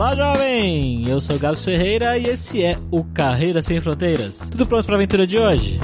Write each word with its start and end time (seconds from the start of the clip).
Olá, 0.00 0.16
jovem! 0.16 1.06
Eu 1.06 1.20
sou 1.20 1.36
o 1.36 1.38
Gabs 1.38 1.62
Ferreira 1.62 2.16
e 2.16 2.24
esse 2.24 2.64
é 2.64 2.74
o 2.90 3.04
Carreira 3.04 3.60
Sem 3.60 3.82
Fronteiras. 3.82 4.48
Tudo 4.50 4.64
pronto 4.64 4.86
para 4.86 4.94
a 4.94 4.96
aventura 4.96 5.26
de 5.26 5.36
hoje? 5.36 5.78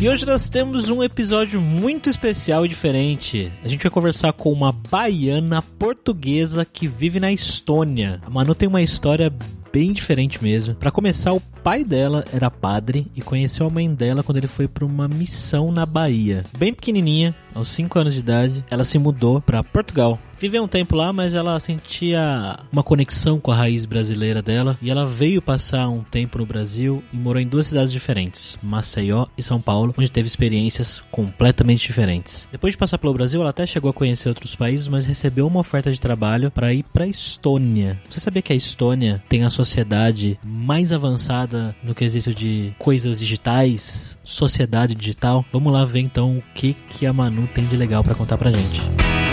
E 0.00 0.08
hoje 0.08 0.24
nós 0.24 0.48
temos 0.48 0.88
um 0.88 1.02
episódio 1.02 1.60
muito 1.60 2.08
especial 2.08 2.64
e 2.64 2.68
diferente. 2.70 3.52
A 3.62 3.68
gente 3.68 3.82
vai 3.82 3.90
conversar 3.90 4.32
com 4.32 4.50
uma 4.50 4.72
baiana 4.72 5.60
portuguesa 5.60 6.64
que 6.64 6.88
vive 6.88 7.20
na 7.20 7.30
Estônia. 7.30 8.18
A 8.24 8.30
Manu 8.30 8.54
tem 8.54 8.66
uma 8.66 8.80
história 8.80 9.30
bem 9.70 9.92
diferente 9.92 10.42
mesmo. 10.42 10.74
Para 10.76 10.90
começar, 10.90 11.34
o 11.34 11.42
pai 11.62 11.84
dela 11.84 12.24
era 12.32 12.50
padre 12.50 13.06
e 13.14 13.20
conheceu 13.20 13.66
a 13.66 13.70
mãe 13.70 13.92
dela 13.94 14.22
quando 14.22 14.38
ele 14.38 14.46
foi 14.46 14.66
para 14.66 14.86
uma 14.86 15.06
missão 15.06 15.70
na 15.70 15.84
Bahia. 15.84 16.46
Bem 16.56 16.72
pequenininha, 16.72 17.34
aos 17.54 17.68
5 17.68 17.98
anos 17.98 18.14
de 18.14 18.20
idade, 18.20 18.64
ela 18.70 18.82
se 18.82 18.98
mudou 18.98 19.42
para 19.42 19.62
Portugal. 19.62 20.18
Viveu 20.38 20.62
um 20.62 20.68
tempo 20.68 20.94
lá, 20.94 21.12
mas 21.14 21.32
ela 21.32 21.58
sentia 21.58 22.58
uma 22.70 22.82
conexão 22.82 23.40
com 23.40 23.50
a 23.50 23.56
raiz 23.56 23.86
brasileira 23.86 24.42
dela 24.42 24.78
e 24.82 24.90
ela 24.90 25.06
veio 25.06 25.40
passar 25.40 25.88
um 25.88 26.02
tempo 26.02 26.38
no 26.38 26.44
Brasil 26.44 27.02
e 27.10 27.16
morou 27.16 27.40
em 27.40 27.46
duas 27.46 27.68
cidades 27.68 27.90
diferentes, 27.90 28.58
Maceió 28.62 29.26
e 29.36 29.42
São 29.42 29.60
Paulo, 29.60 29.94
onde 29.96 30.10
teve 30.10 30.28
experiências 30.28 31.02
completamente 31.10 31.86
diferentes. 31.86 32.46
Depois 32.52 32.74
de 32.74 32.78
passar 32.78 32.98
pelo 32.98 33.14
Brasil, 33.14 33.40
ela 33.40 33.50
até 33.50 33.64
chegou 33.64 33.90
a 33.90 33.94
conhecer 33.94 34.28
outros 34.28 34.54
países, 34.54 34.88
mas 34.88 35.06
recebeu 35.06 35.46
uma 35.46 35.60
oferta 35.60 35.90
de 35.90 35.98
trabalho 35.98 36.50
para 36.50 36.72
ir 36.72 36.84
para 36.92 37.06
Estônia. 37.06 37.98
Você 38.08 38.20
sabia 38.20 38.42
que 38.42 38.52
a 38.52 38.56
Estônia 38.56 39.22
tem 39.28 39.44
a 39.44 39.50
sociedade 39.50 40.38
mais 40.44 40.92
avançada 40.92 41.74
no 41.82 41.94
quesito 41.94 42.34
de 42.34 42.74
coisas 42.78 43.18
digitais, 43.18 44.18
sociedade 44.22 44.94
digital? 44.94 45.44
Vamos 45.50 45.72
lá 45.72 45.84
ver 45.84 46.00
então 46.00 46.36
o 46.36 46.42
que 46.54 46.76
que 46.90 47.06
a 47.06 47.12
Manu 47.12 47.48
tem 47.54 47.64
de 47.66 47.76
legal 47.76 48.04
para 48.04 48.14
contar 48.14 48.36
pra 48.36 48.52
gente. 48.52 49.25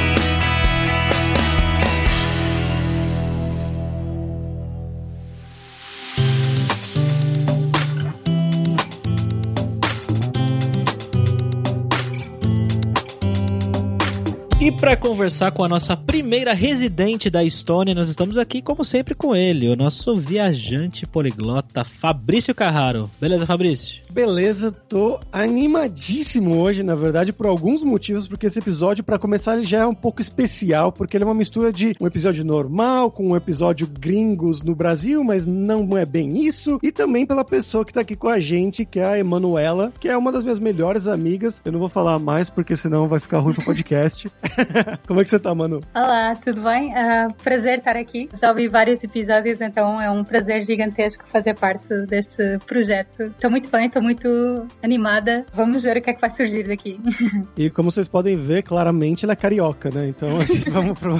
Para 14.84 14.98
conversar 14.98 15.50
com 15.53 15.64
a 15.64 15.70
nossa 15.70 15.95
primeira 15.95 16.53
residente 16.53 17.30
da 17.30 17.42
Estônia, 17.42 17.95
nós 17.95 18.09
estamos 18.09 18.38
aqui, 18.38 18.62
como 18.62 18.84
sempre, 18.84 19.16
com 19.16 19.34
ele, 19.34 19.70
o 19.70 19.78
nosso 19.78 20.17
viajante 20.17 21.06
poliglota 21.06 21.86
Fabrício 21.86 22.53
Carraro. 22.53 23.09
Beleza, 23.17 23.45
Fabrício? 23.45 24.03
Beleza, 24.12 24.73
tô 24.73 25.22
animadíssimo 25.31 26.59
hoje, 26.59 26.84
na 26.84 26.95
verdade, 26.95 27.31
por 27.31 27.45
alguns 27.45 27.81
motivos, 27.81 28.28
porque 28.28 28.48
esse 28.48 28.59
episódio, 28.59 29.06
para 29.06 29.17
começar, 29.17 29.56
ele 29.56 29.66
já 29.66 29.84
é 29.84 29.86
um 29.86 29.94
pouco 29.94 30.20
especial, 30.20 30.92
porque 30.92 31.16
ele 31.16 31.23
é 31.23 31.28
uma 31.28 31.34
mistura 31.34 31.72
de 31.72 31.95
um 32.02 32.06
episódio 32.06 32.44
normal 32.44 33.09
com 33.09 33.30
um 33.30 33.38
episódio 33.38 33.88
gringos 33.88 34.64
no 34.64 34.75
Brasil, 34.75 35.23
mas 35.23 35.45
não 35.45 35.97
é 35.97 36.06
bem 36.06 36.45
isso, 36.45 36.78
e 36.84 36.92
também 36.92 37.25
pela 37.25 37.45
pessoa 37.45 37.86
que 37.86 37.94
tá 37.94 38.02
aqui 38.02 38.18
com 38.18 38.28
a 38.28 38.42
gente, 38.42 38.84
que 38.84 39.00
é 39.00 39.06
a 39.06 39.18
Emanuela, 39.18 39.94
que 39.97 40.09
é 40.09 40.18
uma 40.18 40.30
das 40.30 40.44
minhas 40.44 40.59
melhores 40.59 41.08
amigas. 41.08 41.62
Eu 41.64 41.72
não 41.72 41.80
vou 41.80 41.88
falar 41.88 42.20
mais, 42.20 42.50
porque 42.50 42.75
senão 42.75 43.08
vai 43.08 43.22
ficar 43.22 43.40
ruim 43.40 43.53
pro 43.53 43.64
podcast. 43.64 44.30
Como 45.07 45.19
é 45.19 45.23
que 45.23 45.29
você 45.29 45.39
tá, 45.39 45.53
Manu? 45.53 45.81
Olá, 45.93 46.35
tudo 46.35 46.61
bem? 46.61 46.91
Uh, 46.91 47.33
prazer 47.43 47.79
estar 47.79 47.95
aqui. 47.95 48.29
Já 48.39 48.49
ouvi 48.49 48.67
vários 48.67 49.03
episódios, 49.03 49.61
então 49.61 50.02
é 50.02 50.09
um 50.09 50.23
prazer 50.23 50.63
gigantesco 50.63 51.23
fazer 51.27 51.55
parte 51.55 51.88
deste 52.07 52.59
projeto. 52.66 53.23
Estou 53.23 53.49
muito 53.49 53.69
bem, 53.69 53.88
estou 53.88 54.01
muito 54.01 54.67
animada. 54.81 55.45
Vamos 55.53 55.83
ver 55.83 55.97
o 55.97 56.01
que 56.01 56.09
é 56.09 56.13
que 56.13 56.21
vai 56.21 56.29
surgir 56.29 56.67
daqui. 56.67 56.99
E 57.55 57.69
como 57.69 57.91
vocês 57.91 58.07
podem 58.07 58.35
ver, 58.35 58.63
claramente 58.63 59.25
ela 59.25 59.33
é 59.33 59.35
carioca, 59.35 59.89
né? 59.89 60.07
Então 60.07 60.29
vamos 60.71 60.97
pro. 60.99 61.19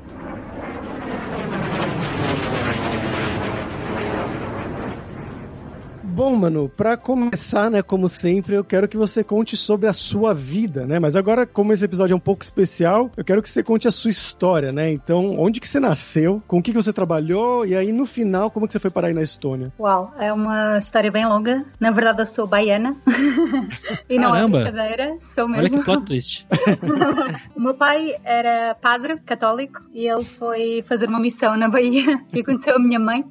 Bom, 6.21 6.35
mano, 6.35 6.69
para 6.69 6.95
começar, 6.95 7.71
né, 7.71 7.81
como 7.81 8.07
sempre, 8.07 8.53
eu 8.53 8.63
quero 8.63 8.87
que 8.87 8.95
você 8.95 9.23
conte 9.23 9.57
sobre 9.57 9.87
a 9.87 9.93
sua 9.93 10.35
vida, 10.35 10.85
né? 10.85 10.99
Mas 10.99 11.15
agora, 11.15 11.47
como 11.47 11.73
esse 11.73 11.83
episódio 11.83 12.13
é 12.13 12.15
um 12.15 12.19
pouco 12.19 12.43
especial, 12.43 13.09
eu 13.17 13.25
quero 13.25 13.41
que 13.41 13.49
você 13.49 13.63
conte 13.63 13.87
a 13.87 13.91
sua 13.91 14.11
história, 14.11 14.71
né? 14.71 14.91
Então, 14.91 15.39
onde 15.39 15.59
que 15.59 15.67
você 15.67 15.79
nasceu, 15.79 16.39
com 16.45 16.59
o 16.59 16.61
que, 16.61 16.69
que 16.69 16.77
você 16.77 16.93
trabalhou 16.93 17.65
e 17.65 17.75
aí 17.75 17.91
no 17.91 18.05
final, 18.05 18.51
como 18.51 18.67
que 18.67 18.73
você 18.73 18.77
foi 18.77 18.91
parar 18.91 19.07
aí 19.07 19.15
na 19.15 19.23
Estônia? 19.23 19.73
Uau, 19.79 20.13
é 20.19 20.31
uma 20.31 20.77
história 20.77 21.09
bem 21.09 21.25
longa. 21.25 21.65
Na 21.79 21.89
verdade, 21.89 22.21
eu 22.21 22.27
sou 22.27 22.45
baiana. 22.45 22.95
e 24.07 24.19
não 24.19 24.33
Caramba. 24.33 24.59
é 24.59 24.63
brincadeira, 24.65 25.17
sou 25.21 25.45
Olha 25.45 25.63
mesmo. 25.63 25.79
que 25.79 25.85
plot 25.85 26.05
twist. 26.05 26.45
o 27.57 27.59
meu 27.59 27.73
pai 27.73 28.15
era 28.23 28.75
padre 28.75 29.17
católico 29.25 29.81
e 29.91 30.07
ele 30.07 30.23
foi 30.23 30.83
fazer 30.87 31.09
uma 31.09 31.19
missão 31.19 31.57
na 31.57 31.67
Bahia 31.67 32.21
e 32.31 32.43
conheceu 32.43 32.75
a 32.75 32.79
minha 32.79 32.99
mãe. 32.99 33.25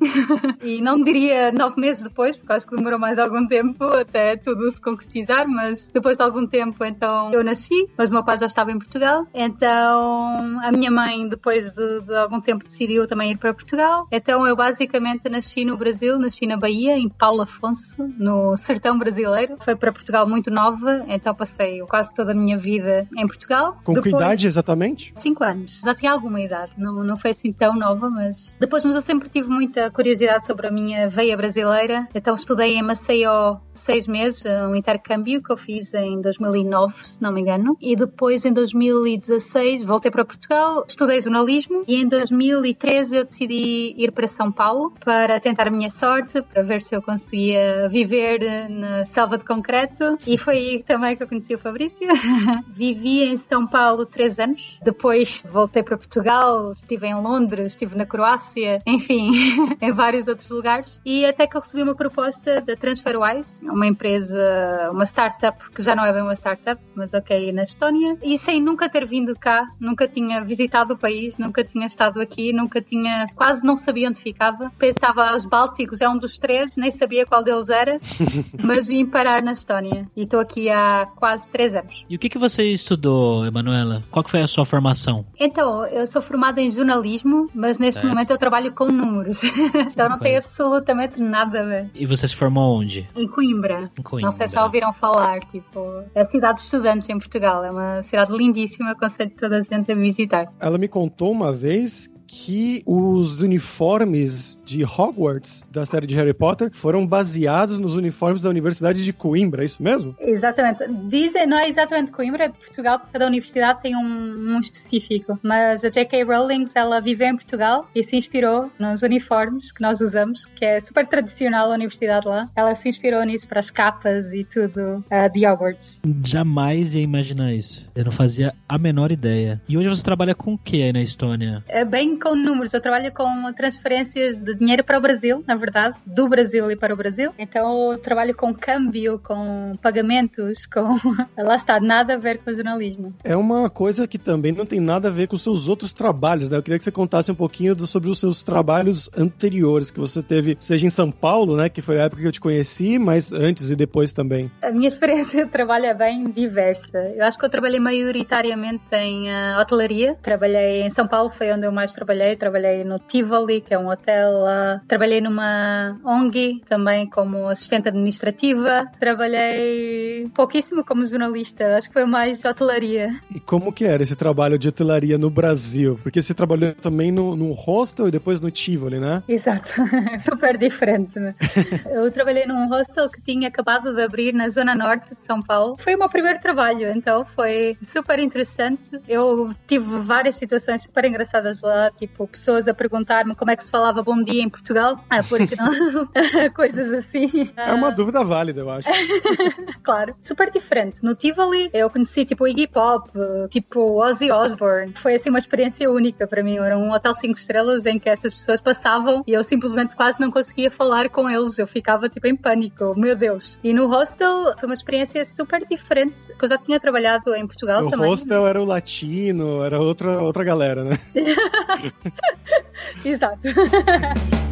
e 0.61 0.83
não 0.83 1.01
diria 1.01 1.53
nove 1.53 1.81
meses 1.81 2.03
depois, 2.03 2.37
porque 2.37 2.53
acho 2.53 2.67
que 2.67 2.80
demorou 2.81 2.99
mais 2.99 3.19
algum 3.19 3.47
tempo 3.47 3.85
até 3.85 4.37
tudo 4.37 4.71
se 4.71 4.81
concretizar, 4.81 5.47
mas 5.47 5.91
depois 5.93 6.17
de 6.17 6.23
algum 6.23 6.47
tempo, 6.47 6.83
então 6.83 7.31
eu 7.31 7.45
nasci, 7.45 7.89
mas 7.97 8.11
o 8.11 8.15
meu 8.15 8.25
pai 8.25 8.39
já 8.39 8.47
estava 8.47 8.73
em 8.73 8.79
Portugal. 8.79 9.27
Então 9.35 10.59
a 10.63 10.73
minha 10.73 10.91
mãe, 10.91 11.29
depois 11.29 11.73
de, 11.73 12.01
de 12.01 12.17
algum 12.17 12.41
tempo, 12.41 12.65
decidiu 12.65 13.07
também 13.07 13.33
ir 13.33 13.37
para 13.37 13.53
Portugal. 13.53 14.07
Então 14.11 14.47
eu 14.47 14.57
basicamente 14.57 15.29
nasci 15.29 15.65
no 15.65 15.77
Brasil, 15.77 16.19
nasci 16.19 16.47
na 16.47 16.57
Bahia, 16.57 16.97
em 16.97 17.09
Paulo 17.09 17.43
Afonso, 17.43 18.03
no 18.19 18.57
sertão 18.57 18.99
brasileiro. 18.99 19.57
Foi 19.61 19.77
para 19.77 19.93
Portugal 19.93 20.27
muito 20.27 20.51
nova, 20.51 21.05
então 21.09 21.35
passei 21.35 21.81
quase 21.81 22.15
toda 22.15 22.33
a 22.33 22.35
minha 22.35 22.57
vida 22.57 23.07
em 23.17 23.27
Portugal. 23.27 23.79
Com 23.85 23.95
que 23.95 24.01
Depois- 24.01 24.23
idade 24.23 24.47
exatamente? 24.47 25.13
Cinco 25.15 25.45
anos. 25.45 25.81
Já 25.85 25.95
tinha 25.95 26.13
alguma 26.13 26.41
idade, 26.41 26.73
não, 26.79 27.05
não 27.05 27.17
foi 27.19 27.33
assim 27.33 27.53
tão 27.53 27.75
nova, 27.75 28.09
mas. 28.09 28.57
Depois, 28.59 28.83
mas 28.85 28.95
eu 28.95 29.03
sempre 29.03 29.29
tive 29.29 29.49
muita 29.51 29.91
curiosidade 29.91 30.47
sobre 30.47 30.67
a 30.67 30.71
minha 30.71 31.09
veia 31.09 31.37
brasileira, 31.37 32.09
então 32.15 32.35
estudei 32.35 32.60
em 32.69 32.83
Maceió 32.83 33.59
seis 33.81 34.07
meses, 34.07 34.45
um 34.69 34.75
intercâmbio 34.75 35.43
que 35.43 35.51
eu 35.51 35.57
fiz 35.57 35.95
em 35.95 36.21
2009, 36.21 36.95
se 37.03 37.23
não 37.23 37.33
me 37.33 37.41
engano, 37.41 37.77
e 37.81 37.97
depois 37.97 38.45
em 38.45 38.53
2016 38.53 39.87
voltei 39.87 40.11
para 40.11 40.25
Portugal, 40.25 40.85
estudei 40.87 41.21
jornalismo 41.21 41.83
e 41.89 41.97
em 41.97 42.07
2013 42.07 43.17
eu 43.17 43.25
decidi 43.25 43.95
ir 43.97 44.13
para 44.13 44.27
São 44.27 44.53
Paulo 44.53 44.93
para 45.03 45.41
tentar 45.41 45.69
a 45.69 45.71
minha 45.71 45.91
sorte, 45.91 46.43
para 46.43 46.63
ver 46.63 46.83
se 46.83 46.95
eu 46.95 47.03
conseguia 47.03 47.89
viver 47.89 48.69
na 48.69 49.07
selva 49.07 49.39
de 49.39 49.45
concreto. 49.45 50.19
E 50.27 50.37
foi 50.37 50.57
aí 50.57 50.83
também 50.83 51.17
que 51.17 51.23
eu 51.23 51.29
conheci 51.29 51.55
o 51.55 51.59
Fabrício. 51.59 52.07
Vivi 52.69 53.25
em 53.25 53.37
São 53.37 53.67
Paulo 53.67 54.05
três 54.05 54.39
anos, 54.39 54.79
depois 54.83 55.43
voltei 55.51 55.83
para 55.83 55.97
Portugal, 55.97 56.73
estive 56.73 57.07
em 57.07 57.15
Londres, 57.15 57.69
estive 57.69 57.97
na 57.97 58.05
Croácia, 58.05 58.83
enfim, 58.87 59.31
em 59.81 59.93
vários 59.93 60.29
outros 60.29 60.51
lugares. 60.51 61.01
E 61.05 61.25
até 61.25 61.47
que 61.47 61.57
eu 61.57 61.61
recebi 61.61 61.83
uma 61.83 61.95
proposta 61.95 62.50
da 62.61 62.75
TransferWise, 62.75 63.65
uma 63.65 63.87
empresa, 63.87 64.91
uma 64.93 65.05
startup 65.05 65.71
que 65.71 65.83
já 65.83 65.95
não 65.95 66.05
é 66.05 66.13
bem 66.13 66.23
uma 66.23 66.35
startup, 66.35 66.81
mas 66.95 67.13
ok, 67.15 67.53
na 67.53 67.63
Estónia, 67.65 68.17
e 68.23 68.37
sem 68.39 68.61
nunca 68.61 68.89
ter 68.89 69.07
vindo 69.07 69.35
cá, 69.39 69.69
nunca 69.79 70.09
tinha 70.09 70.43
visitado 70.43 70.95
o 70.95 70.99
país, 70.99 71.37
nunca 71.37 71.63
tinha 71.63 71.87
estado 71.87 72.21
aqui, 72.21 72.53
nunca 72.53 72.81
tinha, 72.81 73.27
quase 73.35 73.65
não 73.65 73.77
sabia 73.77 74.09
onde 74.09 74.21
ficava. 74.21 74.71
Pensava 74.79 75.31
aos 75.31 75.45
Bálticos, 75.45 76.01
é 76.01 76.09
um 76.09 76.17
dos 76.19 76.37
três, 76.39 76.77
nem 76.77 76.91
sabia 76.91 77.25
qual 77.27 77.45
deles 77.45 77.69
era, 77.69 77.99
mas 78.63 78.87
vim 78.89 79.07
parar 79.07 79.43
na 79.43 79.53
Estónia 79.53 80.09
e 80.17 80.23
estou 80.23 80.41
aqui 80.41 80.69
há 80.71 81.07
quase 81.17 81.49
três 81.49 81.75
anos. 81.77 82.05
E 82.09 82.17
o 82.17 82.19
que, 82.19 82.29
que 82.29 82.39
você 82.39 82.63
estudou, 82.65 83.45
Emanuela? 83.47 84.03
Qual 84.11 84.25
que 84.25 84.31
foi 84.31 84.43
a 84.43 84.49
sua 84.49 84.65
formação? 84.65 85.25
Então, 85.39 85.87
eu 85.87 86.07
sou 86.07 86.23
formada 86.23 86.61
em 86.61 86.71
jornalismo, 86.71 87.49
mas 87.55 87.79
neste 87.79 88.01
É. 88.01 88.07
momento 88.09 88.31
eu 88.31 88.39
trabalho 88.39 88.73
com 88.73 88.87
números, 88.87 89.43
então 89.93 90.09
não 90.09 90.19
tem 90.19 90.33
Pois. 90.33 90.45
absolutamente 90.47 91.21
nada 91.21 91.61
a 91.61 91.65
ver. 91.65 91.91
E 91.95 92.07
você 92.07 92.27
se 92.27 92.35
formou 92.41 92.79
onde? 92.79 93.07
Em 93.15 93.29
Coimbra. 93.29 93.91
Em 93.99 94.03
Coimbra. 94.03 94.31
Não 94.31 94.33
sei 94.33 94.49
se 94.49 94.55
já 94.55 94.65
ouviram 94.65 94.95
falar, 94.95 95.41
tipo, 95.41 95.93
é 96.15 96.23
a 96.23 96.25
cidade 96.25 96.59
de 96.59 96.65
estudantes 96.65 97.07
em 97.11 97.19
Portugal. 97.19 97.63
É 97.63 97.71
uma 97.71 98.03
cidade 98.03 98.35
lindíssima, 98.35 98.93
aconselho 98.93 99.31
toda 99.39 99.59
a 99.59 99.63
gente 99.63 99.93
a 99.93 99.95
visitar. 99.95 100.47
Ela 100.59 100.79
me 100.79 100.89
contou 100.89 101.31
uma 101.31 101.53
vez 101.53 102.11
que 102.31 102.83
os 102.87 103.43
uniformes 103.43 104.61
de 104.65 104.85
Hogwarts, 104.85 105.67
da 105.71 105.85
série 105.85 106.07
de 106.07 106.15
Harry 106.15 106.33
Potter, 106.33 106.71
foram 106.73 107.05
baseados 107.05 107.79
nos 107.79 107.97
uniformes 107.97 108.43
da 108.43 108.49
Universidade 108.49 109.03
de 109.03 109.13
Coimbra, 109.13 109.63
é 109.63 109.67
isso 109.67 109.83
mesmo? 109.83 110.15
Exatamente. 110.21 110.85
Dizem, 111.09 111.47
não 111.47 111.59
é 111.59 111.69
exatamente 111.69 112.13
Coimbra, 112.13 112.45
é 112.45 112.49
de 112.49 112.57
Portugal, 112.57 113.01
porque 113.01 113.13
cada 113.13 113.27
universidade 113.27 113.83
tem 113.83 113.97
um, 113.97 114.55
um 114.55 114.61
específico. 114.61 115.39
Mas 115.43 115.85
a 115.85 115.89
J.K. 115.89 116.23
Rowling, 116.23 116.65
ela 116.75 117.01
viveu 117.01 117.29
em 117.29 117.35
Portugal 117.35 117.89
e 117.95 118.03
se 118.05 118.17
inspirou 118.17 118.71
nos 118.79 119.03
uniformes 119.03 119.73
que 119.73 119.83
nós 119.83 120.01
usamos, 120.01 120.47
que 120.47 120.65
é 120.65 120.79
super 120.81 121.07
tradicional 121.07 121.71
a 121.71 121.75
universidade 121.75 122.29
lá. 122.29 122.49
Ela 122.55 122.75
se 122.77 122.89
inspirou 122.89 123.25
nisso 123.25 123.49
para 123.49 123.59
as 123.59 123.71
capas 123.71 124.33
e 124.33 124.45
tudo 124.45 124.99
uh, 124.99 125.33
de 125.33 125.47
Hogwarts. 125.47 126.01
Jamais 126.25 126.95
ia 126.95 127.03
imaginar 127.03 127.53
isso. 127.53 127.91
Eu 127.95 128.05
não 128.05 128.13
fazia 128.13 128.55
a 128.69 128.79
menor 128.79 129.11
ideia. 129.11 129.61
E 129.69 129.77
hoje 129.77 129.89
você 129.89 130.05
trabalha 130.05 130.35
com 130.35 130.55
o 130.55 130.59
que 130.59 130.83
aí 130.83 130.93
na 130.93 131.03
Estônia? 131.03 131.65
É 131.67 131.85
bem 131.85 132.20
com 132.21 132.35
números. 132.35 132.73
Eu 132.75 132.81
trabalho 132.81 133.13
com 133.13 133.53
transferências 133.55 134.39
de 134.39 134.55
dinheiro 134.55 134.85
para 134.85 134.99
o 134.99 135.01
Brasil, 135.01 135.43
na 135.47 135.57
verdade, 135.57 135.97
do 136.07 136.29
Brasil 136.29 136.71
e 136.71 136.77
para 136.77 136.93
o 136.93 136.97
Brasil. 136.97 137.33
Então 137.39 137.93
eu 137.93 137.99
trabalho 137.99 138.35
com 138.37 138.55
câmbio, 138.55 139.19
com 139.19 139.77
pagamentos, 139.83 140.67
com. 140.67 140.97
Lá 141.37 141.57
está, 141.57 141.81
nada 141.81 142.15
a 142.15 142.17
ver 142.17 142.39
com 142.39 142.53
jornalismo. 142.53 143.15
É 143.25 143.35
uma 143.35 143.71
coisa 143.71 144.07
que 144.07 144.19
também 144.19 144.53
não 144.53 144.67
tem 144.67 144.81
nada 144.81 145.09
a 145.09 145.11
ver 145.11 145.27
com 145.27 145.37
os 145.37 145.43
seus 145.43 145.69
outros 145.69 145.93
trabalhos, 145.93 146.49
né? 146.49 146.57
Eu 146.57 146.63
queria 146.63 146.79
que 146.79 146.85
você 146.85 146.93
contasse 146.93 147.33
um 147.33 147.35
pouquinho 147.35 147.75
do, 147.75 147.87
sobre 147.87 148.11
os 148.11 148.21
seus 148.21 148.43
trabalhos 148.43 149.11
anteriores 149.17 149.91
que 149.91 149.99
você 149.99 150.23
teve, 150.23 150.57
seja 150.61 150.87
em 150.87 150.91
São 150.91 151.11
Paulo, 151.11 151.57
né? 151.57 151.69
Que 151.69 151.81
foi 151.81 152.01
a 152.01 152.05
época 152.05 152.23
que 152.23 152.29
eu 152.29 152.33
te 152.33 152.41
conheci, 152.41 152.99
mas 152.99 153.33
antes 153.33 153.71
e 153.71 153.77
depois 153.77 154.13
também. 154.13 154.51
A 154.63 154.71
minha 154.71 154.89
experiência 154.89 155.45
de 155.45 155.51
trabalho 155.51 155.87
é 155.87 155.95
bem 155.95 156.31
diversa. 156.31 156.99
Eu 157.17 157.25
acho 157.25 157.39
que 157.39 157.45
eu 157.45 157.51
trabalhei 157.51 157.81
maioritariamente 157.81 158.85
em 158.93 159.29
uh, 159.29 159.61
hotelaria. 159.61 160.17
Trabalhei 160.23 160.83
em 160.83 160.91
São 160.91 161.07
Paulo, 161.07 161.31
foi 161.31 161.51
onde 161.53 161.67
eu 161.67 161.73
mais 161.73 161.93
trabalhei. 161.93 162.10
Trabalhei 162.37 162.85
no 162.85 162.99
Tivoli, 162.99 163.61
que 163.61 163.73
é 163.73 163.79
um 163.79 163.89
hotel 163.89 164.45
trabalhei 164.87 165.21
numa 165.21 165.99
ONG 166.05 166.63
também 166.69 167.09
como 167.09 167.49
assistente 167.49 167.89
administrativa. 167.89 168.91
Trabalhei 168.99 170.29
pouquíssimo 170.35 170.85
como 170.85 171.05
jornalista, 171.05 171.77
acho 171.77 171.89
que 171.89 171.95
foi 171.95 172.05
mais 172.05 172.45
hotelaria. 172.45 173.11
E 173.35 173.41
como 173.41 173.73
que 173.73 173.85
era 173.85 174.03
esse 174.03 174.17
trabalho 174.17 174.59
de 174.59 174.69
hotelaria 174.69 175.19
no 175.19 175.31
Brasil? 175.31 175.99
Porque 176.03 176.21
você 176.21 176.35
trabalhou 176.35 176.75
também 176.75 177.13
no, 177.13 177.37
no 177.37 177.53
hostel 177.53 178.09
e 178.09 178.11
depois 178.11 178.41
no 178.41 178.51
Tivoli, 178.51 178.99
né? 178.99 179.23
Exato, 179.29 179.71
super 180.25 180.57
diferente. 180.57 181.19
Né? 181.19 181.35
eu 181.91 182.11
trabalhei 182.11 182.47
num 182.47 182.69
hostel 182.69 183.09
que 183.09 183.21
tinha 183.21 183.49
acabado 183.49 183.95
de 183.95 184.03
abrir 184.03 184.33
na 184.33 184.49
zona 184.49 184.75
norte 184.75 185.15
de 185.15 185.25
São 185.25 185.41
Paulo. 185.43 185.77
Foi 185.79 185.95
o 185.95 185.99
meu 185.99 186.09
primeiro 186.09 186.41
trabalho, 186.41 186.91
então 186.91 187.25
foi 187.25 187.77
super 187.87 188.19
interessante. 188.19 188.91
Eu 189.09 189.51
tive 189.67 189.99
várias 190.01 190.37
situações 190.37 190.83
super 190.83 191.05
engraçadas 191.05 191.61
lá, 191.61 191.91
tipo 192.01 192.27
pessoas 192.27 192.67
a 192.67 192.73
perguntar-me 192.75 193.35
como 193.35 193.51
é 193.51 193.57
que 193.57 193.63
se 193.63 193.71
falava 193.71 194.03
bom 194.03 194.23
dia 194.23 194.43
em 194.43 194.49
Portugal. 194.49 194.99
Ah, 195.11 195.23
porque 195.23 195.55
não? 195.55 196.09
Coisas 196.55 196.91
assim. 196.93 197.51
É 197.57 197.73
uma 197.73 197.91
dúvida 197.91 198.25
válida, 198.25 198.61
eu 198.61 198.71
acho. 198.71 198.89
claro. 199.83 200.15
Super 200.21 200.51
diferente. 200.51 201.03
No 201.03 201.15
Tivoli, 201.15 201.71
eu 201.73 201.91
conheci 201.91 202.25
tipo 202.25 202.49
Iggy 202.49 202.69
Pop, 202.69 203.11
tipo 203.51 204.03
Ozzy 204.03 204.33
Osbourne. 204.33 204.93
Foi 204.95 205.15
assim 205.15 205.29
uma 205.29 205.39
experiência 205.39 205.91
única 205.91 206.27
para 206.27 206.43
mim. 206.43 206.57
Era 206.57 206.79
um 206.79 206.91
hotel 206.93 207.15
5 207.15 207.39
estrelas 207.39 207.85
em 207.85 207.99
que 207.99 208.09
essas 208.09 208.33
pessoas 208.33 208.61
passavam 208.61 209.23
e 209.27 209.33
eu 209.33 209.43
simplesmente 209.45 209.95
quase 209.95 210.21
não 210.21 210.31
conseguia 210.31 210.71
falar 210.71 211.11
com 211.11 211.29
eles. 211.29 211.59
Eu 211.59 211.67
ficava 211.67 212.09
tipo 212.09 212.27
em 212.27 212.37
pânico. 212.37 212.95
Meu 212.99 213.15
Deus. 213.15 213.59
E 213.63 213.75
no 213.75 213.87
hostel 213.87 214.55
foi 214.59 214.69
uma 214.69 214.75
experiência 214.75 215.25
super 215.25 215.65
diferente, 215.67 216.29
porque 216.29 216.47
eu 216.47 216.49
já 216.49 216.59
tinha 216.59 216.81
trabalhado 216.81 217.35
em 217.35 217.47
Portugal 217.47 217.87
o 217.87 217.91
também. 217.91 218.07
O 218.07 218.11
hostel 218.11 218.47
era 218.47 218.61
o 218.61 218.65
latino, 218.65 219.63
era 219.63 219.81
outra, 219.81 220.23
outra 220.23 220.43
galera, 220.45 220.85
né? 220.85 220.99
Exato. 223.05 223.49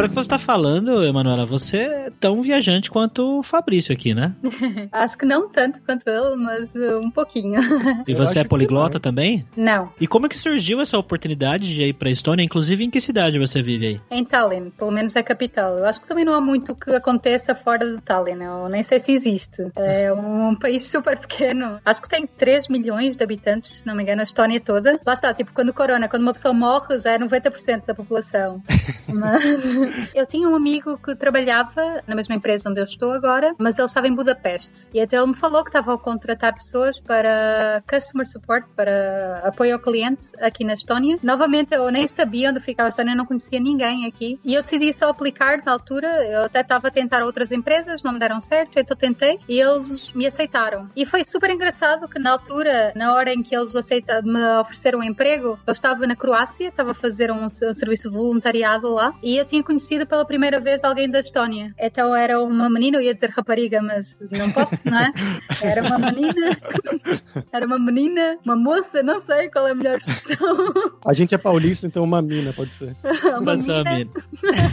Pelo 0.00 0.08
que 0.08 0.14
você 0.14 0.28
está 0.28 0.38
falando, 0.38 1.04
Emanuela, 1.04 1.44
você 1.44 1.76
é 1.76 2.12
tão 2.18 2.40
viajante 2.40 2.90
quanto 2.90 3.40
o 3.40 3.42
Fabrício 3.42 3.92
aqui, 3.92 4.14
né? 4.14 4.34
Acho 4.90 5.18
que 5.18 5.26
não 5.26 5.46
tanto 5.46 5.78
quanto 5.82 6.08
eu, 6.08 6.34
mas 6.38 6.74
um 6.74 7.10
pouquinho. 7.10 7.60
E 8.08 8.14
você 8.14 8.38
é 8.38 8.44
poliglota 8.44 8.98
também? 8.98 9.46
Não. 9.54 9.92
E 10.00 10.06
como 10.06 10.24
é 10.24 10.28
que 10.28 10.38
surgiu 10.38 10.80
essa 10.80 10.98
oportunidade 10.98 11.72
de 11.72 11.82
ir 11.82 11.92
para 11.92 12.08
a 12.08 12.12
Estônia? 12.12 12.42
Inclusive, 12.42 12.82
em 12.82 12.90
que 12.90 13.00
cidade 13.00 13.38
você 13.38 13.62
vive 13.62 13.86
aí? 13.86 14.00
Em 14.10 14.24
Tallinn, 14.24 14.70
pelo 14.70 14.90
menos 14.90 15.14
é 15.16 15.20
a 15.20 15.22
capital. 15.22 15.76
Eu 15.78 15.84
acho 15.84 16.00
que 16.00 16.08
também 16.08 16.24
não 16.24 16.32
há 16.32 16.40
muito 16.40 16.74
que 16.74 16.90
aconteça 16.92 17.54
fora 17.54 17.90
de 17.90 18.00
Tallinn. 18.00 18.42
Eu 18.42 18.68
nem 18.68 18.82
sei 18.82 19.00
se 19.00 19.12
existe. 19.12 19.70
É 19.76 20.10
um 20.14 20.54
país 20.56 20.84
super 20.84 21.18
pequeno. 21.18 21.78
Acho 21.84 22.00
que 22.00 22.08
tem 22.08 22.26
3 22.26 22.68
milhões 22.68 23.16
de 23.16 23.22
habitantes, 23.22 23.78
se 23.78 23.86
não 23.86 23.94
me 23.94 24.02
engano, 24.02 24.20
a 24.20 24.24
Estónia 24.24 24.60
toda. 24.60 24.98
Lá 25.04 25.12
está, 25.12 25.34
tipo, 25.34 25.52
quando 25.52 25.68
o 25.68 25.74
corona, 25.74 26.08
quando 26.08 26.22
uma 26.22 26.32
pessoa 26.32 26.54
morre, 26.54 26.98
já 26.98 27.12
é 27.12 27.18
90% 27.18 27.86
da 27.86 27.94
população. 27.94 28.62
Mas 29.06 29.64
eu 30.14 30.26
tinha 30.26 30.48
um 30.48 30.54
amigo 30.54 30.98
que 30.98 31.14
trabalhava 31.14 32.02
na 32.06 32.14
mesma 32.14 32.34
empresa 32.34 32.70
onde 32.70 32.80
eu 32.80 32.84
estou 32.84 33.12
agora, 33.12 33.54
mas 33.58 33.78
ele 33.78 33.86
estava 33.86 34.08
em 34.08 34.14
Budapeste. 34.14 34.88
E 34.92 35.00
até 35.00 35.16
ele 35.16 35.28
me 35.28 35.34
falou 35.34 35.62
que 35.62 35.70
estava 35.70 35.94
a 35.94 35.98
contratar 35.98 36.54
pessoas 36.54 36.98
para 36.98 37.82
customer 37.88 38.26
support, 38.26 38.66
para 38.74 39.42
apoio 39.44 39.74
ao 39.74 39.80
cliente 39.80 40.28
aqui 40.40 40.64
na 40.64 40.74
Estónia. 40.74 41.18
Novamente, 41.22 41.74
eu 41.74 41.90
nem 41.90 42.06
sabia 42.06 42.50
onde 42.50 42.60
ficava 42.60 42.88
a 42.88 42.90
Estónia, 42.90 43.14
não 43.14 43.26
conhecia 43.26 43.60
ninguém 43.60 44.06
aqui. 44.06 44.38
E 44.44 44.54
eu 44.54 44.62
decidi 44.62 44.92
só 44.92 45.08
aplicar 45.08 45.62
na 45.64 45.72
altura. 45.72 46.08
Eu 46.26 46.44
até 46.44 46.60
estava 46.60 46.88
a 46.88 46.90
tentar 46.90 47.22
outras 47.22 47.52
empresas, 47.52 48.02
não 48.02 48.12
me 48.12 48.18
deram 48.18 48.40
certo, 48.40 48.78
então 48.78 48.96
tentei 48.96 49.38
e 49.48 49.60
eles 49.60 50.12
me 50.12 50.26
aceitaram. 50.26 50.88
E 50.96 51.04
foi 51.04 51.24
super 51.24 51.50
engraçado 51.50 52.08
que 52.08 52.18
na 52.18 52.32
altura, 52.32 52.92
na 52.94 53.14
hora 53.14 53.32
em 53.32 53.42
que 53.42 53.54
eles 53.54 53.72
me 54.24 54.58
ofereceram 54.60 55.00
um 55.00 55.02
emprego, 55.02 55.58
eu 55.66 55.72
estava 55.72 56.06
na 56.06 56.16
Croácia, 56.16 56.68
estava 56.68 56.92
a 56.92 56.94
fazer 56.94 57.30
um, 57.30 57.44
um 57.44 57.48
serviço 57.48 58.10
voluntariado 58.10 58.92
lá 58.92 59.14
e 59.22 59.36
eu 59.36 59.44
tinha 59.44 59.62
conhecido 59.62 59.79
pela 60.08 60.24
primeira 60.24 60.60
vez 60.60 60.82
alguém 60.84 61.08
da 61.08 61.20
Estónia. 61.20 61.74
Então 61.78 62.14
era 62.14 62.42
uma 62.42 62.68
menina, 62.68 62.98
eu 62.98 63.02
ia 63.02 63.14
dizer 63.14 63.30
rapariga, 63.30 63.80
mas 63.82 64.16
não 64.30 64.50
posso, 64.52 64.76
não 64.84 64.98
é? 64.98 65.12
Era 65.62 65.82
uma 65.82 65.98
menina, 65.98 66.56
era 67.52 67.66
uma 67.66 67.78
menina, 67.78 68.38
uma 68.44 68.56
moça, 68.56 69.02
não 69.02 69.18
sei 69.18 69.48
qual 69.50 69.68
é 69.68 69.72
a 69.72 69.74
melhor 69.74 69.98
expressão. 69.98 70.72
A 71.06 71.12
gente 71.12 71.34
é 71.34 71.38
paulista, 71.38 71.86
então 71.86 72.04
uma 72.04 72.22
mina 72.22 72.52
pode 72.52 72.72
ser. 72.72 72.96
uma, 73.40 73.54
mina, 73.54 74.10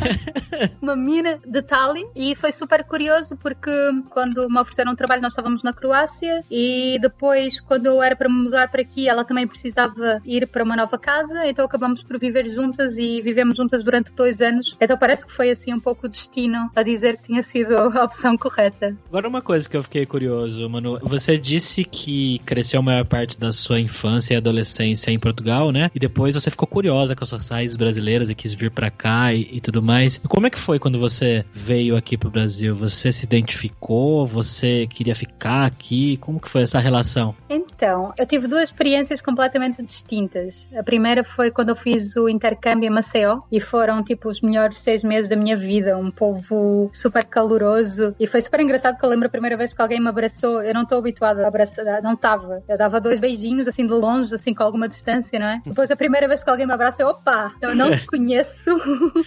uma 0.82 0.96
mina 0.96 1.40
de 1.46 1.62
Tallinn 1.62 2.08
e 2.16 2.36
foi 2.36 2.52
super 2.52 2.84
curioso 2.84 3.36
porque 3.38 3.72
quando 4.10 4.50
me 4.50 4.60
ofereceram 4.60 4.92
um 4.92 4.96
trabalho 4.96 5.22
nós 5.22 5.34
estávamos 5.34 5.64
na 5.64 5.74
Croácia 5.74 6.44
e 6.50 6.98
depois 7.02 7.60
quando 7.60 7.88
eu 7.88 8.02
era 8.02 8.16
para 8.16 8.30
me 8.30 8.36
mudar 8.36 8.70
para 8.70 8.82
aqui 8.82 9.08
ela 9.08 9.24
também 9.24 9.48
precisava 9.48 10.22
ir 10.26 10.48
para 10.48 10.64
uma 10.64 10.76
nova 10.76 10.98
casa, 10.98 11.46
então 11.46 11.66
acabamos 11.66 12.04
por 12.04 12.20
viver 12.20 12.48
juntas 12.50 12.98
e 12.98 13.22
vivemos 13.22 13.58
juntas 13.58 13.84
durante 13.84 14.14
dois 14.14 14.42
anos 14.42 14.76
então 14.88 14.98
parece 14.98 15.26
que 15.26 15.34
foi 15.34 15.52
assim 15.52 15.74
um 15.74 15.82
pouco 15.82 16.06
o 16.06 16.10
destino 16.10 16.72
a 16.74 16.82
dizer 16.82 17.18
que 17.18 17.24
tinha 17.24 17.44
sido 17.44 17.78
a 17.78 18.06
opção 18.06 18.38
correta. 18.38 18.96
Agora 19.10 19.28
uma 19.28 19.42
coisa 19.42 19.68
que 19.68 19.76
eu 19.76 19.84
fiquei 19.84 20.06
curioso, 20.06 20.70
Manu. 20.70 20.98
Você 21.04 21.38
disse 21.38 21.84
que 21.84 22.40
cresceu 22.46 22.80
a 22.80 22.84
maior 22.84 23.04
parte 23.04 23.38
da 23.38 23.52
sua 23.52 23.82
infância 23.82 24.34
e 24.34 24.38
adolescência 24.38 25.12
em 25.12 25.20
Portugal, 25.20 25.74
né? 25.74 25.92
E 25.94 26.00
depois 26.00 26.36
você 26.36 26.50
ficou 26.50 26.66
curiosa 26.66 27.18
com 27.18 27.24
as 27.26 27.30
suas 27.30 27.50
raízes 27.50 27.76
brasileiras 27.76 28.30
e 28.30 28.36
quis 28.36 28.54
vir 28.54 28.72
para 28.72 28.90
cá 28.90 29.34
e, 29.34 29.58
e, 29.58 29.60
tudo 29.60 29.82
mais. 29.82 30.22
Como 30.26 30.48
é 30.48 30.50
que 30.50 30.58
foi 30.58 30.80
quando 30.80 30.98
você 30.98 31.44
veio 31.52 31.98
aqui 31.98 32.18
pro 32.18 32.32
Brasil? 32.32 32.74
Você 32.74 33.12
se 33.12 33.26
identificou? 33.26 34.26
Você 34.26 34.88
queria 34.88 35.16
ficar 35.16 35.66
aqui? 35.66 36.16
Como 36.18 36.40
que 36.40 36.50
foi 36.50 36.62
essa 36.62 36.80
relação? 36.80 37.36
Então, 37.50 38.14
eu 38.18 38.26
tive 38.26 38.48
duas 38.48 38.64
experiências 38.64 39.20
completamente 39.20 39.84
distintas. 39.84 40.70
A 40.74 40.82
primeira 40.82 41.26
foi 41.26 41.52
quando 41.52 41.70
eu 41.70 41.76
fiz 41.76 42.16
o 42.16 42.30
intercâmbio 42.30 42.88
em 42.88 42.90
Maceió 42.90 43.42
e 43.52 43.60
foram 43.60 44.02
tipo 44.02 44.30
os 44.30 44.40
melhores 44.40 44.77
seis 44.80 45.04
meses 45.04 45.30
da 45.30 45.36
minha 45.36 45.56
vida, 45.56 45.98
um 45.98 46.12
povo 46.12 46.90
super 46.94 47.24
caloroso 47.24 48.16
e 48.20 48.28
foi 48.28 48.42
super 48.42 48.60
engraçado 48.60 48.98
que 48.98 49.06
eu 49.06 49.10
lembro 49.10 49.28
a 49.28 49.32
primeira 49.32 49.58
vez 49.58 49.74
que 49.74 49.82
alguém 49.82 50.00
me 50.00 50.10
abraçou, 50.10 50.62
eu 50.62 50.74
não 50.74 50.84
estou 50.84 51.00
habituada 51.00 51.44
a 51.44 51.48
abraçar, 51.48 52.02
não 52.02 52.14
estava, 52.14 52.64
eu 52.68 52.78
dava 52.78 53.00
dois 53.00 53.20
beijinhos 53.20 53.68
assim 53.68 53.86
de 53.86 53.94
longe, 53.94 54.34
assim 54.34 54.54
com 54.54 54.64
alguma 54.64 54.88
distância, 54.88 55.40
não 55.40 55.48
é? 55.48 55.62
Depois 55.66 55.92
a 55.92 55.96
primeira 55.96 56.28
vez 56.28 56.44
que 56.44 56.50
alguém 56.50 56.66
me 56.66 56.74
abraça, 56.74 57.02
eu, 57.02 57.10
opa, 57.10 57.52
eu 57.62 57.76
não 57.76 57.92
te 57.92 58.06
conheço, 58.08 58.72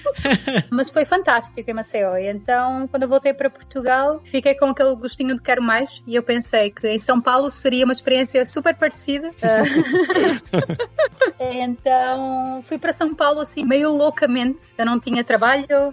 mas 0.70 0.90
foi 0.90 1.04
fantástico 1.04 1.70
em 1.70 1.74
Maceió 1.74 2.16
e 2.16 2.28
então 2.28 2.86
quando 2.88 3.04
eu 3.04 3.08
voltei 3.08 3.32
para 3.34 3.50
Portugal 3.50 4.20
fiquei 4.24 4.54
com 4.54 4.66
aquele 4.66 4.94
gostinho 4.96 5.34
de 5.34 5.42
quero 5.42 5.62
mais 5.62 6.02
e 6.06 6.14
eu 6.14 6.22
pensei 6.22 6.70
que 6.70 6.88
em 6.88 6.98
São 6.98 7.20
Paulo 7.20 7.50
seria 7.50 7.84
uma 7.84 7.92
experiência 7.92 8.44
super 8.46 8.74
parecida. 8.74 9.30
Então 11.38 12.62
fui 12.62 12.78
para 12.78 12.92
São 12.92 13.14
Paulo 13.14 13.40
assim, 13.40 13.64
meio 13.64 13.90
loucamente. 13.90 14.58
Eu 14.76 14.86
não 14.86 15.00
tinha 15.00 15.24
trabalho, 15.24 15.39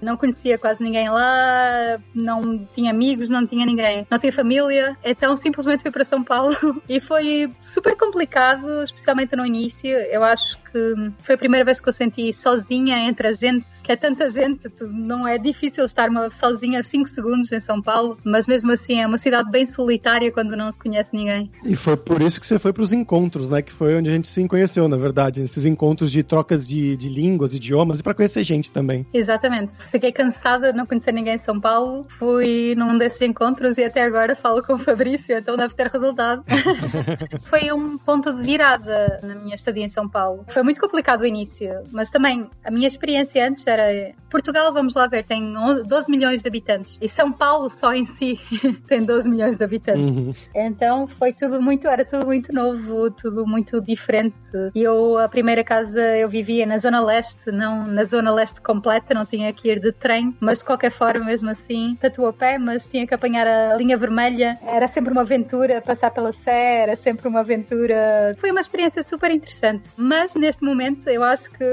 não 0.02 0.18
conhecia 0.18 0.58
quase 0.58 0.84
ninguém 0.84 1.10
lá, 1.10 2.00
não 2.14 2.68
tinha 2.74 2.92
amigos, 2.92 3.30
não 3.30 3.46
tinha 3.46 3.66
ninguém, 3.66 4.06
não 4.10 4.20
tinha 4.20 4.34
família. 4.34 4.98
Então 5.04 5.36
simplesmente 5.36 5.82
fui 5.82 5.92
para 5.92 6.04
São 6.04 6.24
Paulo 6.24 6.56
e 6.88 7.00
foi 7.00 7.52
super 7.62 7.96
complicado, 7.96 8.84
especialmente 8.84 9.36
no 9.36 9.46
início. 9.46 9.90
Eu 9.90 10.24
acho 10.24 10.58
que 10.72 11.12
foi 11.20 11.36
a 11.36 11.38
primeira 11.38 11.66
vez 11.66 11.80
que 11.80 11.90
eu 11.90 11.94
senti 11.94 12.34
sozinha 12.34 12.98
entre 13.00 13.28
a 13.28 13.34
gente, 13.34 13.66
que 13.84 13.92
é 13.92 13.96
tanta 13.96 14.30
gente, 14.30 14.70
não 14.82 15.28
é 15.28 15.38
difícil 15.38 15.86
estar 15.86 16.10
sozinha 16.32 16.84
5 16.84 17.08
segundos 17.08 17.52
em 17.52 17.60
São 17.60 17.82
Paulo, 17.82 18.18
mas 18.24 18.48
mesmo 18.48 18.72
assim 18.72 19.02
é 19.02 19.08
uma 19.08 19.18
cidade 19.18 19.50
bem 19.50 19.66
solitária 19.66 20.32
quando 20.32 20.56
não 20.56 20.72
se 20.72 20.80
conhece 20.80 21.16
ninguém. 21.16 21.52
E 21.64 21.76
foi 21.76 21.98
por 21.98 22.22
isso 22.22 22.40
que 22.40 22.48
você 22.48 22.60
foi 22.60 22.74
para 22.74 22.84
os 22.84 22.94
encontros, 22.94 23.50
né? 23.50 23.62
Que 23.62 23.72
foi 23.72 23.96
onde 23.96 24.10
a 24.10 24.14
gente 24.14 24.28
se 24.28 24.48
conheceu, 24.48 24.88
na 24.88 24.98
verdade, 24.98 25.42
esses 25.42 25.66
encontros 25.66 26.12
de 26.12 26.24
trocas 26.24 26.68
de, 26.68 26.96
de 26.96 27.10
línguas, 27.10 27.54
idiomas 27.54 28.00
e 28.00 28.04
para 28.04 28.14
conhecer 28.14 28.44
gente 28.44 28.72
também. 28.72 29.06
Exatamente. 29.38 29.78
Fiquei 29.78 30.12
cansada 30.12 30.72
de 30.72 30.78
não 30.78 30.86
conhecer 30.86 31.12
ninguém 31.12 31.36
em 31.36 31.38
São 31.38 31.60
Paulo, 31.60 32.06
fui 32.10 32.74
num 32.76 32.98
desses 32.98 33.22
encontros 33.22 33.78
e 33.78 33.84
até 33.84 34.02
agora 34.02 34.36
falo 34.36 34.64
com 34.64 34.74
o 34.74 34.78
Fabrício, 34.78 35.38
então 35.38 35.56
deve 35.56 35.76
ter 35.76 35.88
resultado. 35.88 36.44
foi 37.48 37.72
um 37.72 37.98
ponto 37.98 38.36
de 38.36 38.44
virada 38.44 39.20
na 39.22 39.36
minha 39.36 39.56
estadia 39.56 39.86
em 39.86 39.90
São 39.90 40.10
Paulo. 40.10 40.44
Foi 40.48 40.64
muito 40.64 40.82
complicado 40.82 41.22
o 41.22 41.26
início, 41.26 41.70
mas 41.92 42.10
também 42.10 42.50
a 42.64 42.72
minha 42.72 42.88
experiência 42.88 43.48
antes 43.48 43.66
era 43.68 44.12
Portugal, 44.30 44.74
vamos 44.74 44.96
lá 44.96 45.08
ver, 45.08 45.24
tem 45.24 45.54
12 45.86 46.10
milhões 46.10 46.42
de 46.42 46.48
habitantes 46.48 46.98
e 47.02 47.08
São 47.08 47.32
Paulo 47.32 47.70
só 47.70 47.94
em 47.94 48.06
si 48.06 48.40
tem 48.88 49.04
12 49.04 49.30
milhões 49.30 49.58
de 49.58 49.64
habitantes. 49.64 50.16
Uhum. 50.16 50.34
Então 50.56 51.08
foi 51.08 51.32
tudo 51.32 51.62
muito, 51.62 51.88
era 51.88 52.04
tudo 52.04 52.26
muito 52.26 52.52
novo, 52.52 53.12
tudo 53.12 53.46
muito 53.46 53.80
diferente. 53.82 54.36
E 54.74 54.82
eu, 54.82 55.18
a 55.18 55.30
primeira 55.30 55.64
casa, 55.64 56.18
eu 56.18 56.30
vivia 56.30 56.66
na 56.66 56.78
Zona 56.78 57.02
Leste, 57.02 57.52
não 57.52 57.86
na 57.86 58.04
Zona 58.04 58.32
Leste 58.32 58.62
completa, 58.62 59.14
não 59.14 59.26
tinha 59.30 59.52
que 59.54 59.70
ir 59.70 59.80
de 59.80 59.92
trem, 59.92 60.36
mas 60.40 60.60
de 60.60 60.66
qualquer 60.66 60.92
forma, 60.92 61.26
mesmo 61.26 61.50
assim, 61.50 61.98
tatuou 62.00 62.34
pé, 62.34 62.58
mas 62.58 62.88
tinha 62.88 63.06
que 63.06 63.14
apanhar 63.14 63.48
a 63.48 63.76
linha 63.76 63.98
vermelha. 63.98 64.58
Era 64.66 64.88
sempre 64.88 65.12
uma 65.12 65.22
aventura, 65.22 65.82
passar 65.82 66.12
pela 66.12 66.32
Sé, 66.32 66.82
era 66.82 66.96
sempre 66.96 67.28
uma 67.28 67.42
aventura. 67.42 68.36
Foi 68.40 68.52
uma 68.52 68.60
experiência 68.60 69.04
super 69.04 69.32
interessante. 69.32 69.88
Mas 69.98 70.36
neste 70.36 70.64
momento, 70.64 71.10
eu 71.10 71.24
acho 71.24 71.50
que 71.52 71.66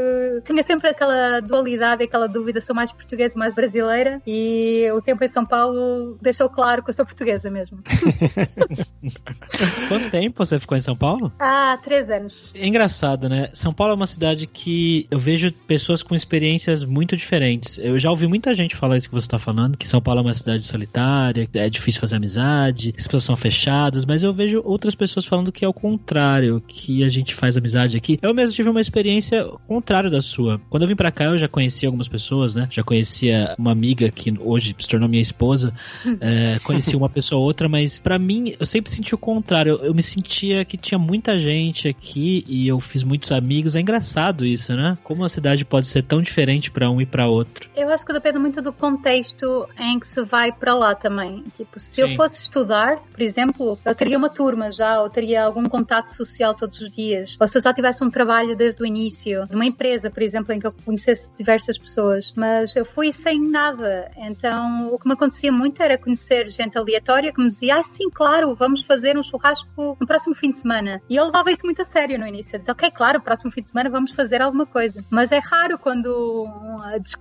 tinha 0.44 0.62
sempre 0.62 0.88
aquela 0.88 1.40
dualidade, 1.40 2.04
aquela 2.04 2.26
dúvida: 2.26 2.60
sou 2.60 2.74
mais 2.74 2.92
portuguesa, 2.92 3.38
mais 3.38 3.54
brasileira, 3.54 4.20
e 4.26 4.88
o 4.92 5.00
tempo 5.00 5.24
em 5.24 5.28
São 5.28 5.44
Paulo 5.44 6.18
deixou 6.20 6.48
claro 6.48 6.82
que 6.82 6.90
eu 6.90 6.94
sou 6.94 7.04
portuguesa 7.04 7.50
mesmo. 7.50 7.78
Quanto 9.88 10.10
tempo 10.10 10.44
você 10.44 10.58
ficou 10.58 10.76
em 10.76 10.80
São 10.80 10.96
Paulo? 10.96 11.32
Ah, 11.38 11.78
três 11.82 12.10
anos. 12.10 12.50
É 12.54 12.66
engraçado, 12.66 13.28
né? 13.28 13.50
São 13.52 13.72
Paulo 13.72 13.92
é 13.92 13.96
uma 13.96 14.06
cidade 14.06 14.46
que 14.46 15.06
eu 15.10 15.18
vejo 15.18 15.52
pessoas 15.66 16.02
com 16.02 16.14
experiências 16.14 16.84
muito 16.84 17.16
diferentes. 17.16 17.43
Eu 17.78 17.98
já 17.98 18.10
ouvi 18.10 18.26
muita 18.26 18.54
gente 18.54 18.76
falar 18.76 18.96
isso 18.96 19.08
que 19.08 19.14
você 19.14 19.26
está 19.26 19.38
falando, 19.38 19.76
que 19.76 19.88
São 19.88 20.00
Paulo 20.00 20.20
é 20.20 20.22
uma 20.22 20.34
cidade 20.34 20.62
solitária, 20.62 21.48
é 21.54 21.68
difícil 21.68 22.00
fazer 22.00 22.16
amizade, 22.16 22.94
as 22.96 23.06
pessoas 23.06 23.24
são 23.24 23.36
fechadas, 23.36 24.04
mas 24.04 24.22
eu 24.22 24.32
vejo 24.32 24.62
outras 24.64 24.94
pessoas 24.94 25.24
falando 25.24 25.52
que 25.52 25.64
é 25.64 25.68
o 25.68 25.72
contrário, 25.72 26.62
que 26.66 27.04
a 27.04 27.08
gente 27.08 27.34
faz 27.34 27.56
amizade 27.56 27.96
aqui. 27.96 28.18
Eu 28.22 28.34
mesmo 28.34 28.54
tive 28.54 28.68
uma 28.68 28.80
experiência 28.80 29.44
contrária 29.66 30.10
da 30.10 30.20
sua. 30.20 30.60
Quando 30.70 30.82
eu 30.82 30.88
vim 30.88 30.96
para 30.96 31.10
cá, 31.10 31.24
eu 31.24 31.38
já 31.38 31.48
conhecia 31.48 31.88
algumas 31.88 32.08
pessoas, 32.08 32.54
né? 32.54 32.68
Já 32.70 32.82
conhecia 32.82 33.54
uma 33.58 33.72
amiga 33.72 34.10
que 34.10 34.32
hoje 34.40 34.74
se 34.78 34.88
tornou 34.88 35.08
minha 35.08 35.22
esposa, 35.22 35.72
é, 36.20 36.58
conheci 36.60 36.96
uma 36.96 37.08
pessoa 37.08 37.40
ou 37.40 37.46
outra, 37.46 37.68
mas 37.68 37.98
para 37.98 38.18
mim, 38.18 38.54
eu 38.58 38.66
sempre 38.66 38.90
senti 38.90 39.14
o 39.14 39.18
contrário. 39.18 39.74
Eu, 39.74 39.86
eu 39.86 39.94
me 39.94 40.02
sentia 40.02 40.64
que 40.64 40.76
tinha 40.76 40.98
muita 40.98 41.38
gente 41.38 41.88
aqui 41.88 42.44
e 42.48 42.66
eu 42.68 42.80
fiz 42.80 43.02
muitos 43.02 43.32
amigos. 43.32 43.76
É 43.76 43.80
engraçado 43.80 44.44
isso, 44.44 44.74
né? 44.74 44.96
Como 45.02 45.24
a 45.24 45.28
cidade 45.28 45.64
pode 45.64 45.86
ser 45.86 46.02
tão 46.02 46.22
diferente 46.22 46.70
para 46.70 46.90
um 46.90 47.00
e 47.00 47.06
para 47.06 47.26
outro. 47.26 47.33
Eu 47.74 47.90
acho 47.90 48.04
que 48.04 48.12
depende 48.12 48.38
muito 48.38 48.62
do 48.62 48.72
contexto 48.72 49.68
em 49.78 49.98
que 49.98 50.06
se 50.06 50.22
vai 50.22 50.52
para 50.52 50.74
lá 50.74 50.94
também. 50.94 51.44
Tipo, 51.56 51.80
se 51.80 51.94
Sim. 51.94 52.02
eu 52.02 52.16
fosse 52.16 52.42
estudar, 52.42 52.98
por 53.12 53.22
exemplo, 53.22 53.78
eu 53.84 53.94
teria 53.94 54.16
uma 54.18 54.28
turma 54.28 54.70
já, 54.70 55.00
ou 55.00 55.08
teria 55.08 55.44
algum 55.44 55.68
contato 55.68 56.08
social 56.08 56.54
todos 56.54 56.80
os 56.80 56.90
dias. 56.90 57.36
Ou 57.40 57.48
se 57.48 57.58
eu 57.58 57.62
já 57.62 57.72
tivesse 57.72 58.04
um 58.04 58.10
trabalho 58.10 58.56
desde 58.56 58.82
o 58.82 58.86
início, 58.86 59.46
numa 59.50 59.64
empresa, 59.64 60.10
por 60.10 60.22
exemplo, 60.22 60.52
em 60.52 60.58
que 60.58 60.66
eu 60.66 60.72
conhecesse 60.84 61.30
diversas 61.36 61.78
pessoas. 61.78 62.32
Mas 62.36 62.74
eu 62.76 62.84
fui 62.84 63.12
sem 63.12 63.40
nada. 63.40 64.10
Então, 64.16 64.92
o 64.92 64.98
que 64.98 65.06
me 65.06 65.14
acontecia 65.14 65.52
muito 65.52 65.82
era 65.82 65.98
conhecer 65.98 66.48
gente 66.48 66.78
aleatória 66.78 67.32
que 67.32 67.40
me 67.40 67.48
dizia, 67.48 67.76
ah, 67.76 67.82
sim, 67.82 68.08
claro, 68.10 68.54
vamos 68.54 68.82
fazer 68.82 69.16
um 69.16 69.22
churrasco 69.22 69.96
no 70.00 70.06
próximo 70.06 70.34
fim 70.34 70.50
de 70.50 70.58
semana. 70.58 71.00
E 71.08 71.16
eu 71.16 71.24
levava 71.24 71.50
isso 71.50 71.62
muito 71.64 71.82
a 71.82 71.84
sério 71.84 72.18
no 72.18 72.26
início. 72.26 72.56
Eu 72.56 72.60
dizia, 72.60 72.72
ok, 72.72 72.90
claro, 72.90 73.20
próximo 73.20 73.50
fim 73.50 73.62
de 73.62 73.70
semana 73.70 73.90
vamos 73.90 74.12
fazer 74.12 74.40
alguma 74.42 74.66
coisa. 74.66 75.04
Mas 75.10 75.32
é 75.32 75.38
raro 75.38 75.78
quando. 75.78 76.46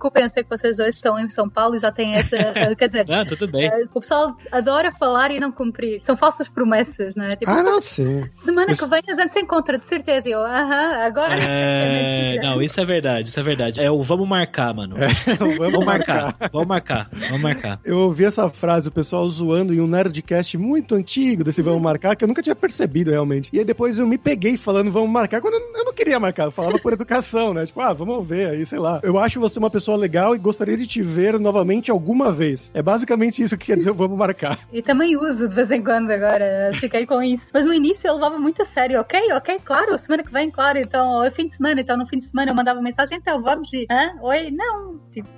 Desculpem, 0.04 0.22
eu 0.22 0.28
sei 0.28 0.44
que 0.44 0.50
vocês 0.50 0.76
dois 0.76 0.96
estão 0.96 1.18
em 1.18 1.28
São 1.30 1.48
Paulo 1.48 1.76
e 1.76 1.78
já 1.78 1.90
têm 1.90 2.14
essa. 2.14 2.36
Quer 2.76 2.88
dizer, 2.88 3.06
ah, 3.10 3.24
tudo 3.24 3.48
bem. 3.48 3.66
Eh, 3.66 3.84
o 3.90 4.00
pessoal 4.00 4.36
adora 4.52 4.92
falar 4.92 5.30
e 5.30 5.40
não 5.40 5.50
cumprir. 5.50 6.00
São 6.02 6.14
falsas 6.14 6.46
promessas, 6.46 7.14
não 7.14 7.24
é? 7.24 7.36
Tipo, 7.36 7.50
ah, 7.50 7.62
não, 7.62 7.80
sim. 7.80 8.28
Semana 8.34 8.72
isso... 8.72 8.84
que 8.84 8.90
vem 8.90 9.02
a 9.08 9.14
gente 9.14 9.32
se 9.32 9.40
encontra, 9.40 9.78
de 9.78 9.84
certeza. 9.86 10.28
E 10.28 10.32
eu, 10.32 10.40
aham, 10.40 11.06
agora. 11.06 11.38
É... 11.40 12.36
é 12.36 12.42
não, 12.42 12.60
isso 12.60 12.78
é 12.78 12.84
verdade, 12.84 13.30
isso 13.30 13.40
é 13.40 13.42
verdade. 13.42 13.80
É 13.80 13.90
o 13.90 14.02
vamos 14.02 14.28
marcar, 14.28 14.74
mano. 14.74 14.96
É, 14.98 15.08
vamos, 15.56 15.86
marcar. 15.86 16.36
Vamos 16.52 16.68
marcar, 16.68 17.08
vamos 17.10 17.40
marcar. 17.40 17.80
Eu 17.82 18.00
ouvi 18.00 18.26
essa 18.26 18.46
frase, 18.50 18.88
o 18.88 18.92
pessoal 18.92 19.26
zoando 19.26 19.72
em 19.72 19.80
um 19.80 19.86
Nerdcast 19.86 20.58
muito 20.58 20.94
antigo 20.94 21.42
desse 21.42 21.62
vamos 21.62 21.80
marcar, 21.80 22.14
que 22.14 22.24
eu 22.24 22.28
nunca 22.28 22.42
tinha 22.42 22.54
percebido 22.54 23.10
realmente. 23.10 23.48
E 23.54 23.58
aí 23.58 23.64
depois 23.64 23.98
eu 23.98 24.06
me 24.06 24.18
peguei 24.18 24.58
falando 24.58 24.90
vamos 24.90 25.10
marcar, 25.10 25.40
quando 25.40 25.54
eu 25.54 25.84
não 25.84 25.94
queria 25.94 26.20
marcar, 26.20 26.44
eu 26.44 26.50
falava 26.50 26.78
por 26.78 26.92
educação, 26.92 27.54
né? 27.54 27.64
Tipo, 27.64 27.80
ah, 27.80 27.94
vamos 27.94 28.26
ver 28.26 28.50
aí, 28.50 28.66
sei 28.66 28.78
lá. 28.78 29.00
Eu 29.02 29.18
acho 29.18 29.40
você 29.40 29.58
uma 29.58 29.70
pessoa 29.70 29.83
legal 29.92 30.34
e 30.34 30.38
gostaria 30.38 30.76
de 30.76 30.86
te 30.86 31.02
ver 31.02 31.38
novamente 31.38 31.90
alguma 31.90 32.32
vez. 32.32 32.70
É 32.74 32.82
basicamente 32.82 33.42
isso 33.42 33.56
que 33.56 33.66
quer 33.66 33.76
dizer 33.76 33.92
vamos 33.92 34.16
marcar. 34.16 34.58
E 34.72 34.82
também 34.82 35.16
uso 35.16 35.48
de 35.48 35.54
vez 35.54 35.70
em 35.70 35.82
quando 35.82 36.10
agora, 36.10 36.70
fiquei 36.74 37.06
com 37.06 37.22
isso. 37.22 37.46
Mas 37.52 37.66
no 37.66 37.72
início 37.72 38.08
eu 38.08 38.14
levava 38.14 38.38
muito 38.38 38.62
a 38.62 38.64
sério, 38.64 39.00
ok, 39.00 39.32
ok, 39.32 39.58
claro, 39.64 39.96
semana 39.98 40.22
que 40.22 40.32
vem, 40.32 40.50
claro, 40.50 40.78
então 40.78 41.22
é 41.22 41.30
fim 41.30 41.48
de 41.48 41.56
semana, 41.56 41.80
então 41.80 41.96
no 41.96 42.06
fim 42.06 42.18
de 42.18 42.24
semana 42.24 42.50
eu 42.50 42.54
mandava 42.54 42.80
mensagem, 42.80 43.18
então 43.18 43.42
vamos 43.42 43.72
ir. 43.72 43.86
Hã? 43.90 44.12
Oi? 44.22 44.50
Não, 44.50 45.00
tipo, 45.10 45.28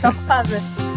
tô 0.00 0.08
ocupada. 0.08 0.93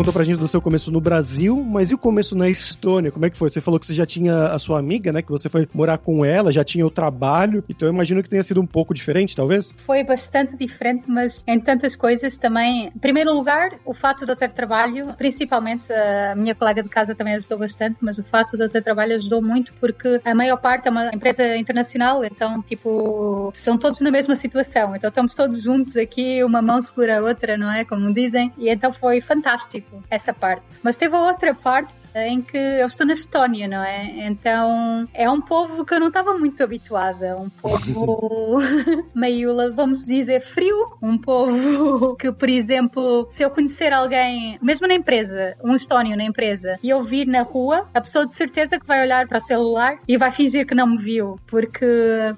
Contou 0.00 0.14
pra 0.14 0.24
gente 0.24 0.38
do 0.38 0.48
seu 0.48 0.62
começo 0.62 0.90
no 0.90 0.98
Brasil, 0.98 1.62
mas 1.62 1.90
e 1.90 1.94
o 1.94 1.98
começo 1.98 2.34
na 2.34 2.48
Estônia? 2.48 3.12
Como 3.12 3.26
é 3.26 3.28
que 3.28 3.36
foi? 3.36 3.50
Você 3.50 3.60
falou 3.60 3.78
que 3.78 3.84
você 3.84 3.92
já 3.92 4.06
tinha 4.06 4.46
a 4.46 4.58
sua 4.58 4.78
amiga, 4.78 5.12
né? 5.12 5.20
Que 5.20 5.30
você 5.30 5.46
foi 5.46 5.68
morar 5.74 5.98
com 5.98 6.24
ela, 6.24 6.50
já 6.50 6.64
tinha 6.64 6.86
o 6.86 6.90
trabalho. 6.90 7.62
Então 7.68 7.86
eu 7.86 7.92
imagino 7.92 8.22
que 8.22 8.30
tenha 8.30 8.42
sido 8.42 8.62
um 8.62 8.66
pouco 8.66 8.94
diferente, 8.94 9.36
talvez? 9.36 9.74
Foi 9.84 10.02
bastante 10.02 10.56
diferente, 10.56 11.04
mas 11.06 11.44
em 11.46 11.60
tantas 11.60 11.94
coisas 11.94 12.34
também. 12.38 12.86
Em 12.86 12.98
primeiro 12.98 13.34
lugar, 13.34 13.72
o 13.84 13.92
fato 13.92 14.24
de 14.24 14.32
eu 14.32 14.36
ter 14.36 14.50
trabalho, 14.52 15.12
principalmente 15.18 15.92
a 15.92 16.34
minha 16.34 16.54
colega 16.54 16.82
de 16.82 16.88
casa 16.88 17.14
também 17.14 17.34
ajudou 17.34 17.58
bastante, 17.58 17.98
mas 18.00 18.16
o 18.16 18.24
fato 18.24 18.56
de 18.56 18.64
eu 18.64 18.70
ter 18.70 18.80
trabalho 18.80 19.16
ajudou 19.16 19.42
muito 19.42 19.70
porque 19.74 20.18
a 20.24 20.34
maior 20.34 20.56
parte 20.56 20.88
é 20.88 20.90
uma 20.90 21.14
empresa 21.14 21.58
internacional, 21.58 22.24
então, 22.24 22.62
tipo, 22.62 23.52
são 23.54 23.76
todos 23.76 24.00
na 24.00 24.10
mesma 24.10 24.34
situação. 24.34 24.96
Então 24.96 25.08
estamos 25.08 25.34
todos 25.34 25.62
juntos 25.62 25.94
aqui, 25.94 26.42
uma 26.42 26.62
mão 26.62 26.80
segura 26.80 27.18
a 27.18 27.22
outra, 27.22 27.58
não 27.58 27.70
é? 27.70 27.84
Como 27.84 28.14
dizem. 28.14 28.50
E 28.56 28.70
então 28.70 28.94
foi 28.94 29.20
fantástico 29.20 29.89
essa 30.10 30.32
parte. 30.32 30.80
Mas 30.82 30.96
teve 30.96 31.14
a 31.14 31.20
outra 31.20 31.54
parte 31.54 31.92
em 32.14 32.40
que 32.40 32.56
eu 32.56 32.86
estou 32.86 33.06
na 33.06 33.12
Estónia, 33.12 33.68
não 33.68 33.82
é? 33.82 34.26
Então 34.26 35.08
é 35.14 35.28
um 35.30 35.40
povo 35.40 35.84
que 35.84 35.94
eu 35.94 36.00
não 36.00 36.08
estava 36.08 36.34
muito 36.34 36.62
habituada. 36.62 37.36
Um 37.36 37.48
povo 37.48 38.58
meio, 39.14 39.54
vamos 39.74 40.04
dizer, 40.04 40.40
frio. 40.40 40.96
Um 41.02 41.18
povo 41.18 42.16
que, 42.16 42.30
por 42.32 42.48
exemplo, 42.48 43.28
se 43.32 43.42
eu 43.42 43.50
conhecer 43.50 43.92
alguém, 43.92 44.58
mesmo 44.62 44.86
na 44.86 44.94
empresa, 44.94 45.56
um 45.62 45.74
estónio 45.74 46.16
na 46.16 46.24
empresa, 46.24 46.78
e 46.82 46.88
eu 46.88 47.02
vir 47.02 47.26
na 47.26 47.42
rua, 47.42 47.88
a 47.94 48.00
pessoa 48.00 48.26
de 48.26 48.34
certeza 48.34 48.78
que 48.78 48.86
vai 48.86 49.02
olhar 49.02 49.26
para 49.26 49.38
o 49.38 49.40
celular 49.40 49.98
e 50.06 50.16
vai 50.16 50.30
fingir 50.30 50.66
que 50.66 50.74
não 50.74 50.86
me 50.86 50.98
viu. 50.98 51.38
Porque 51.46 51.86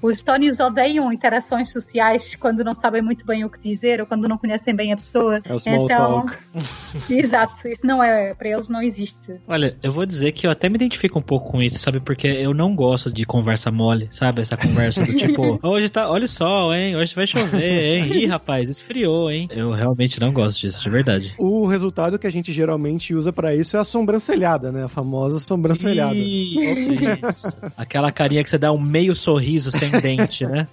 os 0.01 0.17
estónios 0.17 0.61
odeiam 0.61 1.13
interações 1.13 1.71
sociais 1.71 2.35
quando 2.37 2.65
não 2.65 2.75
sabem 2.75 3.03
muito 3.03 3.25
bem 3.27 3.45
o 3.45 3.51
que 3.51 3.59
dizer 3.59 4.01
ou 4.01 4.07
quando 4.07 4.29
não 4.29 4.39
conhecem 4.39 4.75
bem 4.75 4.93
a 4.93 4.97
pessoa. 4.97 5.41
É 5.45 5.55
o 5.55 5.59
small 5.59 5.85
então, 5.85 6.27
talk. 6.27 6.39
Exato. 7.11 7.42
Exato, 7.43 7.69
isso 7.69 7.87
não 7.87 8.03
é, 8.03 8.35
pra 8.35 8.49
eles 8.49 8.69
não 8.69 8.83
existe. 8.83 9.41
Olha, 9.47 9.77
eu 9.83 9.91
vou 9.91 10.07
dizer 10.07 10.33
que 10.33 10.47
eu 10.47 10.51
até 10.51 10.69
me 10.69 10.77
identifico 10.77 11.19
um 11.19 11.23
pouco 11.23 11.51
com 11.51 11.63
isso, 11.63 11.79
sabe? 11.79 12.01
Porque 12.01 12.27
eu 12.27 12.55
não 12.55 12.75
gosto 12.75 13.13
de 13.13 13.25
conversa 13.25 13.71
mole, 13.71 14.09
sabe? 14.11 14.41
Essa 14.41 14.57
conversa 14.57 15.05
do 15.05 15.15
tipo, 15.17 15.59
hoje 15.63 15.89
tá, 15.89 16.11
olha 16.11 16.25
o 16.25 16.29
sol, 16.29 16.75
hein? 16.75 16.97
Hoje 16.97 17.15
vai 17.15 17.27
chover, 17.27 17.97
hein? 17.97 18.13
Ih, 18.13 18.27
rapaz, 18.27 18.69
esfriou, 18.69 19.31
hein? 19.31 19.49
Eu 19.51 19.71
realmente 19.71 20.21
não 20.21 20.33
gosto 20.33 20.61
disso, 20.61 20.83
de 20.83 20.91
verdade. 20.91 21.35
O 21.39 21.67
resultado 21.67 22.19
que 22.19 22.27
a 22.27 22.31
gente 22.31 22.53
geralmente 22.53 23.15
usa 23.15 23.33
para 23.33 23.55
isso 23.55 23.77
é 23.77 23.81
a 23.81 23.85
sobrancelhada, 23.85 24.71
né? 24.71 24.85
A 24.85 24.89
famosa 24.89 25.39
sobrancelhada. 25.39 26.15
Isso, 26.15 26.93
isso. 26.93 27.57
Aquela 27.77 28.11
carinha 28.11 28.43
que 28.43 28.51
você 28.51 28.59
dá 28.59 28.73
um 28.73 28.81
meio 28.81 29.15
sorriso 29.15 29.71
sem 29.71 29.91
dente, 29.91 30.47
né? 30.47 30.67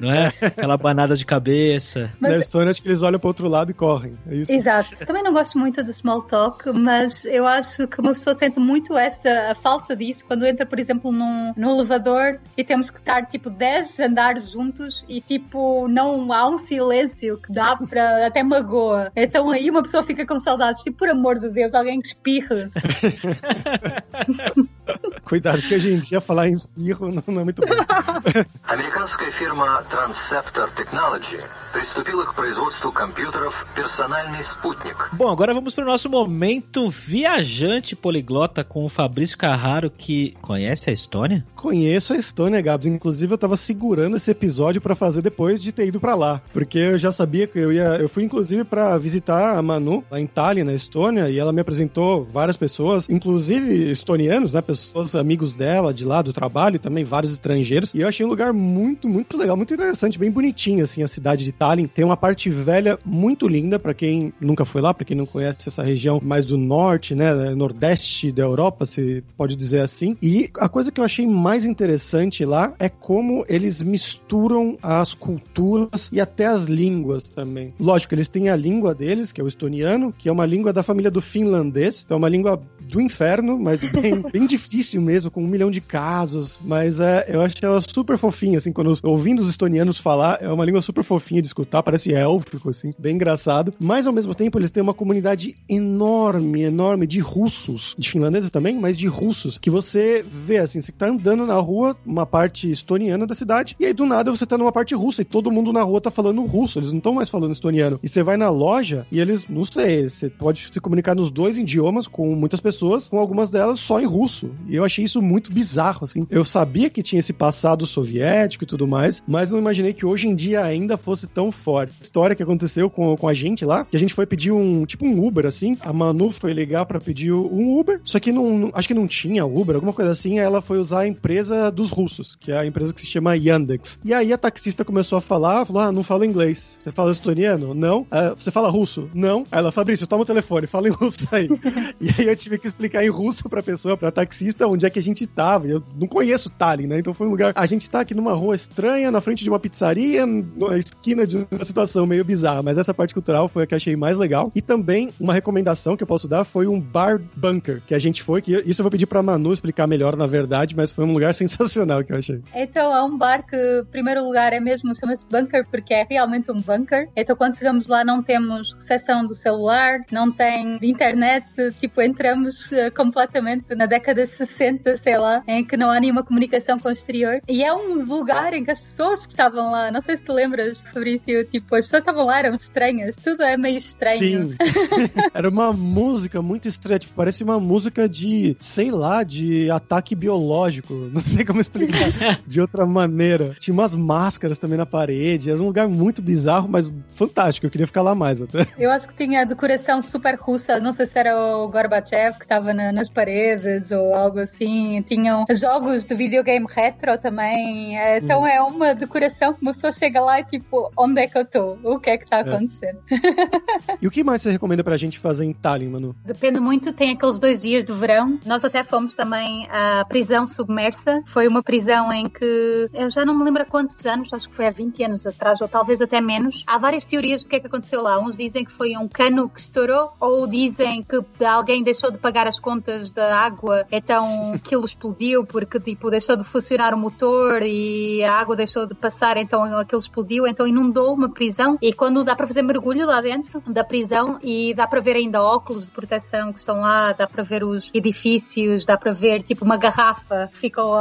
Não 0.00 0.12
é? 0.12 0.32
Aquela 0.40 0.76
banada 0.76 1.16
de 1.16 1.24
cabeça. 1.24 2.12
Mas... 2.20 2.32
Na 2.32 2.38
Estônia, 2.38 2.70
acho 2.70 2.82
que 2.82 2.88
eles 2.88 3.02
olham 3.02 3.18
pro 3.18 3.28
outro 3.28 3.48
lado 3.48 3.70
e 3.70 3.74
correm. 3.74 4.14
É 4.26 4.34
isso. 4.34 4.52
Exato. 4.52 5.04
Também 5.06 5.22
não 5.22 5.32
gosto 5.32 5.58
muito 5.58 5.82
dos 5.82 6.01
small 6.02 6.22
talk, 6.22 6.70
mas 6.72 7.24
eu 7.24 7.46
acho 7.46 7.86
que 7.86 8.00
uma 8.00 8.12
pessoa 8.12 8.34
sente 8.34 8.58
muito 8.58 8.98
essa 8.98 9.52
a 9.52 9.54
falta 9.54 9.96
disso 9.96 10.24
quando 10.26 10.44
entra, 10.44 10.66
por 10.66 10.78
exemplo, 10.78 11.12
num, 11.12 11.52
num 11.56 11.74
elevador 11.74 12.40
e 12.56 12.64
temos 12.64 12.90
que 12.90 12.98
estar 12.98 13.26
tipo 13.26 13.48
10 13.48 14.00
andares 14.00 14.50
juntos 14.50 15.04
e 15.08 15.20
tipo 15.20 15.86
não 15.88 16.32
há 16.32 16.48
um 16.48 16.58
silêncio 16.58 17.38
que 17.38 17.52
dá 17.52 17.76
para 17.88 18.26
até 18.26 18.42
magoa. 18.42 19.12
Então 19.14 19.50
aí 19.50 19.70
uma 19.70 19.82
pessoa 19.82 20.02
fica 20.02 20.26
com 20.26 20.38
saudades, 20.38 20.82
tipo, 20.82 20.98
por 20.98 21.08
amor 21.08 21.38
de 21.38 21.48
Deus, 21.48 21.72
alguém 21.72 22.00
que 22.00 22.08
espirre. 22.08 22.70
Cuidado 25.23 25.61
que 25.61 25.75
a 25.75 25.79
gente 25.79 26.11
ia 26.11 26.21
falar 26.21 26.47
em 26.47 26.53
espirro 26.53 27.11
não, 27.11 27.23
não 27.27 27.41
é 27.41 27.43
muito 27.43 27.61
bom. 27.61 27.75
Американская 28.67 29.31
фирма 29.33 29.83
Transceptor 29.89 30.69
Technology 30.71 31.39
приступила 31.73 32.25
к 32.25 32.33
производству 32.33 32.91
компьютеров 32.91 33.53
«Персональный 33.75 34.43
спутник». 34.43 34.95
Bom, 35.13 35.29
agora 35.29 35.53
vamos 35.53 35.73
para 35.73 35.83
o 35.83 35.87
nosso 35.87 36.09
momento 36.09 36.89
viajante 36.89 37.95
poliglota 37.95 38.63
com 38.63 38.85
o 38.85 38.89
Fabrício 38.89 39.37
Carraro, 39.37 39.91
que 39.91 40.35
conhece 40.41 40.89
a 40.89 40.93
Estônia? 40.93 41.45
Conheço 41.55 42.13
a 42.13 42.17
Estônia, 42.17 42.61
Gabs. 42.61 42.87
Inclusive, 42.87 43.33
eu 43.33 43.37
tava 43.37 43.57
segurando 43.57 44.15
esse 44.15 44.31
episódio 44.31 44.79
para 44.79 44.95
fazer 44.95 45.21
depois 45.21 45.61
de 45.61 45.71
ter 45.71 45.87
ido 45.87 45.99
para 45.99 46.15
lá. 46.15 46.41
Porque 46.53 46.77
eu 46.77 46.97
já 46.97 47.11
sabia 47.11 47.47
que 47.47 47.59
eu 47.59 47.71
ia. 47.71 47.97
Eu 47.97 48.07
fui, 48.07 48.23
inclusive, 48.23 48.63
para 48.63 48.97
visitar 48.97 49.57
a 49.57 49.61
Manu 49.61 50.03
lá 50.09 50.19
em 50.19 50.27
Tallinn, 50.27 50.63
na 50.63 50.73
Estônia, 50.73 51.29
e 51.29 51.37
ela 51.37 51.51
me 51.51 51.61
apresentou 51.61 52.23
várias 52.23 52.55
pessoas, 52.55 53.09
inclusive 53.09 53.91
estonianos, 53.91 54.53
né? 54.53 54.61
Pessoas 54.80 55.14
amigos 55.14 55.54
dela 55.54 55.92
de 55.92 56.04
lá 56.04 56.22
do 56.22 56.32
trabalho, 56.32 56.78
também 56.78 57.04
vários 57.04 57.32
estrangeiros. 57.32 57.92
E 57.94 58.00
eu 58.00 58.08
achei 58.08 58.24
um 58.24 58.28
lugar 58.28 58.52
muito, 58.52 59.08
muito 59.08 59.36
legal, 59.36 59.56
muito 59.56 59.74
interessante, 59.74 60.18
bem 60.18 60.30
bonitinho, 60.30 60.84
assim, 60.84 61.02
a 61.02 61.08
cidade 61.08 61.44
de 61.44 61.52
Tallinn. 61.52 61.86
Tem 61.86 62.04
uma 62.04 62.16
parte 62.16 62.48
velha 62.50 62.98
muito 63.04 63.46
linda, 63.46 63.78
para 63.78 63.94
quem 63.94 64.32
nunca 64.40 64.64
foi 64.64 64.80
lá, 64.80 64.94
para 64.94 65.04
quem 65.04 65.16
não 65.16 65.26
conhece 65.26 65.68
essa 65.68 65.82
região 65.82 66.20
mais 66.22 66.46
do 66.46 66.56
norte, 66.56 67.14
né? 67.14 67.54
Nordeste 67.54 68.32
da 68.32 68.42
Europa, 68.42 68.86
se 68.86 69.22
pode 69.36 69.56
dizer 69.56 69.80
assim. 69.80 70.16
E 70.22 70.50
a 70.58 70.68
coisa 70.68 70.90
que 70.90 71.00
eu 71.00 71.04
achei 71.04 71.26
mais 71.26 71.64
interessante 71.64 72.44
lá 72.44 72.74
é 72.78 72.88
como 72.88 73.44
eles 73.48 73.82
misturam 73.82 74.78
as 74.82 75.14
culturas 75.14 76.08
e 76.12 76.20
até 76.20 76.46
as 76.46 76.64
línguas 76.64 77.24
também. 77.24 77.74
Lógico, 77.78 78.14
eles 78.14 78.28
têm 78.28 78.48
a 78.48 78.56
língua 78.56 78.94
deles, 78.94 79.32
que 79.32 79.40
é 79.40 79.44
o 79.44 79.48
estoniano, 79.48 80.12
que 80.12 80.28
é 80.28 80.32
uma 80.32 80.46
língua 80.46 80.72
da 80.72 80.82
família 80.82 81.10
do 81.10 81.20
finlandês, 81.20 82.02
então 82.04 82.16
é 82.16 82.18
uma 82.18 82.28
língua 82.28 82.60
do 82.80 83.00
inferno, 83.00 83.58
mas 83.58 83.84
bem, 83.84 84.22
bem 84.32 84.46
difícil 84.46 84.61
mesmo, 85.00 85.30
com 85.30 85.42
um 85.42 85.46
milhão 85.46 85.70
de 85.70 85.80
casos, 85.80 86.58
mas 86.64 87.00
é, 87.00 87.26
eu 87.28 87.40
acho 87.40 87.54
ela 87.62 87.80
super 87.80 88.18
fofinha, 88.18 88.58
assim, 88.58 88.72
quando 88.72 88.92
ouvindo 89.02 89.40
os 89.40 89.48
estonianos 89.48 89.98
falar, 89.98 90.38
é 90.40 90.48
uma 90.48 90.64
língua 90.64 90.82
super 90.82 91.04
fofinha 91.04 91.40
de 91.40 91.46
escutar, 91.46 91.82
parece 91.82 92.12
élfico, 92.12 92.70
assim, 92.70 92.92
bem 92.98 93.14
engraçado, 93.14 93.72
mas 93.78 94.06
ao 94.06 94.12
mesmo 94.12 94.34
tempo 94.34 94.58
eles 94.58 94.70
têm 94.70 94.82
uma 94.82 94.94
comunidade 94.94 95.56
enorme, 95.68 96.62
enorme 96.62 97.06
de 97.06 97.20
russos, 97.20 97.94
de 97.98 98.10
finlandeses 98.10 98.50
também, 98.50 98.78
mas 98.78 98.96
de 98.96 99.06
russos, 99.06 99.58
que 99.58 99.70
você 99.70 100.24
vê, 100.26 100.58
assim, 100.58 100.80
você 100.80 100.92
tá 100.92 101.06
andando 101.06 101.46
na 101.46 101.56
rua, 101.56 101.96
uma 102.04 102.26
parte 102.26 102.70
estoniana 102.70 103.26
da 103.26 103.34
cidade, 103.34 103.76
e 103.78 103.86
aí 103.86 103.92
do 103.92 104.06
nada 104.06 104.30
você 104.30 104.46
tá 104.46 104.58
numa 104.58 104.72
parte 104.72 104.94
russa, 104.94 105.22
e 105.22 105.24
todo 105.24 105.50
mundo 105.50 105.72
na 105.72 105.82
rua 105.82 106.00
tá 106.00 106.10
falando 106.10 106.42
russo, 106.44 106.78
eles 106.78 106.90
não 106.90 106.98
estão 106.98 107.14
mais 107.14 107.28
falando 107.28 107.52
estoniano. 107.52 108.00
E 108.02 108.08
você 108.08 108.22
vai 108.22 108.36
na 108.36 108.50
loja, 108.50 109.06
e 109.10 109.20
eles, 109.20 109.46
não 109.48 109.64
sei, 109.64 110.08
você 110.08 110.28
pode 110.28 110.68
se 110.70 110.80
comunicar 110.80 111.14
nos 111.14 111.30
dois 111.30 111.58
idiomas 111.58 112.06
com 112.06 112.34
muitas 112.34 112.60
pessoas, 112.60 113.08
com 113.08 113.18
algumas 113.18 113.50
delas 113.50 113.80
só 113.80 114.00
em 114.00 114.06
russo. 114.06 114.50
E 114.68 114.76
eu 114.76 114.84
achei 114.84 115.04
isso 115.04 115.20
muito 115.20 115.52
bizarro, 115.52 116.04
assim. 116.04 116.26
Eu 116.30 116.44
sabia 116.44 116.90
que 116.90 117.02
tinha 117.02 117.18
esse 117.18 117.32
passado 117.32 117.86
soviético 117.86 118.64
e 118.64 118.66
tudo 118.66 118.86
mais, 118.86 119.22
mas 119.26 119.50
não 119.50 119.58
imaginei 119.58 119.92
que 119.92 120.06
hoje 120.06 120.28
em 120.28 120.34
dia 120.34 120.62
ainda 120.62 120.96
fosse 120.96 121.26
tão 121.26 121.50
forte. 121.50 121.94
História 122.02 122.36
que 122.36 122.42
aconteceu 122.42 122.90
com, 122.90 123.16
com 123.16 123.28
a 123.28 123.34
gente 123.34 123.64
lá, 123.64 123.84
que 123.84 123.96
a 123.96 124.00
gente 124.00 124.14
foi 124.14 124.26
pedir 124.26 124.52
um, 124.52 124.84
tipo 124.84 125.06
um 125.06 125.24
Uber, 125.24 125.46
assim, 125.46 125.76
a 125.80 125.92
Manu 125.92 126.30
foi 126.30 126.52
ligar 126.52 126.86
para 126.86 127.00
pedir 127.00 127.32
um 127.32 127.78
Uber, 127.78 128.00
só 128.04 128.18
que 128.18 128.32
não, 128.32 128.70
acho 128.74 128.88
que 128.88 128.94
não 128.94 129.06
tinha 129.06 129.44
Uber, 129.44 129.76
alguma 129.76 129.92
coisa 129.92 130.10
assim, 130.10 130.38
ela 130.38 130.60
foi 130.60 130.78
usar 130.78 131.00
a 131.00 131.06
empresa 131.06 131.70
dos 131.70 131.90
russos, 131.90 132.36
que 132.36 132.52
é 132.52 132.58
a 132.58 132.66
empresa 132.66 132.92
que 132.92 133.00
se 133.00 133.06
chama 133.06 133.36
Yandex. 133.36 133.98
E 134.04 134.12
aí 134.12 134.32
a 134.32 134.38
taxista 134.38 134.84
começou 134.84 135.18
a 135.18 135.20
falar, 135.20 135.64
falou, 135.64 135.82
ah, 135.82 135.92
não 135.92 136.02
fala 136.02 136.26
inglês. 136.26 136.76
Você 136.78 136.90
fala 136.90 137.12
estoniano? 137.12 137.74
Não. 137.74 138.06
Ah, 138.10 138.34
você 138.36 138.50
fala 138.50 138.70
russo? 138.70 139.08
Não. 139.14 139.44
Aí 139.50 139.58
ela, 139.58 139.72
Fabrício, 139.72 140.06
toma 140.06 140.22
o 140.22 140.26
telefone, 140.26 140.66
fala 140.66 140.88
em 140.88 140.90
russo 140.90 141.26
aí. 141.30 141.48
e 142.00 142.10
aí 142.18 142.26
eu 142.26 142.36
tive 142.36 142.58
que 142.58 142.66
explicar 142.66 143.04
em 143.04 143.08
russo 143.08 143.48
pra 143.48 143.62
pessoa, 143.62 143.96
pra 143.96 144.10
taxista, 144.10 144.41
onde 144.66 144.86
é 144.86 144.90
que 144.90 144.98
a 144.98 145.02
gente 145.02 145.26
tava. 145.26 145.66
Eu 145.66 145.82
não 145.98 146.06
conheço 146.06 146.50
Tallinn, 146.50 146.86
né? 146.86 146.98
Então 146.98 147.14
foi 147.14 147.26
um 147.26 147.30
lugar. 147.30 147.52
A 147.54 147.66
gente 147.66 147.88
tá 147.88 148.00
aqui 148.00 148.14
numa 148.14 148.32
rua 148.32 148.54
estranha, 148.54 149.10
na 149.10 149.20
frente 149.20 149.44
de 149.44 149.50
uma 149.50 149.58
pizzaria, 149.58 150.24
na 150.26 150.76
esquina 150.76 151.26
de 151.26 151.46
uma 151.50 151.64
situação 151.64 152.06
meio 152.06 152.24
bizarra. 152.24 152.62
Mas 152.62 152.78
essa 152.78 152.94
parte 152.94 153.14
cultural 153.14 153.48
foi 153.48 153.64
a 153.64 153.66
que 153.66 153.74
achei 153.74 153.96
mais 153.96 154.18
legal. 154.18 154.50
E 154.54 154.62
também 154.62 155.10
uma 155.20 155.32
recomendação 155.32 155.96
que 155.96 156.02
eu 156.02 156.06
posso 156.06 156.28
dar 156.28 156.44
foi 156.44 156.66
um 156.66 156.80
bar 156.80 157.20
bunker 157.36 157.82
que 157.86 157.94
a 157.94 157.98
gente 157.98 158.22
foi. 158.22 158.42
Que 158.42 158.62
isso 158.66 158.80
eu 158.80 158.84
vou 158.84 158.90
pedir 158.90 159.06
pra 159.06 159.22
Manu 159.22 159.52
explicar 159.52 159.86
melhor, 159.86 160.16
na 160.16 160.26
verdade, 160.26 160.76
mas 160.76 160.92
foi 160.92 161.04
um 161.04 161.12
lugar 161.12 161.34
sensacional 161.34 162.04
que 162.04 162.12
eu 162.12 162.18
achei. 162.18 162.40
Então 162.54 162.94
é 162.94 163.02
um 163.02 163.16
bar 163.16 163.44
que, 163.46 163.56
em 163.56 163.84
primeiro 163.84 164.24
lugar, 164.24 164.52
é 164.52 164.60
mesmo, 164.60 164.94
chama-se 164.96 165.26
bunker 165.26 165.66
porque 165.70 165.94
é 165.94 166.06
realmente 166.08 166.50
um 166.50 166.60
bunker. 166.60 167.08
Então 167.16 167.36
quando 167.36 167.56
chegamos 167.56 167.88
lá 167.88 168.04
não 168.04 168.22
temos 168.22 168.72
recepção 168.74 169.26
do 169.26 169.34
celular, 169.34 170.00
não 170.10 170.30
tem 170.30 170.78
internet, 170.82 171.46
tipo, 171.80 172.00
entramos 172.00 172.66
uh, 172.72 172.92
completamente 172.94 173.74
na 173.74 173.86
década 173.86 174.26
60, 174.32 174.98
sei 174.98 175.18
lá, 175.18 175.42
em 175.46 175.64
que 175.64 175.76
não 175.76 175.90
há 175.90 176.00
nenhuma 176.00 176.22
comunicação 176.22 176.78
com 176.78 176.88
o 176.88 176.92
exterior. 176.92 177.40
E 177.48 177.62
é 177.62 177.72
um 177.72 178.04
lugar 178.04 178.52
em 178.54 178.64
que 178.64 178.70
as 178.70 178.80
pessoas 178.80 179.26
que 179.26 179.32
estavam 179.32 179.70
lá, 179.70 179.90
não 179.90 180.00
sei 180.00 180.16
se 180.16 180.24
te 180.24 180.32
lembras, 180.32 180.82
Fabrício, 180.92 181.44
tipo, 181.44 181.74
as 181.74 181.86
pessoas 181.86 182.02
estavam 182.02 182.26
lá, 182.26 182.38
eram 182.38 182.54
estranhas, 182.54 183.16
tudo 183.16 183.42
é 183.42 183.56
meio 183.56 183.78
estranho. 183.78 184.48
Sim. 184.48 184.56
Era 185.34 185.48
uma 185.48 185.72
música 185.72 186.40
muito 186.42 186.68
estranha, 186.68 186.98
tipo, 186.98 187.14
parece 187.14 187.42
uma 187.42 187.58
música 187.58 188.08
de, 188.08 188.56
sei 188.58 188.90
lá, 188.90 189.22
de 189.22 189.70
ataque 189.70 190.14
biológico. 190.14 190.94
Não 191.12 191.22
sei 191.22 191.44
como 191.44 191.60
explicar 191.60 192.40
de 192.46 192.60
outra 192.60 192.86
maneira. 192.86 193.54
Tinha 193.58 193.74
umas 193.74 193.94
máscaras 193.94 194.58
também 194.58 194.78
na 194.78 194.86
parede, 194.86 195.50
era 195.50 195.60
um 195.60 195.66
lugar 195.66 195.88
muito 195.88 196.22
bizarro, 196.22 196.68
mas 196.68 196.92
fantástico. 197.08 197.66
Eu 197.66 197.70
queria 197.70 197.86
ficar 197.86 198.02
lá 198.02 198.14
mais 198.14 198.40
até. 198.40 198.66
Eu 198.78 198.90
acho 198.90 199.08
que 199.08 199.14
tinha 199.14 199.44
decoração 199.44 200.00
super 200.02 200.34
russa, 200.36 200.80
não 200.80 200.92
sei 200.92 201.06
se 201.06 201.18
era 201.18 201.36
o 201.36 201.68
Gorbachev 201.68 202.38
que 202.38 202.44
estava 202.44 202.72
na, 202.72 202.92
nas 202.92 203.08
paredes 203.08 203.90
ou 203.90 204.14
algo 204.22 204.38
assim. 204.38 205.02
Tinham 205.02 205.44
jogos 205.50 206.04
de 206.04 206.14
videogame 206.14 206.66
retro 206.68 207.18
também. 207.18 207.96
Então 208.16 208.42
hum. 208.42 208.46
é 208.46 208.60
uma 208.62 208.94
decoração 208.94 209.52
que 209.52 209.62
uma 209.62 209.72
pessoa 209.72 209.92
chega 209.92 210.20
lá 210.20 210.40
e 210.40 210.44
tipo, 210.44 210.90
onde 210.96 211.20
é 211.20 211.26
que 211.26 211.36
eu 211.36 211.42
estou? 211.42 211.78
O 211.82 211.98
que 211.98 212.10
é 212.10 212.16
que 212.16 212.24
está 212.24 212.40
acontecendo? 212.40 212.98
É. 213.10 213.98
e 214.00 214.06
o 214.06 214.10
que 214.10 214.24
mais 214.24 214.42
você 214.42 214.50
recomenda 214.50 214.84
pra 214.84 214.96
gente 214.96 215.18
fazer 215.18 215.44
em 215.44 215.52
Tallinn, 215.52 215.90
Manu? 215.90 216.14
Depende 216.24 216.60
muito, 216.60 216.92
tem 216.92 217.10
aqueles 217.10 217.38
dois 217.38 217.60
dias 217.60 217.84
do 217.84 217.94
verão. 217.94 218.38
Nós 218.46 218.64
até 218.64 218.84
fomos 218.84 219.14
também 219.14 219.66
à 219.70 220.04
prisão 220.04 220.46
submersa. 220.46 221.22
Foi 221.26 221.48
uma 221.48 221.62
prisão 221.62 222.12
em 222.12 222.28
que 222.28 222.88
eu 222.92 223.10
já 223.10 223.24
não 223.24 223.36
me 223.36 223.44
lembro 223.44 223.62
há 223.62 223.66
quantos 223.66 224.04
anos, 224.06 224.32
acho 224.32 224.48
que 224.48 224.54
foi 224.54 224.66
há 224.66 224.70
20 224.70 225.04
anos 225.04 225.26
atrás, 225.26 225.60
ou 225.60 225.68
talvez 225.68 226.00
até 226.00 226.20
menos. 226.20 226.64
Há 226.66 226.78
várias 226.78 227.04
teorias 227.04 227.42
do 227.42 227.48
que 227.48 227.56
é 227.56 227.60
que 227.60 227.66
aconteceu 227.66 228.02
lá. 228.02 228.18
Uns 228.18 228.36
dizem 228.36 228.64
que 228.64 228.72
foi 228.72 228.96
um 228.96 229.08
cano 229.08 229.48
que 229.48 229.60
estourou, 229.60 230.10
ou 230.20 230.46
dizem 230.46 231.02
que 231.02 231.44
alguém 231.44 231.82
deixou 231.82 232.10
de 232.10 232.18
pagar 232.18 232.46
as 232.46 232.58
contas 232.58 233.10
da 233.10 233.36
água, 233.36 233.86
então 234.12 234.52
aquilo 234.52 234.84
explodiu 234.84 235.46
porque 235.46 235.80
tipo 235.80 236.10
deixou 236.10 236.36
de 236.36 236.44
funcionar 236.44 236.92
o 236.92 236.98
motor 236.98 237.62
e 237.62 238.22
a 238.22 238.34
água 238.34 238.54
deixou 238.54 238.86
de 238.86 238.94
passar, 238.94 239.38
então 239.38 239.62
aquilo 239.78 240.00
explodiu, 240.02 240.46
então 240.46 240.66
inundou 240.66 241.14
uma 241.14 241.30
prisão. 241.30 241.78
E 241.80 241.94
quando 241.94 242.22
dá 242.22 242.36
para 242.36 242.46
fazer 242.46 242.60
mergulho 242.60 243.06
lá 243.06 243.22
dentro 243.22 243.62
da 243.66 243.82
prisão 243.82 244.38
e 244.42 244.74
dá 244.74 244.86
para 244.86 245.00
ver 245.00 245.16
ainda 245.16 245.42
óculos 245.42 245.86
de 245.86 245.92
proteção 245.92 246.52
que 246.52 246.58
estão 246.58 246.80
lá, 246.80 247.12
dá 247.12 247.26
para 247.26 247.42
ver 247.42 247.64
os 247.64 247.90
edifícios, 247.94 248.84
dá 248.84 248.98
para 248.98 249.12
ver 249.12 249.42
tipo 249.44 249.64
uma 249.64 249.78
garrafa 249.78 250.50
que 250.52 250.58
ficou 250.58 250.92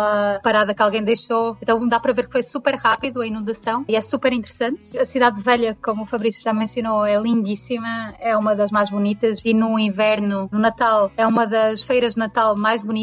parada 0.41 0.74
que 0.74 0.82
alguém 0.82 1.04
deixou. 1.04 1.58
Então 1.62 1.86
dá 1.86 2.00
para 2.00 2.13
ver 2.13 2.28
que 2.28 2.32
foi 2.32 2.43
super 2.43 2.76
rápido 2.76 3.19
a 3.19 3.28
inundação 3.28 3.84
e 3.89 3.95
é 3.97 4.02
super 4.02 4.32
interessante. 4.32 4.97
A 4.97 5.06
cidade 5.06 5.41
velha, 5.41 5.78
como 5.84 6.04
o 6.04 6.06
Fabrício 6.06 6.41
já 6.41 6.54
mencionou, 6.54 7.06
é 7.06 7.19
lindíssima, 7.19 8.15
é 8.21 8.38
uma 8.38 8.56
das 8.56 8.71
mais 8.71 8.89
bonitas 8.89 9.43
e 9.43 9.54
no 9.54 9.78
inverno, 9.78 10.47
no 10.50 10.60
Natal, 10.60 11.12
é 11.17 11.28
uma 11.28 11.45
das 11.45 11.84
feiras 11.84 12.13
de 12.13 12.19
Natal 12.19 12.56
mais 12.56 12.82
bonitas. 12.82 13.01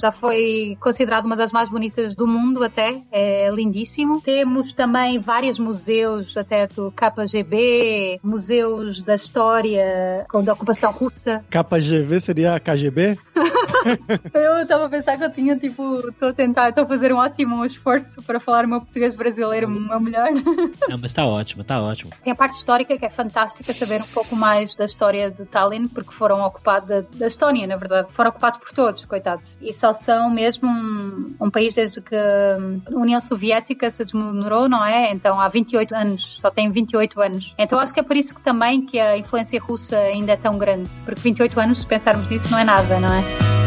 Já 0.00 0.12
foi 0.12 0.76
considerada 0.80 1.26
uma 1.26 1.36
das 1.36 1.52
mais 1.52 1.68
bonitas 1.68 2.14
do 2.14 2.26
mundo 2.26 2.62
até, 2.62 3.02
é 3.10 3.50
lindíssimo. 3.50 4.20
Temos 4.20 4.72
também 4.72 5.18
vários 5.18 5.58
museus, 5.58 6.36
até 6.36 6.66
do 6.66 6.92
KGB, 6.92 8.20
museus 8.22 9.02
da 9.02 9.14
história 9.14 10.26
da 10.44 10.52
ocupação 10.52 10.92
russa. 10.92 11.44
KGB 11.50 12.20
seria 12.20 12.54
a 12.54 12.60
KGB? 12.60 13.18
eu 14.34 14.62
estava 14.62 14.86
a 14.86 14.88
pensar 14.88 15.16
que 15.16 15.24
eu 15.24 15.30
tinha, 15.30 15.56
tipo, 15.56 16.08
estou 16.08 16.28
a 16.28 16.32
tentar, 16.32 16.68
estou 16.70 16.84
a 16.84 16.86
fazer 16.86 17.12
um 17.12 17.16
ótimo 17.16 17.64
esforço 17.64 18.22
para 18.22 18.40
falar 18.40 18.64
o 18.64 18.68
meu 18.68 18.80
português 18.80 19.14
brasileiro 19.14 19.66
o 19.66 19.70
meu 19.70 20.00
melhor. 20.00 20.30
Não, 20.88 20.98
mas 20.98 21.10
está 21.10 21.24
ótimo, 21.26 21.62
está 21.62 21.80
ótimo. 21.80 22.12
Tem 22.22 22.32
a 22.32 22.36
parte 22.36 22.56
histórica 22.56 22.96
que 22.98 23.04
é 23.04 23.10
fantástica, 23.10 23.72
saber 23.72 24.02
um 24.02 24.06
pouco 24.06 24.34
mais 24.34 24.74
da 24.74 24.84
história 24.84 25.30
de 25.30 25.44
Tallinn, 25.44 25.88
porque 25.88 26.12
foram 26.12 26.42
ocupados, 26.42 26.88
da, 26.88 27.00
da 27.00 27.26
Estónia, 27.26 27.66
na 27.66 27.76
verdade, 27.76 28.08
foram 28.12 28.30
ocupados 28.30 28.58
por 28.58 28.72
todos, 28.72 29.04
coitados. 29.04 29.37
E 29.60 29.72
só 29.72 29.92
são 29.92 30.30
mesmo 30.30 30.68
um, 30.68 31.34
um 31.40 31.50
país 31.50 31.74
desde 31.74 32.00
que 32.00 32.14
a 32.14 32.58
União 32.90 33.20
Soviética 33.20 33.90
se 33.90 34.04
desmoronou, 34.04 34.68
não 34.68 34.84
é? 34.84 35.10
Então 35.12 35.40
há 35.40 35.48
28 35.48 35.94
anos, 35.94 36.38
só 36.40 36.50
tem 36.50 36.70
28 36.70 37.20
anos. 37.20 37.54
Então 37.58 37.78
acho 37.78 37.92
que 37.92 38.00
é 38.00 38.02
por 38.02 38.16
isso 38.16 38.34
que 38.34 38.40
também 38.40 38.84
que 38.84 38.98
a 38.98 39.16
influência 39.16 39.60
russa 39.60 39.96
ainda 39.96 40.32
é 40.32 40.36
tão 40.36 40.58
grande, 40.58 40.90
porque 41.04 41.20
28 41.20 41.60
anos, 41.60 41.80
se 41.80 41.86
pensarmos 41.86 42.28
nisso, 42.28 42.50
não 42.50 42.58
é 42.58 42.64
nada, 42.64 43.00
não 43.00 43.12
é? 43.12 43.57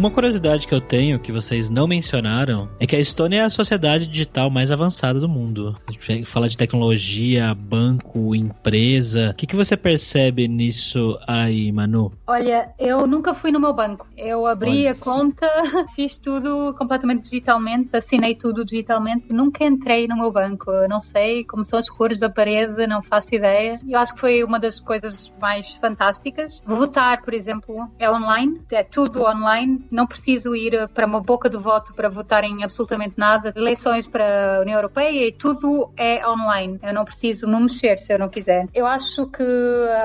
Uma 0.00 0.10
curiosidade 0.10 0.66
que 0.66 0.74
eu 0.74 0.80
tenho, 0.80 1.20
que 1.20 1.30
vocês 1.30 1.68
não 1.68 1.86
mencionaram, 1.86 2.70
é 2.80 2.86
que 2.86 2.96
a 2.96 2.98
Estônia 2.98 3.42
é 3.42 3.44
a 3.44 3.50
sociedade 3.50 4.06
digital 4.06 4.48
mais 4.48 4.70
avançada 4.70 5.20
do 5.20 5.28
mundo. 5.28 5.76
A 5.86 5.92
gente 5.92 6.24
fala 6.24 6.48
de 6.48 6.56
tecnologia, 6.56 7.54
banco, 7.54 8.34
empresa. 8.34 9.32
O 9.32 9.34
que, 9.34 9.46
que 9.46 9.54
você 9.54 9.76
percebe 9.76 10.48
nisso 10.48 11.18
aí, 11.26 11.70
Manu? 11.70 12.10
Olha, 12.26 12.70
eu 12.78 13.06
nunca 13.06 13.34
fui 13.34 13.52
no 13.52 13.60
meu 13.60 13.74
banco. 13.74 14.08
Eu 14.16 14.46
abri 14.46 14.86
Olha. 14.86 14.92
a 14.92 14.94
conta, 14.94 15.46
fiz 15.94 16.16
tudo 16.16 16.74
completamente 16.78 17.24
digitalmente, 17.24 17.94
assinei 17.94 18.34
tudo 18.34 18.64
digitalmente. 18.64 19.30
Nunca 19.34 19.66
entrei 19.66 20.08
no 20.08 20.16
meu 20.16 20.32
banco. 20.32 20.70
Eu 20.70 20.88
não 20.88 21.00
sei 21.00 21.44
como 21.44 21.62
são 21.62 21.78
as 21.78 21.90
cores 21.90 22.18
da 22.18 22.30
parede, 22.30 22.86
não 22.86 23.02
faço 23.02 23.34
ideia. 23.34 23.78
Eu 23.86 23.98
acho 23.98 24.14
que 24.14 24.20
foi 24.20 24.42
uma 24.42 24.58
das 24.58 24.80
coisas 24.80 25.30
mais 25.38 25.74
fantásticas. 25.74 26.64
Votar, 26.66 27.20
por 27.20 27.34
exemplo, 27.34 27.90
é 27.98 28.10
online, 28.10 28.62
é 28.70 28.82
tudo 28.82 29.24
online 29.24 29.89
não 29.90 30.06
preciso 30.06 30.54
ir 30.54 30.88
para 30.88 31.06
uma 31.06 31.20
boca 31.20 31.48
do 31.48 31.60
voto 31.60 31.92
para 31.94 32.08
votar 32.08 32.44
em 32.44 32.62
absolutamente 32.62 33.14
nada. 33.16 33.52
Eleições 33.56 34.06
para 34.06 34.58
a 34.58 34.60
União 34.60 34.76
Europeia 34.76 35.26
e 35.26 35.32
tudo 35.32 35.92
é 35.96 36.26
online. 36.26 36.78
Eu 36.82 36.94
não 36.94 37.04
preciso 37.04 37.48
me 37.48 37.60
mexer 37.60 37.98
se 37.98 38.12
eu 38.12 38.18
não 38.18 38.28
quiser. 38.28 38.66
Eu 38.74 38.86
acho 38.86 39.26
que 39.26 39.44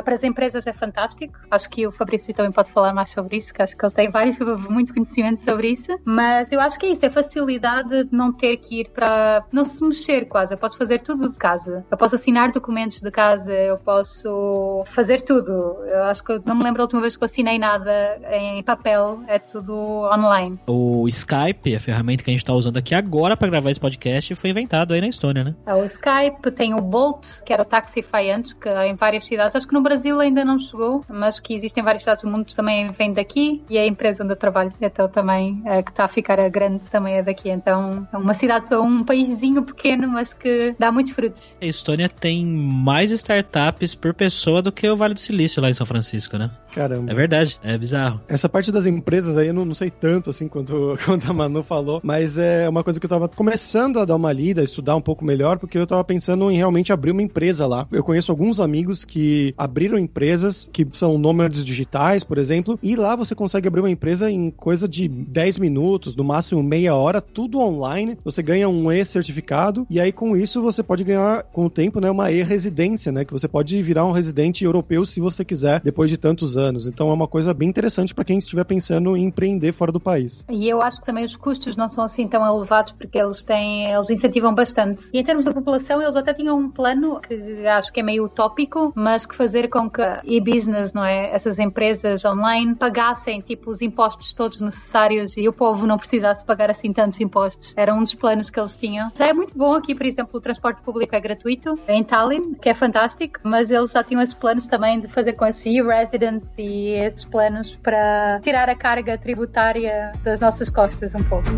para 0.03 0.13
as 0.13 0.23
empresas 0.23 0.67
é 0.67 0.73
fantástico. 0.73 1.39
Acho 1.49 1.69
que 1.69 1.85
o 1.87 1.91
Fabrício 1.91 2.33
também 2.33 2.51
pode 2.51 2.71
falar 2.71 2.93
mais 2.93 3.11
sobre 3.11 3.37
isso, 3.37 3.53
que 3.53 3.61
acho 3.61 3.77
que 3.77 3.85
ele 3.85 3.93
tem 3.93 4.09
vários, 4.09 4.37
muito 4.69 4.93
conhecimento 4.93 5.41
sobre 5.41 5.69
isso. 5.69 5.97
Mas 6.03 6.51
eu 6.51 6.59
acho 6.59 6.79
que 6.79 6.85
é 6.85 6.89
isso, 6.89 7.05
é 7.05 7.09
facilidade 7.09 8.05
de 8.05 8.15
não 8.15 8.31
ter 8.31 8.57
que 8.57 8.81
ir 8.81 8.89
para. 8.89 9.45
não 9.51 9.63
se 9.63 9.83
mexer 9.83 10.25
quase. 10.25 10.53
Eu 10.53 10.57
posso 10.57 10.77
fazer 10.77 11.01
tudo 11.01 11.29
de 11.29 11.37
casa. 11.37 11.85
Eu 11.89 11.97
posso 11.97 12.15
assinar 12.15 12.51
documentos 12.51 13.01
de 13.01 13.11
casa, 13.11 13.53
eu 13.53 13.77
posso 13.77 14.83
fazer 14.87 15.21
tudo. 15.21 15.51
Eu 15.85 16.03
acho 16.03 16.23
que 16.23 16.31
eu 16.33 16.41
não 16.45 16.55
me 16.55 16.63
lembro 16.63 16.81
a 16.81 16.85
última 16.85 17.01
vez 17.01 17.15
que 17.15 17.23
eu 17.23 17.25
assinei 17.25 17.59
nada 17.59 18.19
em 18.31 18.63
papel. 18.63 19.23
É 19.27 19.39
tudo 19.39 19.74
online. 20.13 20.59
O 20.67 21.07
Skype, 21.07 21.75
a 21.75 21.79
ferramenta 21.79 22.23
que 22.23 22.29
a 22.29 22.33
gente 22.33 22.41
está 22.41 22.53
usando 22.53 22.77
aqui 22.77 22.93
agora 22.95 23.35
para 23.35 23.47
gravar 23.47 23.71
esse 23.71 23.79
podcast, 23.79 24.33
foi 24.35 24.49
inventado 24.49 24.93
aí 24.93 25.01
na 25.01 25.07
Estônia, 25.07 25.43
né? 25.43 25.55
É, 25.65 25.73
o 25.73 25.83
Skype, 25.83 26.51
tem 26.51 26.73
o 26.73 26.81
Bolt, 26.81 27.41
que 27.45 27.53
era 27.53 27.61
o 27.61 27.65
Taxify 27.65 28.31
antes, 28.31 28.53
que 28.53 28.69
em 28.69 28.95
várias 28.95 29.25
cidades, 29.25 29.55
acho 29.55 29.67
que 29.67 29.73
no 29.73 29.81
Brasil 29.81 30.19
ainda 30.19 30.43
não 30.43 30.59
chegou, 30.59 31.03
mas 31.09 31.39
que 31.39 31.53
existem 31.53 31.83
várias 31.83 32.03
cidades 32.03 32.23
do 32.23 32.29
mundo 32.29 32.45
que 32.45 32.55
também 32.55 32.87
vem 32.91 33.13
daqui 33.13 33.63
e 33.69 33.77
a 33.77 33.85
empresa 33.85 34.23
onde 34.23 34.33
eu 34.33 34.37
trabalho, 34.37 34.71
então 34.81 35.07
também, 35.07 35.61
é, 35.65 35.81
que 35.81 35.91
está 35.91 36.05
a 36.05 36.07
ficar 36.07 36.39
a 36.39 36.49
grande, 36.49 36.79
também 36.89 37.15
é 37.15 37.23
daqui. 37.23 37.49
Então, 37.49 38.07
é 38.11 38.17
uma 38.17 38.33
cidade, 38.33 38.73
um 38.75 39.03
paíszinho 39.03 39.63
pequeno, 39.63 40.07
mas 40.07 40.33
que 40.33 40.75
dá 40.77 40.91
muitos 40.91 41.13
frutos. 41.13 41.55
A 41.61 41.65
Estônia 41.65 42.09
tem 42.09 42.45
mais 42.45 43.11
startups 43.11 43.95
por 43.95 44.13
pessoa 44.13 44.61
do 44.61 44.71
que 44.71 44.87
o 44.87 44.95
Vale 44.95 45.13
do 45.13 45.19
Silício 45.19 45.61
lá 45.61 45.69
em 45.69 45.73
São 45.73 45.85
Francisco, 45.85 46.37
né? 46.37 46.51
Caramba. 46.75 47.09
É 47.09 47.15
verdade, 47.15 47.57
é 47.63 47.77
bizarro. 47.77 48.19
Essa 48.27 48.49
parte 48.49 48.69
das 48.69 48.85
empresas 48.85 49.37
aí 49.37 49.47
eu 49.47 49.53
não, 49.53 49.63
não 49.63 49.73
sei 49.73 49.89
tanto 49.89 50.29
assim 50.29 50.49
quanto, 50.49 50.97
quanto 51.05 51.31
a 51.31 51.33
Manu 51.33 51.63
falou, 51.63 52.01
mas 52.03 52.37
é 52.37 52.67
uma 52.67 52.83
coisa 52.83 52.99
que 52.99 53.05
eu 53.05 53.09
tava 53.09 53.29
começando 53.29 53.97
a 53.97 54.03
dar 54.03 54.17
uma 54.17 54.33
lida, 54.33 54.61
estudar 54.61 54.93
um 54.97 55.01
pouco 55.01 55.23
melhor, 55.23 55.57
porque 55.57 55.77
eu 55.77 55.87
tava 55.87 56.03
pensando 56.03 56.51
em 56.51 56.57
realmente 56.57 56.91
abrir 56.91 57.11
uma 57.11 57.21
empresa 57.21 57.65
lá. 57.65 57.87
Eu 57.89 58.03
conheço 58.03 58.29
alguns 58.29 58.59
amigos 58.59 59.05
que 59.05 59.53
abriram 59.57 59.97
empresas 59.97 60.69
que 60.73 60.85
são 60.91 61.17
nômades 61.17 61.63
digitais, 61.63 62.25
por 62.25 62.37
exemplo, 62.37 62.77
e 62.83 62.97
lá 62.97 63.15
você 63.15 63.33
consegue 63.33 63.69
abrir 63.69 63.79
uma 63.79 63.89
empresa 63.89 64.29
em 64.29 64.51
coisa 64.51 64.85
de 64.85 65.07
10 65.07 65.59
minutos, 65.59 66.13
no 66.13 66.25
máximo 66.25 66.61
meia 66.61 66.93
hora, 66.93 67.21
tudo 67.21 67.59
online. 67.59 68.17
Você 68.25 68.43
ganha 68.43 68.67
um 68.67 68.91
e-certificado 68.91 69.87
e 69.89 69.97
aí 69.97 70.11
com 70.11 70.35
isso 70.35 70.61
você 70.61 70.83
pode 70.83 71.05
ganhar 71.05 71.43
com 71.43 71.67
o 71.67 71.69
tempo, 71.69 72.01
né, 72.01 72.11
uma 72.11 72.33
e-residência, 72.33 73.13
né, 73.13 73.23
que 73.23 73.31
você 73.31 73.47
pode 73.47 73.81
virar 73.81 74.05
um 74.05 74.11
residente 74.11 74.65
europeu 74.65 75.05
se 75.05 75.21
você 75.21 75.45
quiser 75.45 75.79
depois 75.79 76.09
de 76.09 76.17
tantos 76.17 76.57
anos 76.57 76.64
anos. 76.65 76.87
Então 76.87 77.09
é 77.09 77.13
uma 77.13 77.27
coisa 77.27 77.53
bem 77.53 77.69
interessante 77.69 78.13
para 78.13 78.25
quem 78.25 78.37
estiver 78.37 78.63
pensando 78.65 79.15
em 79.15 79.25
empreender 79.25 79.71
fora 79.71 79.91
do 79.91 79.99
país. 79.99 80.45
E 80.49 80.67
eu 80.67 80.81
acho 80.81 80.99
que 80.99 81.05
também 81.05 81.23
os 81.23 81.35
custos 81.35 81.75
não 81.75 81.87
são 81.87 82.03
assim 82.03 82.27
tão 82.27 82.45
elevados 82.45 82.93
porque 82.93 83.17
eles 83.17 83.43
têm, 83.43 83.91
eles 83.91 84.09
incentivam 84.09 84.53
bastante. 84.53 85.09
E 85.13 85.19
em 85.19 85.23
termos 85.23 85.45
da 85.45 85.53
população, 85.53 86.01
eles 86.01 86.15
até 86.15 86.33
tinham 86.33 86.57
um 86.57 86.69
plano 86.69 87.19
que 87.21 87.65
acho 87.67 87.91
que 87.93 87.99
é 87.99 88.03
meio 88.03 88.25
utópico, 88.25 88.91
mas 88.95 89.25
que 89.25 89.35
fazer 89.35 89.69
com 89.69 89.89
que 89.89 90.01
e-business, 90.23 90.93
não 90.93 91.03
é, 91.03 91.33
essas 91.33 91.59
empresas 91.59 92.25
online 92.25 92.75
pagassem 92.75 93.41
tipo 93.41 93.69
os 93.69 93.81
impostos 93.81 94.33
todos 94.33 94.59
necessários 94.59 95.35
e 95.37 95.47
o 95.47 95.53
povo 95.53 95.85
não 95.85 95.97
precisasse 95.97 96.43
pagar 96.43 96.69
assim 96.69 96.91
tantos 96.91 97.19
impostos. 97.19 97.73
Era 97.75 97.93
um 97.93 98.01
dos 98.01 98.15
planos 98.15 98.49
que 98.49 98.59
eles 98.59 98.75
tinham. 98.75 99.11
Já 99.17 99.27
é 99.27 99.33
muito 99.33 99.57
bom 99.57 99.73
aqui, 99.73 99.93
por 99.93 100.05
exemplo, 100.05 100.37
o 100.37 100.41
transporte 100.41 100.81
público 100.81 101.15
é 101.15 101.19
gratuito 101.19 101.79
em 101.87 102.03
Tallinn, 102.03 102.53
que 102.55 102.69
é 102.69 102.73
fantástico, 102.73 103.39
mas 103.43 103.69
eles 103.69 103.91
já 103.91 104.03
tinham 104.03 104.21
esses 104.21 104.33
planos 104.33 104.65
também 104.67 104.99
de 104.99 105.07
fazer 105.07 105.33
com 105.33 105.45
esses 105.45 105.65
e-residents 105.65 106.54
e 106.57 106.93
esses 106.93 107.25
planos 107.25 107.75
para 107.81 108.39
tirar 108.41 108.69
a 108.69 108.75
carga 108.75 109.17
tributária 109.17 110.11
das 110.23 110.39
nossas 110.39 110.69
costas 110.69 111.15
um 111.15 111.23
pouco. 111.23 111.49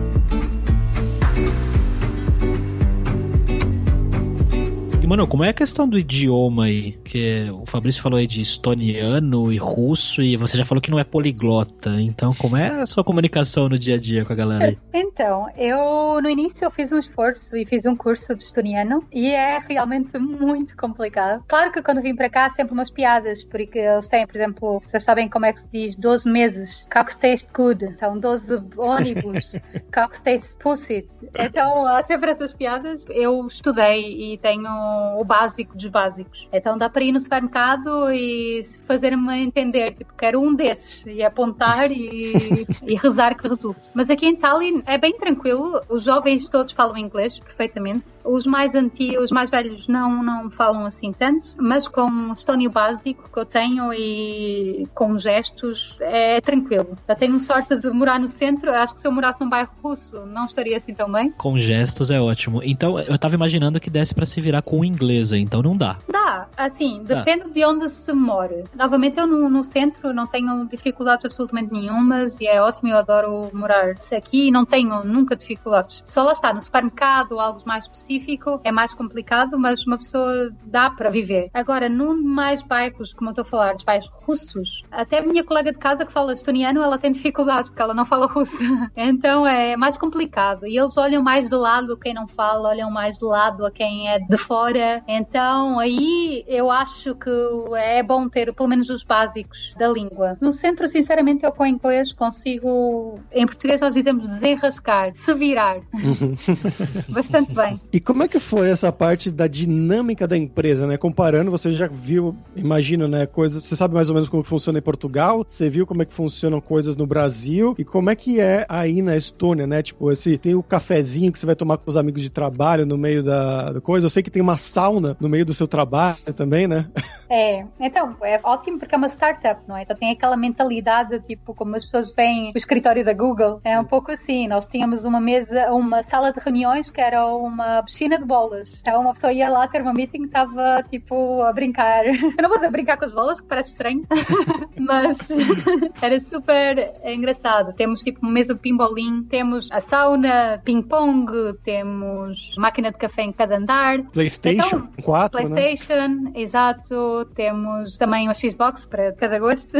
Mano, 5.07 5.25
como 5.25 5.43
é 5.43 5.49
a 5.49 5.53
questão 5.53 5.87
do 5.87 5.97
idioma 5.97 6.65
aí? 6.65 6.91
Que 7.03 7.45
o 7.51 7.65
Fabrício 7.65 8.01
falou 8.01 8.19
aí 8.19 8.27
de 8.27 8.41
estoniano 8.41 9.51
e 9.53 9.57
russo 9.57 10.21
e 10.21 10.35
você 10.35 10.57
já 10.57 10.65
falou 10.65 10.81
que 10.81 10.91
não 10.91 10.99
é 10.99 11.03
poliglota. 11.03 11.91
Então, 12.01 12.33
como 12.33 12.57
é 12.57 12.81
a 12.81 12.85
sua 12.85 13.03
comunicação 13.03 13.69
no 13.69 13.79
dia 13.79 13.95
a 13.95 13.99
dia 13.99 14.25
com 14.25 14.33
a 14.33 14.35
galera 14.35 14.65
aí? 14.65 14.77
Então, 14.93 15.47
eu 15.55 16.21
no 16.21 16.29
início 16.29 16.65
eu 16.65 16.71
fiz 16.71 16.91
um 16.91 16.99
esforço 16.99 17.55
e 17.55 17.65
fiz 17.65 17.85
um 17.85 17.95
curso 17.95 18.35
de 18.35 18.43
estoniano 18.43 19.03
e 19.13 19.31
é 19.31 19.59
realmente 19.59 20.17
muito 20.19 20.75
complicado. 20.75 21.43
Claro 21.47 21.71
que 21.71 21.81
quando 21.81 22.01
vim 22.01 22.15
para 22.15 22.29
cá 22.29 22.49
sempre 22.49 22.73
umas 22.73 22.89
piadas, 22.89 23.43
porque 23.43 23.79
eles 23.79 24.07
têm, 24.07 24.27
por 24.27 24.35
exemplo, 24.35 24.81
vocês 24.85 25.03
sabem 25.03 25.29
como 25.29 25.45
é 25.45 25.53
que 25.53 25.61
se 25.61 25.69
diz 25.71 25.95
12 25.95 26.29
meses, 26.29 26.87
Cox 26.91 27.15
taste 27.15 27.47
good, 27.53 27.85
então 27.85 28.19
12 28.19 28.61
ônibus, 28.77 29.53
taste 30.23 30.57
pussy. 30.59 31.07
Então 31.37 31.85
há 31.85 32.03
sempre 32.03 32.31
essas 32.31 32.53
piadas. 32.53 33.05
Eu 33.09 33.45
estudei 33.47 34.33
e 34.33 34.37
tenho 34.39 34.96
o 35.19 35.23
básico 35.23 35.75
dos 35.75 35.87
básicos. 35.87 36.47
Então 36.51 36.77
dá 36.77 36.89
para 36.89 37.03
ir 37.03 37.11
no 37.11 37.19
supermercado 37.19 38.11
e 38.11 38.63
fazer-me 38.85 39.39
entender, 39.39 39.91
tipo, 39.91 40.13
quero 40.13 40.41
um 40.41 40.53
desses 40.53 41.05
e 41.05 41.23
apontar 41.23 41.91
e, 41.91 42.65
e 42.83 42.95
rezar 42.95 43.35
que 43.35 43.47
resulte. 43.47 43.89
Mas 43.93 44.09
aqui 44.09 44.27
em 44.27 44.35
Tallinn 44.35 44.81
é 44.85 44.97
bem 44.97 45.17
tranquilo, 45.17 45.81
os 45.89 46.03
jovens 46.03 46.49
todos 46.49 46.73
falam 46.73 46.97
inglês 46.97 47.39
perfeitamente. 47.39 48.03
Os 48.27 48.45
mais 48.45 48.75
antigos, 48.75 49.25
os 49.25 49.31
mais 49.31 49.49
velhos 49.49 49.87
não, 49.87 50.21
não 50.21 50.49
falam 50.49 50.85
assim 50.85 51.13
tanto, 51.13 51.55
mas 51.57 51.87
com 51.87 52.09
o 52.29 52.33
estónio 52.33 52.69
básico 52.69 53.29
que 53.31 53.39
eu 53.39 53.45
tenho 53.45 53.93
e 53.93 54.85
com 54.93 55.17
gestos 55.17 55.97
é 56.01 56.41
tranquilo. 56.41 56.97
Eu 57.07 57.15
tenho 57.15 57.39
sorte 57.39 57.77
de 57.77 57.89
morar 57.89 58.19
no 58.19 58.27
centro, 58.27 58.69
acho 58.71 58.93
que 58.93 58.99
se 58.99 59.07
eu 59.07 59.11
morasse 59.13 59.39
num 59.39 59.49
bairro 59.49 59.69
russo 59.81 60.25
não 60.25 60.45
estaria 60.45 60.75
assim 60.75 60.93
tão 60.93 61.09
bem. 61.09 61.31
Com 61.31 61.57
gestos 61.57 62.11
é 62.11 62.19
ótimo. 62.19 62.61
Então 62.61 62.99
eu 62.99 63.17
tava 63.17 63.33
imaginando 63.33 63.79
que 63.79 63.89
desse 63.89 64.13
para 64.13 64.25
se 64.25 64.41
virar 64.41 64.61
com 64.61 64.83
inglesa, 64.83 65.37
então 65.37 65.61
não 65.61 65.77
dá. 65.77 65.97
Dá, 66.11 66.47
assim, 66.57 67.01
depende 67.03 67.45
dá. 67.45 67.49
de 67.49 67.65
onde 67.65 67.87
se 67.87 68.11
mora. 68.11 68.65
Novamente, 68.75 69.19
eu 69.19 69.25
no, 69.25 69.49
no, 69.49 69.63
centro 69.63 70.13
não 70.13 70.27
tenho 70.27 70.65
dificuldades 70.65 71.25
absolutamente 71.25 71.71
nenhumas 71.71 72.39
e 72.41 72.47
é 72.47 72.61
ótimo, 72.61 72.89
eu 72.89 72.97
adoro 72.97 73.49
morar 73.53 73.95
aqui 74.15 74.47
e 74.47 74.51
não 74.51 74.65
tenho 74.65 75.03
nunca 75.05 75.35
dificuldades. 75.35 76.01
Só 76.03 76.23
lá 76.23 76.33
está, 76.33 76.53
no 76.53 76.59
supermercado 76.59 77.33
ou 77.33 77.39
algo 77.39 77.61
mais 77.65 77.85
específico 77.85 78.16
é 78.63 78.71
mais 78.71 78.93
complicado, 78.93 79.57
mas 79.57 79.85
uma 79.85 79.97
pessoa 79.97 80.51
dá 80.65 80.89
para 80.89 81.09
viver. 81.09 81.49
Agora, 81.53 81.89
num 81.89 82.21
mais 82.21 82.61
bairros, 82.61 83.13
como 83.13 83.29
eu 83.29 83.31
estou 83.31 83.43
a 83.43 83.45
falar, 83.45 83.73
dos 83.73 83.83
bairros 83.83 84.11
russos, 84.25 84.83
até 84.91 85.19
a 85.19 85.21
minha 85.21 85.43
colega 85.43 85.71
de 85.71 85.77
casa 85.77 86.05
que 86.05 86.11
fala 86.11 86.33
estoniano, 86.33 86.81
ela 86.81 86.97
tem 86.97 87.11
dificuldades 87.11 87.69
porque 87.69 87.81
ela 87.81 87.93
não 87.93 88.05
fala 88.05 88.27
russo. 88.27 88.57
então 88.95 89.45
é 89.45 89.75
mais 89.75 89.97
complicado. 89.97 90.65
E 90.65 90.77
eles 90.77 90.97
olham 90.97 91.21
mais 91.23 91.49
de 91.49 91.55
lado 91.55 91.97
quem 91.97 92.13
não 92.13 92.27
fala, 92.27 92.69
olham 92.69 92.89
mais 92.91 93.17
de 93.17 93.25
lado 93.25 93.65
a 93.65 93.71
quem 93.71 94.09
é 94.09 94.19
de 94.19 94.37
fora. 94.37 95.03
Então 95.07 95.79
aí 95.79 96.43
eu 96.47 96.69
acho 96.71 97.15
que 97.15 97.29
é 97.75 98.03
bom 98.03 98.27
ter 98.29 98.53
pelo 98.53 98.69
menos 98.69 98.89
os 98.89 99.03
básicos 99.03 99.73
da 99.77 99.87
língua. 99.87 100.37
No 100.41 100.51
centro, 100.53 100.87
sinceramente, 100.87 101.43
eu 101.43 101.51
com 101.51 101.63
o 101.63 101.67
inglês 101.67 102.13
consigo, 102.13 103.19
em 103.31 103.45
português 103.45 103.81
nós 103.81 103.93
dizemos 103.93 104.27
desenrascar, 104.27 105.13
se 105.13 105.33
virar. 105.33 105.79
Bastante 107.09 107.53
bem. 107.53 107.79
E 107.91 107.99
como 108.07 108.23
é 108.23 108.27
que 108.29 108.39
foi 108.39 108.69
essa 108.69 108.89
parte 108.89 109.29
da 109.29 109.47
dinâmica 109.47 110.25
da 110.25 110.37
empresa, 110.37 110.87
né? 110.87 110.95
Comparando, 110.95 111.51
você 111.51 111.73
já 111.73 111.87
viu, 111.87 112.33
imagino, 112.55 113.05
né, 113.05 113.25
coisas, 113.25 113.65
você 113.65 113.75
sabe 113.75 113.93
mais 113.93 114.07
ou 114.07 114.15
menos 114.15 114.29
como 114.29 114.41
funciona 114.43 114.79
em 114.79 114.81
Portugal, 114.81 115.43
você 115.45 115.69
viu 115.69 115.85
como 115.85 116.01
é 116.01 116.05
que 116.05 116.13
funcionam 116.13 116.61
coisas 116.61 116.95
no 116.95 117.05
Brasil 117.05 117.75
e 117.77 117.83
como 117.83 118.09
é 118.09 118.15
que 118.15 118.39
é 118.39 118.65
aí 118.69 119.01
na 119.01 119.17
Estônia, 119.17 119.67
né? 119.67 119.83
Tipo, 119.83 120.09
esse 120.09 120.37
tem 120.37 120.55
o 120.55 120.63
cafezinho 120.63 121.33
que 121.33 121.37
você 121.37 121.45
vai 121.45 121.55
tomar 121.55 121.79
com 121.79 121.89
os 121.89 121.97
amigos 121.97 122.21
de 122.21 122.31
trabalho 122.31 122.85
no 122.85 122.97
meio 122.97 123.21
da, 123.21 123.73
da 123.73 123.81
coisa. 123.81 124.05
Eu 124.05 124.09
sei 124.09 124.23
que 124.23 124.31
tem 124.31 124.41
uma 124.41 124.55
sauna 124.55 125.17
no 125.19 125.27
meio 125.27 125.45
do 125.45 125.53
seu 125.53 125.67
trabalho 125.67 126.33
também, 126.33 126.65
né? 126.65 126.87
É, 127.29 127.65
então, 127.77 128.15
é 128.23 128.39
ótimo 128.41 128.79
porque 128.79 128.95
é 128.95 128.97
uma 128.97 129.09
startup, 129.09 129.61
não 129.67 129.75
é? 129.75 129.81
Então 129.81 129.97
tem 129.97 130.11
aquela 130.11 130.37
mentalidade, 130.37 131.19
tipo, 131.19 131.53
como 131.53 131.75
as 131.75 131.83
pessoas 131.83 132.09
veem 132.15 132.53
o 132.55 132.57
escritório 132.57 133.03
da 133.03 133.11
Google. 133.11 133.59
É 133.65 133.77
um 133.77 133.83
pouco 133.83 134.13
assim. 134.13 134.47
Nós 134.47 134.65
tínhamos 134.65 135.03
uma 135.03 135.19
mesa, 135.19 135.71
uma 135.73 136.01
sala 136.03 136.31
de 136.31 136.39
reuniões 136.39 136.89
que 136.89 137.01
era 137.01 137.25
uma 137.25 137.83
piscina 137.97 138.19
de 138.19 138.25
bolas. 138.25 138.79
Então 138.79 139.01
uma 139.01 139.13
pessoa 139.13 139.33
ia 139.33 139.49
lá 139.49 139.67
ter 139.67 139.81
uma 139.81 139.93
meeting 139.93 140.21
e 140.21 140.25
estava, 140.25 140.83
tipo, 140.87 141.41
a 141.41 141.51
brincar. 141.51 142.05
Eu 142.05 142.41
não 142.41 142.49
vou 142.49 142.59
dizer 142.59 142.69
brincar 142.69 142.95
com 142.97 143.05
as 143.05 143.11
bolas, 143.11 143.41
que 143.41 143.47
parece 143.47 143.71
estranho, 143.71 144.05
mas 144.77 145.17
era 145.99 146.19
super 146.19 146.93
engraçado. 147.03 147.73
Temos, 147.73 148.03
tipo, 148.03 148.19
uma 148.21 148.31
mesa 148.31 148.53
de 148.53 148.59
pimbolim, 148.59 149.23
temos 149.23 149.67
a 149.71 149.81
sauna, 149.81 150.61
ping-pong, 150.63 151.57
temos 151.63 152.55
máquina 152.57 152.91
de 152.91 152.97
café 152.97 153.23
em 153.23 153.31
cada 153.31 153.57
andar. 153.57 154.03
PlayStation 154.11 154.87
Então, 154.97 155.03
4, 155.03 155.39
né? 155.39 155.45
PlayStation, 155.49 156.31
exato. 156.35 157.27
Temos 157.33 157.97
também 157.97 158.27
uma 158.27 158.35
Xbox 158.35 158.85
para 158.85 159.11
cada 159.13 159.39
gosto. 159.39 159.77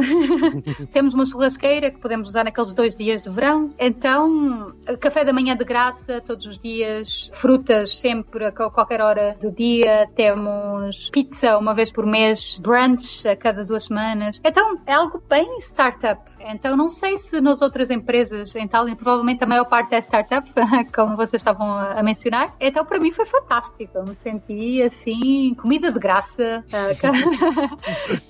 Temos 0.92 1.14
uma 1.14 1.26
churrasqueira 1.26 1.92
que 1.92 2.00
podemos 2.00 2.30
usar 2.30 2.44
naqueles 2.44 2.74
dois 2.74 2.96
dias 2.96 3.22
de 3.22 3.30
verão. 3.30 3.72
Então, 3.78 4.74
café 5.00 5.24
da 5.24 5.32
manhã 5.32 5.56
de 5.56 5.64
graça 5.64 6.20
todos 6.22 6.46
os 6.48 6.58
dias, 6.58 7.30
frutas 7.34 7.97
sempre 8.00 8.46
a 8.46 8.52
qualquer 8.52 9.02
hora 9.02 9.36
do 9.40 9.52
dia. 9.52 10.10
Temos 10.16 11.10
pizza 11.12 11.58
uma 11.58 11.74
vez 11.74 11.92
por 11.92 12.06
mês, 12.06 12.58
brunch 12.60 13.28
a 13.28 13.36
cada 13.36 13.64
duas 13.66 13.86
semanas. 13.86 14.40
Então, 14.44 14.80
é 14.86 14.94
algo 14.94 15.22
bem 15.30 15.58
startup. 15.60 16.22
Então, 16.50 16.76
não 16.76 16.90
sei 16.90 17.18
se 17.18 17.42
nas 17.42 17.62
outras 17.62 17.90
empresas 17.90 18.56
em 18.56 18.68
Tallinn, 18.68 18.96
provavelmente 18.96 19.44
a 19.44 19.48
maior 19.48 19.66
parte 19.66 19.96
é 19.96 20.00
startup, 20.00 20.50
como 20.94 21.16
vocês 21.16 21.42
estavam 21.42 21.72
a 21.72 22.02
mencionar. 22.02 22.56
Então, 22.60 22.86
para 22.86 23.00
mim 23.00 23.12
foi 23.12 23.26
fantástico. 23.26 23.92
Eu 23.94 24.06
me 24.06 24.18
senti 24.24 24.82
assim, 24.82 25.54
comida 25.56 25.92
de 25.92 26.00
graça, 26.00 26.64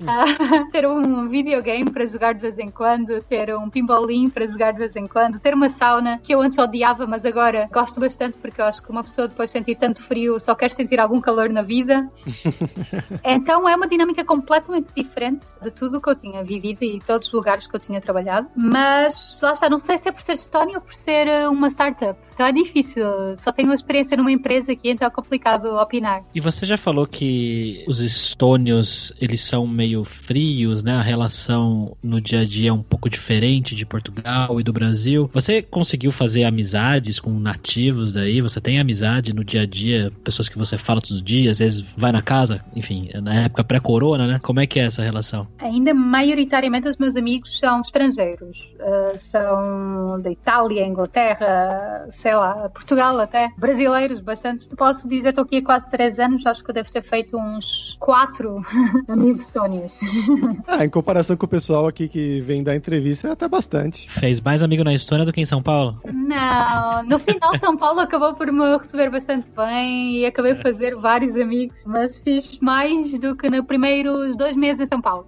ah, 0.08 0.68
ter 0.72 0.88
um 0.88 1.28
videogame 1.28 1.90
para 1.92 2.06
jogar 2.06 2.34
de 2.34 2.42
vez 2.42 2.58
em 2.58 2.70
quando, 2.70 3.22
ter 3.24 3.56
um 3.56 3.70
pinballim 3.70 4.30
para 4.30 4.48
jogar 4.48 4.72
de 4.72 4.80
vez 4.80 4.96
em 4.96 5.08
quando, 5.08 5.40
ter 5.40 5.54
uma 5.54 5.70
sauna 5.70 6.20
que 6.24 6.34
eu 6.34 6.42
antes 6.42 6.58
odiava, 6.58 7.06
mas 7.06 7.26
agora 7.26 7.70
gosto 7.72 8.00
bastante 8.00 8.38
porque 8.38 8.62
eu 8.62 8.66
acho 8.66 8.82
que 8.82 8.90
uma 8.90 9.04
pessoa 9.04 9.28
depois 9.28 9.50
de 9.50 9.54
sentir 9.54 9.76
tanto 9.76 10.02
frio 10.02 10.40
só 10.40 10.56
quer 10.56 10.72
sentir 10.72 11.00
algum 11.00 11.22
calor 11.22 11.50
na 11.50 11.62
vida. 11.62 12.10
Então, 13.24 13.68
é 13.68 13.76
uma 13.76 13.88
dinâmica 13.88 14.24
completamente 14.24 14.90
diferente 14.96 15.46
de 15.62 15.72
tudo 15.72 15.98
o 15.98 16.02
que 16.02 16.10
eu 16.10 16.16
tinha 16.16 16.44
vivido 16.44 16.84
e 16.84 17.00
todos 17.00 17.28
os 17.28 17.34
lugares 17.34 17.68
que 17.68 17.76
eu 17.76 17.80
tinha 17.80 18.00
trabalhado, 18.08 18.48
mas 18.56 19.40
lá 19.42 19.54
está, 19.54 19.70
não 19.70 19.80
sei 19.80 19.98
se 19.98 20.08
é 20.08 20.12
por 20.12 20.22
ser 20.22 20.36
Estónia 20.36 20.76
ou 20.76 20.82
por 20.82 20.96
ser 20.96 21.28
uh, 21.28 21.52
uma 21.52 21.70
startup. 21.70 22.18
Então 22.34 22.46
é 22.46 22.52
difícil, 22.52 23.04
só 23.38 23.52
tenho 23.52 23.74
experiência 23.74 24.16
numa 24.16 24.32
empresa 24.32 24.72
aqui, 24.72 24.92
então 24.92 25.08
é 25.08 25.12
complicado 25.12 25.66
opinar. 25.76 26.24
E 26.34 26.40
você 26.40 26.66
já 26.66 26.78
falou 26.78 27.06
que 27.06 27.84
os 27.88 28.00
estônios, 28.00 29.12
eles 29.20 29.42
são 29.42 29.68
meio 29.68 30.04
frios, 30.04 30.84
né? 30.84 30.94
A 30.94 31.02
relação 31.02 31.98
no 32.02 32.22
dia 32.22 32.42
a 32.42 32.46
dia 32.46 32.70
é 32.70 32.74
um 32.74 32.84
pouco 32.84 33.10
diferente 33.10 33.76
de 33.76 33.86
Portugal 33.86 34.60
e 34.60 34.64
do 34.64 34.72
Brasil. 34.72 35.30
Você 35.34 35.62
conseguiu 35.62 36.12
fazer 36.12 36.44
amizades 36.44 37.20
com 37.20 37.32
nativos 37.40 38.14
daí? 38.14 38.40
Você 38.40 38.62
tem 38.62 38.80
amizade 38.80 39.34
no 39.34 39.44
dia 39.44 39.62
a 39.62 39.66
dia? 39.66 40.12
Pessoas 40.24 40.48
que 40.48 40.58
você 40.58 40.78
fala 40.78 41.02
todos 41.02 41.18
os 41.18 41.24
dias, 41.24 41.54
às 41.54 41.60
vezes 41.60 41.86
vai 41.98 42.12
na 42.12 42.22
casa? 42.22 42.64
Enfim, 42.76 43.10
na 43.22 43.34
época 43.34 43.64
pré-corona, 43.64 44.28
né? 44.28 44.40
Como 44.42 44.60
é 44.60 44.68
que 44.68 44.80
é 44.80 44.84
essa 44.84 45.02
relação? 45.02 45.48
Ainda 45.60 45.94
maioritariamente 45.94 46.88
os 46.88 46.98
meus 46.98 47.16
amigos 47.16 47.58
são 47.58 47.84
estrangeiros. 47.88 48.76
Uh, 48.80 49.18
são 49.18 50.22
da 50.22 50.30
Itália, 50.30 50.86
Inglaterra, 50.86 52.08
sei 52.12 52.36
lá, 52.36 52.70
Portugal 52.70 53.20
até. 53.20 53.50
Brasileiros, 53.58 54.20
bastante. 54.20 54.70
Posso 54.76 55.08
dizer, 55.08 55.30
estou 55.30 55.44
aqui 55.44 55.58
há 55.58 55.64
quase 55.64 55.90
três 55.90 56.20
anos, 56.20 56.46
acho 56.46 56.64
que 56.64 56.70
eu 56.70 56.76
devo 56.76 56.92
ter 56.92 57.02
feito 57.02 57.38
uns 57.38 57.98
quatro 58.00 58.62
amigos 59.08 59.46
estónios. 59.46 59.92
Ah, 60.68 60.84
em 60.84 60.90
comparação 60.90 61.38
com 61.38 61.46
o 61.46 61.50
pessoal 61.50 61.88
aqui 61.88 62.08
que 62.08 62.42
vem 62.42 62.62
dar 62.62 62.76
entrevista, 62.76 63.30
é 63.30 63.32
até 63.32 63.48
bastante. 63.48 64.10
Fez 64.10 64.42
mais 64.42 64.62
amigo 64.62 64.84
na 64.84 64.94
Estônia 64.94 65.26
do 65.26 65.32
que 65.32 65.40
em 65.40 65.46
São 65.46 65.62
Paulo? 65.62 66.00
Não, 66.12 67.04
no 67.04 67.18
final 67.20 67.58
São 67.60 67.78
Paulo 67.78 68.02
acabou 68.02 68.34
por 68.34 68.52
me 68.52 68.78
receber 68.78 69.10
bastante 69.10 69.50
bem 69.52 70.18
e 70.18 70.26
acabei 70.26 70.56
de 70.56 70.62
fazer 70.62 70.96
vários 70.96 71.36
amigos, 71.36 71.78
mas 71.86 72.20
fiz 72.20 72.60
mais 72.60 73.18
do 73.20 73.36
que 73.36 73.50
nos 73.50 73.66
primeiros 73.66 74.36
dois 74.36 74.56
meses 74.56 74.82
em 74.82 74.86
São 74.88 75.02
Paulo. 75.02 75.28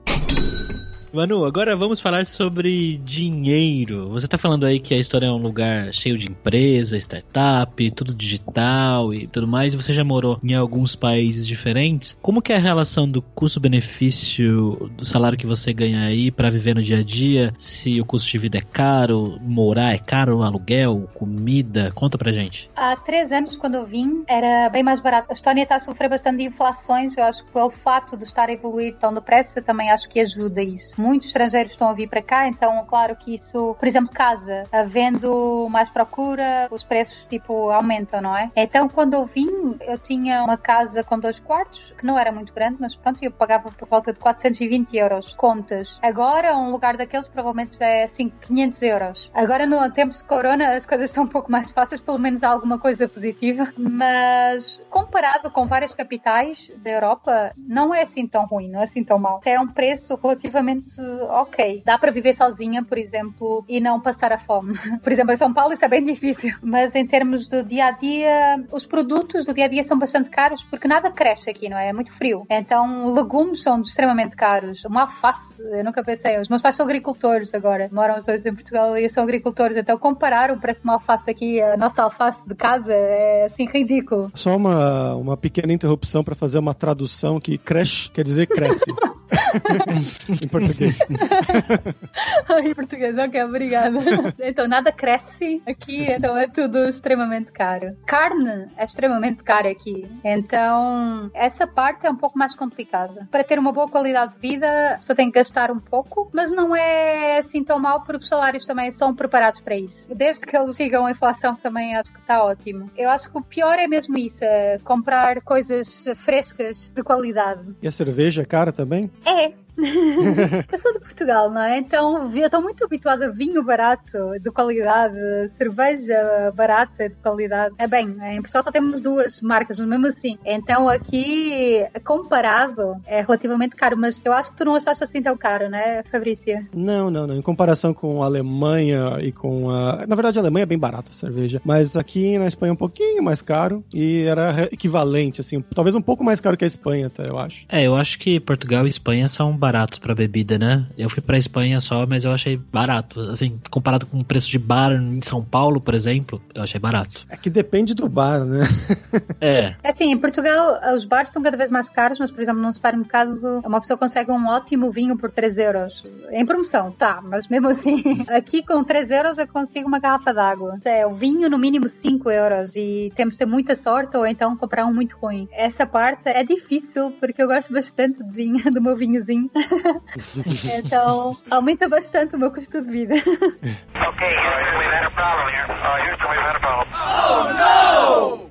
Manu, 1.12 1.43
agora 1.43 1.76
vamos 1.76 2.00
falar 2.00 2.28
sobre 2.28 3.00
dinheiro. 3.00 4.10
Você 4.10 4.28
tá 4.28 4.38
falando 4.38 4.67
aí 4.67 4.80
que 4.80 4.93
a 4.93 5.00
história 5.00 5.26
é 5.26 5.32
um 5.32 5.41
lugar 5.41 5.91
cheio 5.91 6.19
de 6.19 6.28
empresa, 6.28 6.95
startup, 6.98 7.91
tudo 7.91 8.13
digital 8.13 9.12
e 9.12 9.26
tudo 9.26 9.48
mais, 9.48 9.74
e 9.74 9.78
você 9.78 9.91
já 9.91 10.04
morou 10.04 10.38
em 10.43 10.54
alguns 10.54 10.95
países 10.95 11.48
diferentes. 11.48 12.15
Como 12.22 12.43
que 12.43 12.54
é 12.54 12.58
a 12.58 12.60
relação 12.60 13.10
do 13.10 13.24
custo-benefício 13.24 14.91
do 14.95 15.04
salário 15.04 15.36
que 15.36 15.48
você 15.48 15.74
ganha 15.74 16.02
aí 16.02 16.30
para 16.30 16.52
viver 16.52 16.76
no 16.76 16.84
dia 16.84 17.00
a 17.00 17.04
dia? 17.04 17.56
Se 17.58 18.00
o 18.00 18.06
custo 18.06 18.30
de 18.30 18.38
vida 18.38 18.60
é 18.60 18.62
caro, 18.62 19.39
morar 19.41 19.95
é 19.95 19.98
caro, 19.98 20.43
aluguel, 20.43 21.10
comida, 21.15 21.91
conta 21.95 22.19
pra 22.19 22.32
gente. 22.32 22.69
Há 22.76 22.95
três 22.95 23.32
anos, 23.32 23.56
quando 23.56 23.76
eu 23.76 23.86
vim, 23.88 24.24
era 24.28 24.69
bem 24.69 24.84
mais 24.84 25.00
barato. 25.00 25.32
A 25.32 25.34
Estónia 25.34 25.63
está 25.63 25.78
a 25.78 25.80
sofrer 25.80 26.08
bastante 26.08 26.38
de 26.38 26.43
inflações. 26.43 27.17
Eu 27.17 27.24
acho 27.24 27.43
que 27.43 27.58
o 27.58 27.72
fato 27.72 28.15
de 28.15 28.26
estar 28.26 28.48
a 28.48 28.54
evoluir 28.54 28.95
tão 28.98 29.12
depressa 29.12 29.60
também 29.60 29.89
acho 29.89 30.08
que 30.08 30.19
ajuda 30.19 30.62
isso. 30.62 30.98
Muitos 30.99 31.27
estrangeiros 31.27 31.71
estão 31.71 31.88
a 31.88 31.93
vir 31.93 32.09
para 32.09 32.21
cá, 32.21 32.47
então 32.47 32.85
claro 32.85 33.15
que 33.15 33.33
isso, 33.33 33.73
por 33.79 33.88
exemplo, 33.88 34.12
casa, 34.13 34.63
havendo 34.69 35.65
mais 35.69 35.89
procura, 35.89 36.67
os 36.69 36.83
preços 36.83 37.23
tipo 37.23 37.69
aumentam, 37.69 38.21
não 38.21 38.35
é? 38.35 38.51
Então 38.53 38.89
quando 38.89 39.13
eu 39.13 39.25
vim, 39.25 39.77
eu 39.79 39.97
tinha 39.97 40.43
uma 40.43 40.57
casa 40.57 41.01
com 41.01 41.17
dois 41.17 41.39
quartos, 41.39 41.93
que 41.97 42.05
não 42.05 42.19
era 42.19 42.33
muito 42.33 42.53
grande, 42.53 42.75
mas 42.81 42.95
pronto, 42.95 43.23
eu 43.23 43.31
pagava 43.31 43.71
por 43.71 43.88
volta 43.88 44.12
de 44.12 44.19
420 44.19 44.97
euros 44.97 45.33
contas. 45.33 45.97
Agora, 46.01 46.57
um 46.57 46.69
lugar 46.69 46.97
daqueles 46.97 47.29
provavelmente 47.29 47.79
já 47.79 47.85
é 47.85 48.03
assim 48.03 48.29
500 48.41 48.81
euros. 48.81 49.31
Agora, 49.33 49.65
no 49.65 49.89
tempo 49.91 50.13
de 50.13 50.23
corona, 50.25 50.75
as 50.75 50.85
coisas 50.85 51.05
estão 51.09 51.23
um 51.23 51.27
pouco 51.27 51.49
mais 51.49 51.71
fáceis, 51.71 52.01
pelo 52.01 52.19
menos 52.19 52.43
há 52.43 52.49
alguma 52.49 52.77
coisa 52.77 53.07
positiva, 53.07 53.71
mas 53.77 54.83
comparado 54.89 55.49
com 55.49 55.65
várias 55.65 55.93
capitais 55.93 56.71
da 56.77 56.89
Europa, 56.89 57.53
não 57.57 57.93
é 57.93 58.01
assim 58.01 58.27
tão 58.27 58.45
ruim, 58.45 58.69
não 58.69 58.81
é 58.81 58.83
assim 58.83 59.03
tão 59.03 59.17
mal. 59.17 59.39
É 59.45 59.57
um 59.59 59.67
preço 59.67 60.19
relativamente 60.21 60.88
ok. 60.97 61.84
Dá 61.86 61.97
para 61.97 62.12
viver 62.12 62.34
sozinha, 62.34 62.84
por 62.84 62.97
exemplo, 62.97 63.63
e 63.67 63.80
não 63.80 63.99
passar 63.99 64.32
a 64.32 64.38
fome. 64.38 64.78
Por 65.04 65.12
exemplo, 65.12 65.34
em 65.34 65.38
São 65.38 65.54
Paulo 65.54 65.73
isso 65.73 65.84
é 65.84 65.88
bem 65.88 66.04
difícil, 66.04 66.54
mas 66.62 66.93
em 66.95 67.06
termos 67.06 67.47
do 67.47 67.63
dia 67.63 67.88
a 67.88 67.91
dia, 67.91 68.63
os 68.71 68.86
produtos 68.86 69.45
do 69.45 69.54
dia 69.54 69.65
a 69.65 69.67
dia 69.67 69.84
são 69.84 69.97
bastante 69.97 70.30
caros 70.30 70.62
porque 70.63 70.88
nada 70.88 71.12
cresce 71.12 71.49
aqui, 71.49 71.69
não 71.69 71.78
é? 71.78 71.89
É 71.89 71.93
muito 71.93 72.12
frio. 72.12 72.45
Então, 72.49 73.13
legumes 73.13 73.62
são 73.62 73.82
extremamente 73.82 74.36
caros. 74.36 74.84
Uma 74.86 75.02
alface, 75.02 75.56
eu 75.60 75.84
nunca 75.84 76.04
pensei. 76.04 76.39
Os 76.39 76.47
meus 76.47 76.62
pais 76.62 76.75
são 76.75 76.86
agricultores 76.86 77.54
agora, 77.54 77.89
moram 77.91 78.17
os 78.17 78.25
dois 78.25 78.45
em 78.45 78.54
Portugal 78.54 78.97
e 78.97 79.10
são 79.10 79.23
agricultores. 79.23 79.78
Então, 79.78 79.97
comparar 79.97 80.52
o 80.52 80.60
preço 80.60 80.82
de 80.82 80.88
uma 80.88 80.93
alface 80.93 81.30
aqui, 81.30 81.62
a 81.62 81.78
nossa 81.78 82.04
alface 82.04 82.47
de 82.47 82.56
casa, 82.56 82.93
é 82.93 83.45
assim 83.45 83.65
ridículo. 83.65 84.32
Só 84.34 84.56
uma, 84.56 85.15
uma 85.15 85.38
pequena 85.38 85.73
interrupção 85.73 86.23
para 86.23 86.36
fazer 86.36 86.60
uma 86.60 86.73
tradução 86.73 87.39
que 87.39 87.58
cresce 87.58 88.10
quer 88.10 88.23
dizer 88.23 88.47
cresce. 88.47 88.86
em 90.30 90.47
português. 90.47 90.79
em 92.63 92.74
português, 92.74 93.18
ok, 93.18 93.44
obrigada. 93.44 94.00
Então, 94.39 94.68
nada 94.68 94.92
cresce 94.92 95.62
aqui, 95.68 96.12
então 96.12 96.38
é 96.38 96.48
tudo 96.48 96.89
extremamente 96.89 97.52
caro. 97.52 97.96
Carne 98.06 98.68
é 98.78 98.84
extremamente 98.84 99.44
cara 99.44 99.70
aqui, 99.70 100.10
então 100.24 101.30
essa 101.34 101.68
parte 101.68 102.06
é 102.06 102.10
um 102.10 102.15
pouco 102.15 102.38
mais 102.38 102.56
complicada. 102.56 103.28
Para 103.30 103.44
ter 103.44 103.60
uma 103.60 103.72
boa 103.72 103.88
qualidade 103.88 104.34
de 104.34 104.39
vida, 104.39 104.98
só 105.02 105.13
tem 105.13 105.32
que 105.32 105.38
gastar 105.38 105.72
um 105.72 105.80
pouco, 105.80 106.30
mas 106.34 106.52
não 106.52 106.76
é 106.76 107.38
assim 107.38 107.63
tão 107.63 107.80
mal 107.80 108.02
porque 108.02 108.18
os 108.24 108.28
salários 108.28 108.65
também 108.65 108.92
são 108.92 109.13
preparados 109.13 109.60
para 109.60 109.76
isso. 109.76 110.08
Desde 110.13 110.46
que 110.46 110.56
eles 110.56 110.76
sigam 110.76 111.06
a 111.06 111.12
inflação 111.12 111.56
também 111.56 111.96
acho 111.96 112.13
que 112.13 112.20
está 112.20 112.44
ótimo. 112.44 112.89
Eu 112.98 113.10
acho 113.10 113.30
que 113.30 113.38
o 113.38 113.42
pior 113.42 113.78
é 113.78 113.88
mesmo 113.88 114.18
isso, 114.18 114.44
é 114.44 114.78
comprar 114.84 115.42
coisas 115.42 116.06
frescas 116.15 116.89
de 116.89 117.04
qualidade. 117.04 117.76
E 117.82 117.88
a 117.88 117.92
cerveja 117.92 118.42
é 118.42 118.46
cara 118.46 118.72
também? 118.72 119.10
É, 119.26 119.54
eu 120.72 120.78
sou 120.78 120.94
de 120.94 121.00
Portugal, 121.00 121.50
não 121.50 121.62
é? 121.62 121.78
Então 121.78 122.32
eu 122.36 122.46
estou 122.46 122.62
muito 122.62 122.84
habituada 122.84 123.28
a 123.28 123.32
vinho 123.32 123.63
barato, 123.63 124.18
de 124.42 124.52
qualidade, 124.52 125.18
cerveja 125.50 126.52
barata, 126.56 127.10
de 127.10 127.15
qualidade. 127.15 127.76
É 127.78 127.88
bem, 127.88 128.15
em 128.32 128.42
Portugal 128.42 128.63
só 128.63 128.72
temos 128.72 129.02
duas 129.02 129.42
marcas, 129.42 129.80
mas 129.80 129.88
mesmo 129.88 130.08
assim. 130.08 130.38
Então 130.46 130.89
aqui, 130.89 131.86
comparado, 132.04 132.96
é 133.06 133.22
relativamente 133.22 133.76
caro, 133.76 133.98
mas 133.98 134.22
eu 134.24 134.34
acho 134.34 134.52
que 134.52 134.58
tu 134.58 134.65
não 134.65 134.76
achaste 134.76 135.04
assim 135.04 135.22
tão 135.22 135.38
caro, 135.38 135.70
né, 135.70 136.04
Fabrícia? 136.04 136.60
Não, 136.74 137.10
não, 137.10 137.26
não. 137.26 137.36
Em 137.36 137.42
comparação 137.42 137.94
com 137.94 138.22
a 138.22 138.26
Alemanha 138.26 139.18
e 139.22 139.32
com 139.32 139.70
a. 139.70 140.06
Na 140.06 140.15
verdade, 140.15 140.38
a 140.38 140.42
Alemanha 140.42 140.63
é 140.63 140.65
bem 140.65 140.78
barato 140.78 141.12
a 141.12 141.13
cerveja, 141.13 141.62
mas 141.63 141.96
aqui 141.96 142.38
na 142.38 142.48
Espanha 142.48 142.72
é 142.72 142.74
um 142.74 142.78
pouquinho 142.78 143.24
mais 143.24 143.42
caro 143.42 143.84
e 143.94 144.24
era 144.24 144.68
equivalente, 144.72 145.42
assim, 145.42 145.62
talvez 145.74 145.96
um 145.96 146.02
pouco 146.02 146.24
mais 146.24 146.42
caro 146.42 146.58
que 146.58 146.63
a 146.63 146.68
Espanha, 146.68 147.08
até, 147.08 147.30
eu 147.30 147.38
acho. 147.38 147.65
É, 147.70 147.84
eu 147.84 147.96
acho 147.96 148.20
que 148.20 148.39
Portugal 148.39 148.86
e 148.86 148.89
Espanha 148.89 149.28
são 149.28 149.56
baratos 149.56 149.68
para 149.99 150.15
bebida, 150.15 150.58
né? 150.58 150.86
Eu 150.97 151.10
fui 151.10 151.21
para 151.21 151.38
Espanha 151.38 151.79
só, 151.82 152.05
mas 152.05 152.25
eu 152.25 152.32
achei 152.32 152.58
barato. 152.58 153.21
Assim, 153.21 153.60
comparado 153.69 154.05
com 154.05 154.19
o 154.19 154.25
preço 154.25 154.49
de 154.49 154.58
bar 154.58 154.91
em 154.91 155.21
São 155.21 155.43
Paulo, 155.43 155.79
por 155.79 155.93
exemplo, 155.93 156.41
eu 156.53 156.63
achei 156.63 156.79
barato. 156.79 157.25
É 157.29 157.38
que 157.38 157.49
depende 157.49 157.93
do 157.93 158.08
bar, 158.08 158.43
né? 158.45 158.60
é. 159.39 159.75
É 159.84 159.89
assim, 159.89 160.12
em 160.12 160.17
Portugal 160.17 160.79
os 160.95 161.05
bares 161.05 161.29
estão 161.29 161.41
cada 161.41 161.58
vez 161.58 161.69
mais 161.69 161.89
caros, 161.89 162.19
mas 162.19 162.32
por 162.32 162.41
exemplo, 162.41 162.62
num 162.62 162.71
supermercado 162.71 163.29
uma 163.65 163.79
pessoa 163.79 163.97
consegue 163.97 164.32
um 164.32 164.47
ótimo 164.47 164.91
vinho 164.91 165.17
por 165.17 165.32
3 165.32 165.58
euros. 165.58 166.03
Em 166.32 166.45
promoção, 166.45 166.91
tá, 166.91 167.21
mas 167.23 167.47
mesmo 167.47 167.67
assim, 167.67 168.25
aqui 168.29 168.63
com 168.63 168.84
3 168.84 169.12
euros 169.12 169.38
eu 169.38 169.47
consigo 169.47 169.88
uma 169.88 169.99
garrafa 169.99 170.34
d'água. 170.34 170.77
É, 170.86 171.05
o 171.05 171.13
vinho 171.13 171.49
no 171.49 171.58
mínimo 171.58 171.88
5 171.88 172.29
euros 172.29 172.75
e 172.75 173.12
temos 173.15 173.36
que 173.36 173.39
ter 173.39 173.45
muita 173.45 173.75
sorte 173.75 174.17
ou 174.17 174.25
então 174.25 174.55
comprar 174.55 174.86
um 174.86 174.93
muito 174.93 175.17
ruim. 175.17 175.47
Essa 175.51 175.86
parte 175.86 176.29
é 176.29 176.43
difícil 176.43 177.12
porque 177.19 177.41
eu 177.41 177.47
gosto 177.47 177.73
bastante 177.73 178.23
de 178.23 178.32
vinho, 178.32 178.63
do 178.71 178.82
meu 178.82 178.95
vinhozinho. 178.95 179.49
então, 180.78 181.36
aumenta 181.50 181.88
bastante 181.88 182.36
o 182.36 182.39
meu 182.39 182.52
custo 182.52 182.82
de 182.82 182.91
vida. 182.91 183.15
Ok, 183.15 184.28
Houston, 184.28 184.78
we've 184.80 184.93
had 184.93 185.06
a 185.06 185.12
problem 185.12 185.48
here. 185.50 185.65
Uh, 185.69 185.98
Houston, 186.10 186.30
we've 186.30 186.41
had 186.41 186.56
a 186.56 186.60
problem. 186.60 186.89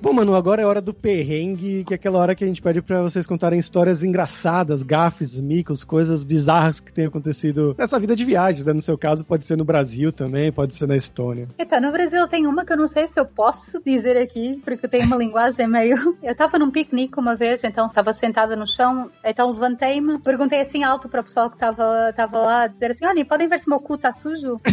Bom, 0.01 0.13
mano, 0.13 0.33
agora 0.33 0.61
é 0.61 0.65
hora 0.65 0.79
do 0.79 0.93
perrengue, 0.93 1.83
que 1.83 1.93
é 1.93 1.95
aquela 1.95 2.19
hora 2.19 2.33
que 2.33 2.43
a 2.43 2.47
gente 2.47 2.61
pede 2.61 2.81
pra 2.81 3.01
vocês 3.01 3.25
contarem 3.25 3.59
histórias 3.59 4.01
engraçadas, 4.01 4.81
gafes, 4.81 5.37
micos, 5.39 5.83
coisas 5.83 6.23
bizarras 6.23 6.79
que 6.79 6.93
tenham 6.93 7.09
acontecido 7.09 7.75
nessa 7.77 7.99
vida 7.99 8.15
de 8.15 8.23
viagens, 8.23 8.65
né? 8.65 8.71
No 8.71 8.81
seu 8.81 8.97
caso, 8.97 9.25
pode 9.25 9.45
ser 9.45 9.57
no 9.57 9.65
Brasil 9.65 10.11
também, 10.11 10.51
pode 10.51 10.73
ser 10.73 10.87
na 10.87 10.95
Estônia. 10.95 11.49
Então, 11.59 11.81
no 11.81 11.91
Brasil 11.91 12.25
tem 12.27 12.47
uma 12.47 12.63
que 12.63 12.71
eu 12.71 12.77
não 12.77 12.87
sei 12.87 13.07
se 13.07 13.19
eu 13.19 13.25
posso 13.25 13.81
dizer 13.83 14.15
aqui, 14.15 14.61
porque 14.63 14.87
tem 14.87 15.03
uma 15.03 15.17
linguagem 15.17 15.67
meio. 15.67 16.17
Eu 16.23 16.35
tava 16.35 16.57
num 16.57 16.71
piquenique 16.71 17.19
uma 17.19 17.35
vez, 17.35 17.63
então 17.63 17.85
estava 17.85 18.13
sentada 18.13 18.55
no 18.55 18.65
chão, 18.65 19.11
então 19.23 19.51
levantei-me, 19.51 20.17
perguntei 20.19 20.61
assim 20.61 20.83
alto 20.89 21.07
para 21.07 21.21
o 21.21 21.23
pessoal 21.23 21.49
que 21.49 21.55
estava 21.55 22.13
tava 22.13 22.39
lá, 22.39 22.67
dizer 22.67 22.91
assim: 22.91 23.05
olha, 23.05 23.25
podem 23.25 23.47
ver 23.47 23.59
se 23.59 23.69
meu 23.69 23.79
cu 23.79 23.97
tá 23.97 24.11
sujo? 24.11 24.59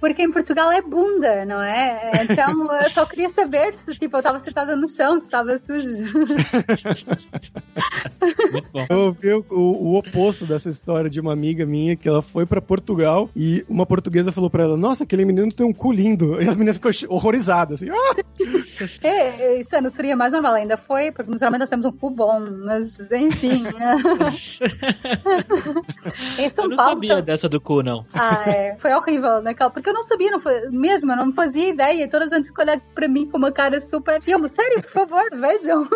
Porque 0.00 0.22
em 0.22 0.30
Portugal 0.30 0.70
é 0.72 0.80
bunda, 0.80 1.44
não 1.44 1.60
é? 1.60 2.10
Então 2.22 2.72
eu 2.82 2.90
só 2.90 3.04
queria 3.06 3.28
saber 3.28 3.72
se 3.74 3.94
tipo, 3.98 4.16
eu 4.16 4.22
tava 4.22 4.38
sentada 4.38 4.74
no 4.74 4.88
chão, 4.88 5.20
se 5.20 5.28
tava 5.28 5.58
sujo. 5.58 5.88
Eu 8.88 8.98
ouvi 8.98 9.32
o, 9.32 9.44
o, 9.50 9.88
o 9.88 9.98
oposto 9.98 10.46
dessa 10.46 10.68
história 10.68 11.10
de 11.10 11.20
uma 11.20 11.32
amiga 11.32 11.66
minha 11.66 11.96
que 11.96 12.08
ela 12.08 12.22
foi 12.22 12.46
pra 12.46 12.60
Portugal 12.60 13.28
e 13.36 13.64
uma 13.68 13.86
portuguesa 13.86 14.32
falou 14.32 14.50
pra 14.50 14.64
ela: 14.64 14.76
Nossa, 14.76 15.04
aquele 15.04 15.24
menino 15.24 15.52
tem 15.52 15.66
um 15.66 15.72
cu 15.72 15.92
lindo. 15.92 16.40
E 16.40 16.48
a 16.48 16.52
menina 16.52 16.74
ficou 16.74 16.90
horrorizada, 17.08 17.74
assim. 17.74 17.88
Ah! 17.90 18.16
É, 19.02 19.58
isso 19.58 19.80
não 19.80 19.90
seria 19.90 20.16
mais 20.16 20.32
normal, 20.32 20.54
ainda 20.54 20.76
foi, 20.76 21.12
porque 21.12 21.30
geralmente 21.38 21.60
nós 21.60 21.68
temos 21.68 21.86
um 21.86 21.92
cu 21.92 22.10
bom, 22.10 22.40
mas 22.64 22.98
enfim. 23.10 23.59
Né? 23.62 23.96
em 26.38 26.48
São 26.48 26.64
Eu 26.64 26.70
não 26.70 26.76
Paulo. 26.76 26.92
sabia 26.94 27.22
dessa 27.22 27.48
do 27.48 27.60
cu, 27.60 27.82
não. 27.82 28.04
Ah, 28.12 28.44
é. 28.48 28.76
Foi 28.78 28.92
horrível, 28.92 29.40
né, 29.42 29.54
Cal? 29.54 29.70
Porque 29.70 29.88
eu 29.88 29.94
não 29.94 30.02
sabia, 30.02 30.30
não 30.30 30.40
foi, 30.40 30.68
mesmo, 30.70 31.12
eu 31.12 31.16
não 31.16 31.32
fazia 31.32 31.68
ideia. 31.68 32.08
Toda 32.08 32.24
a 32.24 32.28
gente 32.28 32.46
ficou 32.48 32.64
olhando 32.64 32.82
pra 32.94 33.08
mim 33.08 33.26
com 33.26 33.38
uma 33.38 33.52
cara 33.52 33.80
super. 33.80 34.20
E 34.26 34.30
eu, 34.30 34.48
sério, 34.48 34.80
por 34.82 34.90
favor, 34.90 35.22
vejam. 35.32 35.88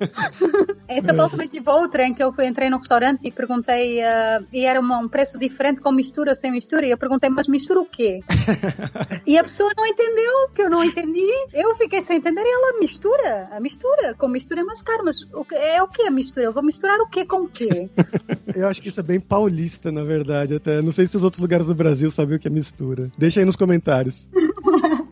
em 0.88 1.00
São 1.00 1.16
Paulo 1.16 1.30
também 1.30 1.48
tive 1.48 1.68
outra 1.70 2.02
em 2.04 2.14
que 2.14 2.22
eu 2.22 2.32
fui, 2.32 2.46
entrei 2.46 2.70
num 2.70 2.78
restaurante 2.78 3.26
e 3.26 3.32
perguntei, 3.32 4.02
ah, 4.02 4.42
e 4.52 4.64
era 4.64 4.80
um 4.80 5.08
preço 5.08 5.38
diferente 5.38 5.80
com 5.80 5.92
mistura 5.92 6.30
ou 6.30 6.36
sem 6.36 6.50
mistura. 6.50 6.86
E 6.86 6.90
eu 6.90 6.98
perguntei, 6.98 7.30
mas 7.30 7.48
mistura 7.48 7.80
o 7.80 7.86
quê? 7.86 8.20
e 9.26 9.38
a 9.38 9.42
pessoa 9.42 9.70
não 9.76 9.86
entendeu, 9.86 10.48
que 10.54 10.62
eu 10.62 10.70
não 10.70 10.84
entendi. 10.84 11.26
Eu 11.52 11.74
fiquei 11.76 12.02
sem 12.02 12.16
entender 12.18 12.42
e 12.42 12.52
ela 12.52 12.78
mistura. 12.78 13.48
A 13.52 13.60
mistura, 13.60 14.14
com 14.14 14.28
mistura 14.28 14.60
é 14.60 14.64
mais 14.64 14.82
caro, 14.82 15.04
mas 15.04 15.22
o 15.32 15.44
que- 15.44 15.54
é 15.54 15.82
o 15.82 15.88
que 15.88 16.02
a 16.02 16.10
mistura? 16.10 16.46
Eu 16.46 16.52
vou 16.52 16.62
misturar 16.62 16.98
o 17.00 17.05
quê 17.06 17.24
com 17.24 17.44
o 17.44 17.48
quê? 17.48 17.88
Eu 18.54 18.66
acho 18.68 18.80
que 18.80 18.88
isso 18.88 19.00
é 19.00 19.02
bem 19.02 19.20
paulista, 19.20 19.92
na 19.92 20.04
verdade, 20.04 20.54
até. 20.54 20.80
Não 20.80 20.92
sei 20.92 21.06
se 21.06 21.16
os 21.16 21.24
outros 21.24 21.40
lugares 21.40 21.66
do 21.66 21.74
Brasil 21.74 22.10
sabem 22.10 22.36
o 22.36 22.38
que 22.38 22.48
é 22.48 22.50
mistura. 22.50 23.10
Deixa 23.18 23.40
aí 23.40 23.46
nos 23.46 23.56
comentários. 23.56 24.28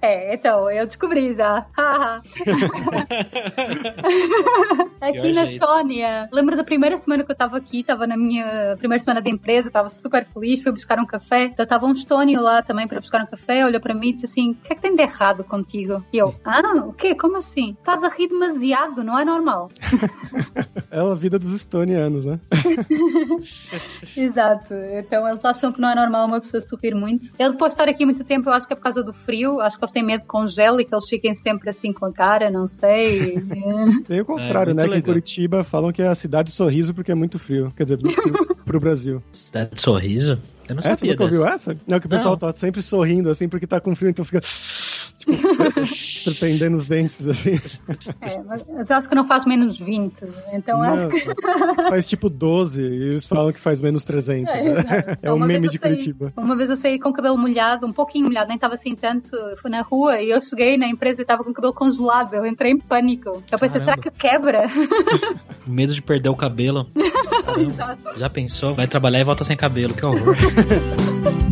É, 0.04 0.34
então, 0.34 0.70
eu 0.70 0.84
descobri 0.84 1.32
já. 1.32 1.64
aqui 5.00 5.32
na. 5.32 5.44
Estônia, 5.44 6.28
lembro 6.30 6.56
da 6.56 6.64
primeira 6.64 6.98
semana 6.98 7.24
que 7.24 7.30
eu 7.30 7.36
tava 7.36 7.56
aqui, 7.56 7.82
tava 7.82 8.06
na 8.06 8.16
minha 8.16 8.74
primeira 8.76 9.02
semana 9.02 9.22
de 9.22 9.30
empresa, 9.30 9.70
tava 9.70 9.88
super 9.88 10.26
feliz, 10.26 10.62
fui 10.62 10.72
buscar 10.72 10.98
um 10.98 11.06
café. 11.06 11.44
Então 11.44 11.64
tava 11.64 11.86
um 11.86 11.92
estônio 11.92 12.42
lá 12.42 12.60
também 12.60 12.86
para 12.86 13.00
buscar 13.00 13.22
um 13.22 13.26
café, 13.26 13.64
olhou 13.64 13.80
para 13.80 13.94
mim 13.94 14.08
e 14.08 14.12
disse 14.12 14.26
assim: 14.26 14.50
O 14.50 14.54
que 14.56 14.72
é 14.72 14.76
que 14.76 14.82
tem 14.82 14.94
de 14.94 15.02
errado 15.02 15.42
contigo? 15.44 16.04
E 16.12 16.18
eu, 16.18 16.34
ah, 16.44 16.84
o 16.86 16.92
quê? 16.92 17.14
Como 17.14 17.38
assim? 17.38 17.76
Estás 17.78 18.02
a 18.02 18.08
rir 18.08 18.28
demasiado, 18.28 19.02
não 19.02 19.18
é 19.18 19.24
normal. 19.24 19.70
É 20.90 21.00
a 21.00 21.14
vida 21.14 21.38
dos 21.38 21.52
estonianos, 21.52 22.24
né? 22.24 22.38
Exato. 24.16 24.74
Então 24.74 25.28
eles 25.28 25.44
acham 25.44 25.72
que 25.72 25.80
não 25.80 25.88
é 25.90 25.94
normal 25.94 26.26
uma 26.26 26.40
pessoa 26.40 26.60
sorrir 26.60 26.94
muito. 26.94 27.26
Eu 27.38 27.52
depois 27.52 27.70
de 27.70 27.80
estar 27.80 27.90
aqui 27.90 28.04
muito 28.04 28.22
tempo, 28.24 28.48
eu 28.48 28.52
acho 28.52 28.66
que 28.66 28.72
é 28.72 28.76
por 28.76 28.82
causa 28.82 29.02
do 29.02 29.12
frio, 29.12 29.60
acho 29.60 29.76
que 29.76 29.84
eles 29.84 29.92
têm 29.94 30.02
medo 30.02 30.20
que 30.22 30.26
congele 30.26 30.82
e 30.82 30.84
que 30.84 30.94
eles 30.94 31.08
fiquem 31.08 31.32
sempre 31.34 31.70
assim 31.70 31.92
com 31.92 32.04
a 32.06 32.12
cara, 32.12 32.50
não 32.50 32.68
sei. 32.68 33.36
Tem 34.06 34.20
o 34.20 34.24
contrário, 34.24 34.72
É, 34.72 34.74
né? 34.74 34.82
Que 34.82 34.88
em 34.88 34.92
legal. 34.92 35.06
Curitiba 35.06 35.64
falam 35.64 35.92
que 35.92 36.02
é 36.02 36.08
a 36.08 36.14
cidade 36.14 36.50
de 36.50 36.54
sorriso 36.56 36.92
porque 36.92 37.10
é 37.12 37.14
muito 37.14 37.38
frio. 37.38 37.72
Quer 37.76 37.84
dizer, 37.84 37.98
muito 38.02 38.20
frio 38.20 38.34
pro 38.66 38.78
Brasil. 38.80 39.22
Cidade 39.32 39.70
de 39.74 39.80
sorriso? 39.80 40.38
Eu 40.68 40.74
não 40.74 40.80
Essa, 40.80 40.96
sabia 40.96 41.12
nunca 41.12 41.24
dessa. 41.24 41.38
ouviu 41.38 41.54
essa? 41.54 41.76
Não, 41.86 42.00
que 42.00 42.06
o 42.06 42.10
pessoal 42.10 42.34
Não. 42.34 42.38
tá 42.38 42.52
sempre 42.54 42.82
sorrindo, 42.82 43.30
assim, 43.30 43.48
porque 43.48 43.66
tá 43.66 43.80
com 43.80 43.94
frio, 43.94 44.10
então 44.10 44.24
fica. 44.24 44.40
Tipo, 45.24 45.86
surpreendendo 45.86 46.76
os 46.76 46.86
dentes, 46.86 47.26
assim. 47.26 47.60
É, 48.20 48.40
mas 48.42 48.62
eu 48.90 48.96
acho 48.96 49.08
que 49.08 49.14
não 49.14 49.26
faz 49.26 49.44
menos 49.46 49.78
20. 49.78 50.14
Então 50.52 50.78
Não, 50.78 50.84
acho 50.84 51.08
que. 51.08 51.20
faz 51.88 52.08
tipo 52.08 52.28
12 52.28 52.82
e 52.82 52.84
eles 52.84 53.26
falam 53.26 53.52
que 53.52 53.58
faz 53.60 53.80
menos 53.80 54.04
300. 54.04 54.54
É, 54.54 54.62
né? 54.74 55.18
É 55.22 55.32
um 55.32 55.36
Uma 55.36 55.46
vez 55.46 55.60
meme 55.60 55.72
de 55.72 55.78
saí- 55.78 55.90
Curitiba. 55.92 56.32
Uma 56.36 56.56
vez 56.56 56.70
eu 56.70 56.76
saí 56.76 56.98
com 56.98 57.08
o 57.08 57.12
cabelo 57.12 57.36
molhado, 57.38 57.86
um 57.86 57.92
pouquinho 57.92 58.26
molhado, 58.26 58.48
nem 58.48 58.56
estava 58.56 58.74
assim 58.74 58.94
tanto. 58.94 59.30
Fui 59.60 59.70
na 59.70 59.82
rua 59.82 60.20
e 60.20 60.30
eu 60.30 60.40
cheguei 60.40 60.76
na 60.76 60.86
empresa 60.86 61.20
e 61.20 61.22
estava 61.22 61.42
com 61.44 61.50
o 61.50 61.54
cabelo 61.54 61.72
congelado. 61.72 62.34
Eu 62.34 62.46
entrei 62.46 62.72
em 62.72 62.78
pânico. 62.78 63.28
Eu 63.50 63.58
pensei, 63.58 63.80
Caramba. 63.80 63.84
será 63.84 63.96
que 63.98 64.10
quebra? 64.10 64.62
Medo 65.66 65.94
de 65.94 66.02
perder 66.02 66.28
o 66.28 66.36
cabelo. 66.36 66.86
Caramba. 67.76 68.12
Já 68.16 68.28
pensou? 68.28 68.74
Vai 68.74 68.86
trabalhar 68.86 69.20
e 69.20 69.24
volta 69.24 69.44
sem 69.44 69.56
cabelo, 69.56 69.94
que 69.94 70.04
horror. 70.04 70.34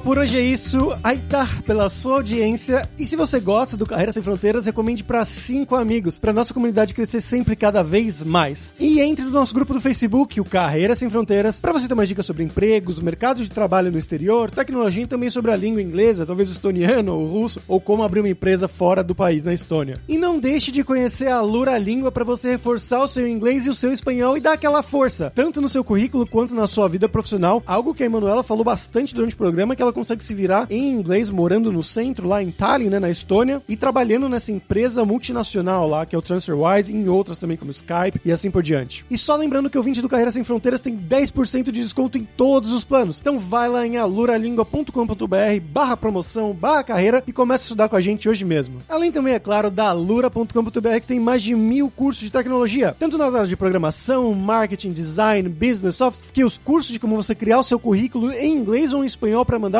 por 0.00 0.18
hoje 0.18 0.38
é 0.38 0.40
isso. 0.40 0.94
Aitar 1.04 1.62
pela 1.62 1.88
sua 1.88 2.16
audiência. 2.16 2.88
E 2.98 3.04
se 3.04 3.16
você 3.16 3.38
gosta 3.38 3.76
do 3.76 3.86
Carreira 3.86 4.12
Sem 4.12 4.22
Fronteiras, 4.22 4.64
recomende 4.64 5.04
para 5.04 5.24
cinco 5.24 5.76
amigos, 5.76 6.18
para 6.18 6.32
nossa 6.32 6.54
comunidade 6.54 6.94
crescer 6.94 7.20
sempre 7.20 7.54
cada 7.54 7.82
vez 7.82 8.24
mais. 8.24 8.74
E 8.78 9.00
entre 9.00 9.24
no 9.24 9.30
nosso 9.30 9.54
grupo 9.54 9.74
do 9.74 9.80
Facebook, 9.80 10.40
o 10.40 10.44
Carreira 10.44 10.94
Sem 10.94 11.10
Fronteiras, 11.10 11.60
para 11.60 11.72
você 11.72 11.86
ter 11.86 11.94
mais 11.94 12.08
dicas 12.08 12.24
sobre 12.24 12.42
empregos, 12.42 12.98
o 12.98 13.04
mercado 13.04 13.42
de 13.42 13.50
trabalho 13.50 13.92
no 13.92 13.98
exterior, 13.98 14.50
tecnologia 14.50 15.02
e 15.02 15.06
também 15.06 15.30
sobre 15.30 15.50
a 15.50 15.56
língua 15.56 15.82
inglesa, 15.82 16.26
talvez 16.26 16.48
o 16.48 16.52
estoniano 16.52 17.14
ou 17.14 17.22
o 17.22 17.26
russo, 17.26 17.60
ou 17.68 17.80
como 17.80 18.02
abrir 18.02 18.20
uma 18.20 18.28
empresa 18.28 18.66
fora 18.66 19.04
do 19.04 19.14
país 19.14 19.44
na 19.44 19.52
Estônia. 19.52 20.00
E 20.08 20.16
não 20.16 20.38
deixe 20.38 20.72
de 20.72 20.82
conhecer 20.82 21.28
a 21.28 21.40
Lura 21.40 21.76
Língua 21.76 22.10
para 22.10 22.24
você 22.24 22.52
reforçar 22.52 23.02
o 23.02 23.08
seu 23.08 23.28
inglês 23.28 23.66
e 23.66 23.70
o 23.70 23.74
seu 23.74 23.92
espanhol 23.92 24.36
e 24.36 24.40
dar 24.40 24.54
aquela 24.54 24.82
força, 24.82 25.30
tanto 25.34 25.60
no 25.60 25.68
seu 25.68 25.84
currículo 25.84 26.26
quanto 26.26 26.54
na 26.54 26.66
sua 26.66 26.88
vida 26.88 27.08
profissional, 27.08 27.62
algo 27.66 27.94
que 27.94 28.02
a 28.02 28.06
Emanuela 28.06 28.42
falou 28.42 28.64
bastante 28.64 29.14
durante 29.14 29.34
o 29.34 29.38
programa 29.38 29.76
que 29.76 29.82
ela 29.82 29.89
consegue 29.92 30.24
se 30.24 30.34
virar 30.34 30.66
em 30.70 30.90
inglês, 30.90 31.30
morando 31.30 31.72
no 31.72 31.82
centro, 31.82 32.28
lá 32.28 32.42
em 32.42 32.50
Tallinn, 32.50 32.90
né, 32.90 32.98
na 32.98 33.10
Estônia, 33.10 33.62
e 33.68 33.76
trabalhando 33.76 34.28
nessa 34.28 34.52
empresa 34.52 35.04
multinacional 35.04 35.88
lá, 35.88 36.06
que 36.06 36.14
é 36.14 36.18
o 36.18 36.22
TransferWise, 36.22 36.92
e 36.92 36.96
em 36.96 37.08
outras 37.08 37.38
também, 37.38 37.56
como 37.56 37.70
Skype 37.70 38.20
e 38.24 38.32
assim 38.32 38.50
por 38.50 38.62
diante. 38.62 39.04
E 39.10 39.16
só 39.16 39.36
lembrando 39.36 39.70
que 39.70 39.78
o 39.78 39.82
20 39.82 40.00
do 40.00 40.08
Carreira 40.08 40.30
Sem 40.30 40.44
Fronteiras 40.44 40.80
tem 40.80 40.96
10% 40.96 41.64
de 41.64 41.82
desconto 41.82 42.18
em 42.18 42.24
todos 42.24 42.72
os 42.72 42.84
planos. 42.84 43.18
Então 43.20 43.38
vai 43.38 43.68
lá 43.68 43.86
em 43.86 43.96
aluralingua.com.br 43.96 45.60
barra 45.72 45.96
promoção, 45.96 46.52
barra 46.52 46.84
carreira 46.84 47.22
e 47.26 47.32
começa 47.32 47.64
a 47.64 47.66
estudar 47.66 47.88
com 47.88 47.96
a 47.96 48.00
gente 48.00 48.28
hoje 48.28 48.44
mesmo. 48.44 48.78
Além 48.88 49.12
também, 49.12 49.34
é 49.34 49.38
claro, 49.38 49.70
da 49.70 49.88
alura.com.br 49.88 51.00
que 51.00 51.06
tem 51.06 51.20
mais 51.20 51.42
de 51.42 51.54
mil 51.54 51.90
cursos 51.90 52.22
de 52.22 52.30
tecnologia, 52.30 52.94
tanto 52.98 53.18
nas 53.18 53.34
áreas 53.34 53.48
de 53.48 53.56
programação, 53.56 54.32
marketing, 54.34 54.92
design, 54.92 55.48
business, 55.48 55.96
soft 55.96 56.20
skills, 56.20 56.60
curso 56.64 56.92
de 56.92 56.98
como 56.98 57.16
você 57.16 57.34
criar 57.34 57.58
o 57.58 57.64
seu 57.64 57.78
currículo 57.78 58.32
em 58.32 58.54
inglês 58.54 58.92
ou 58.92 59.02
em 59.02 59.06
espanhol 59.06 59.44
para 59.44 59.58
mandar 59.58 59.79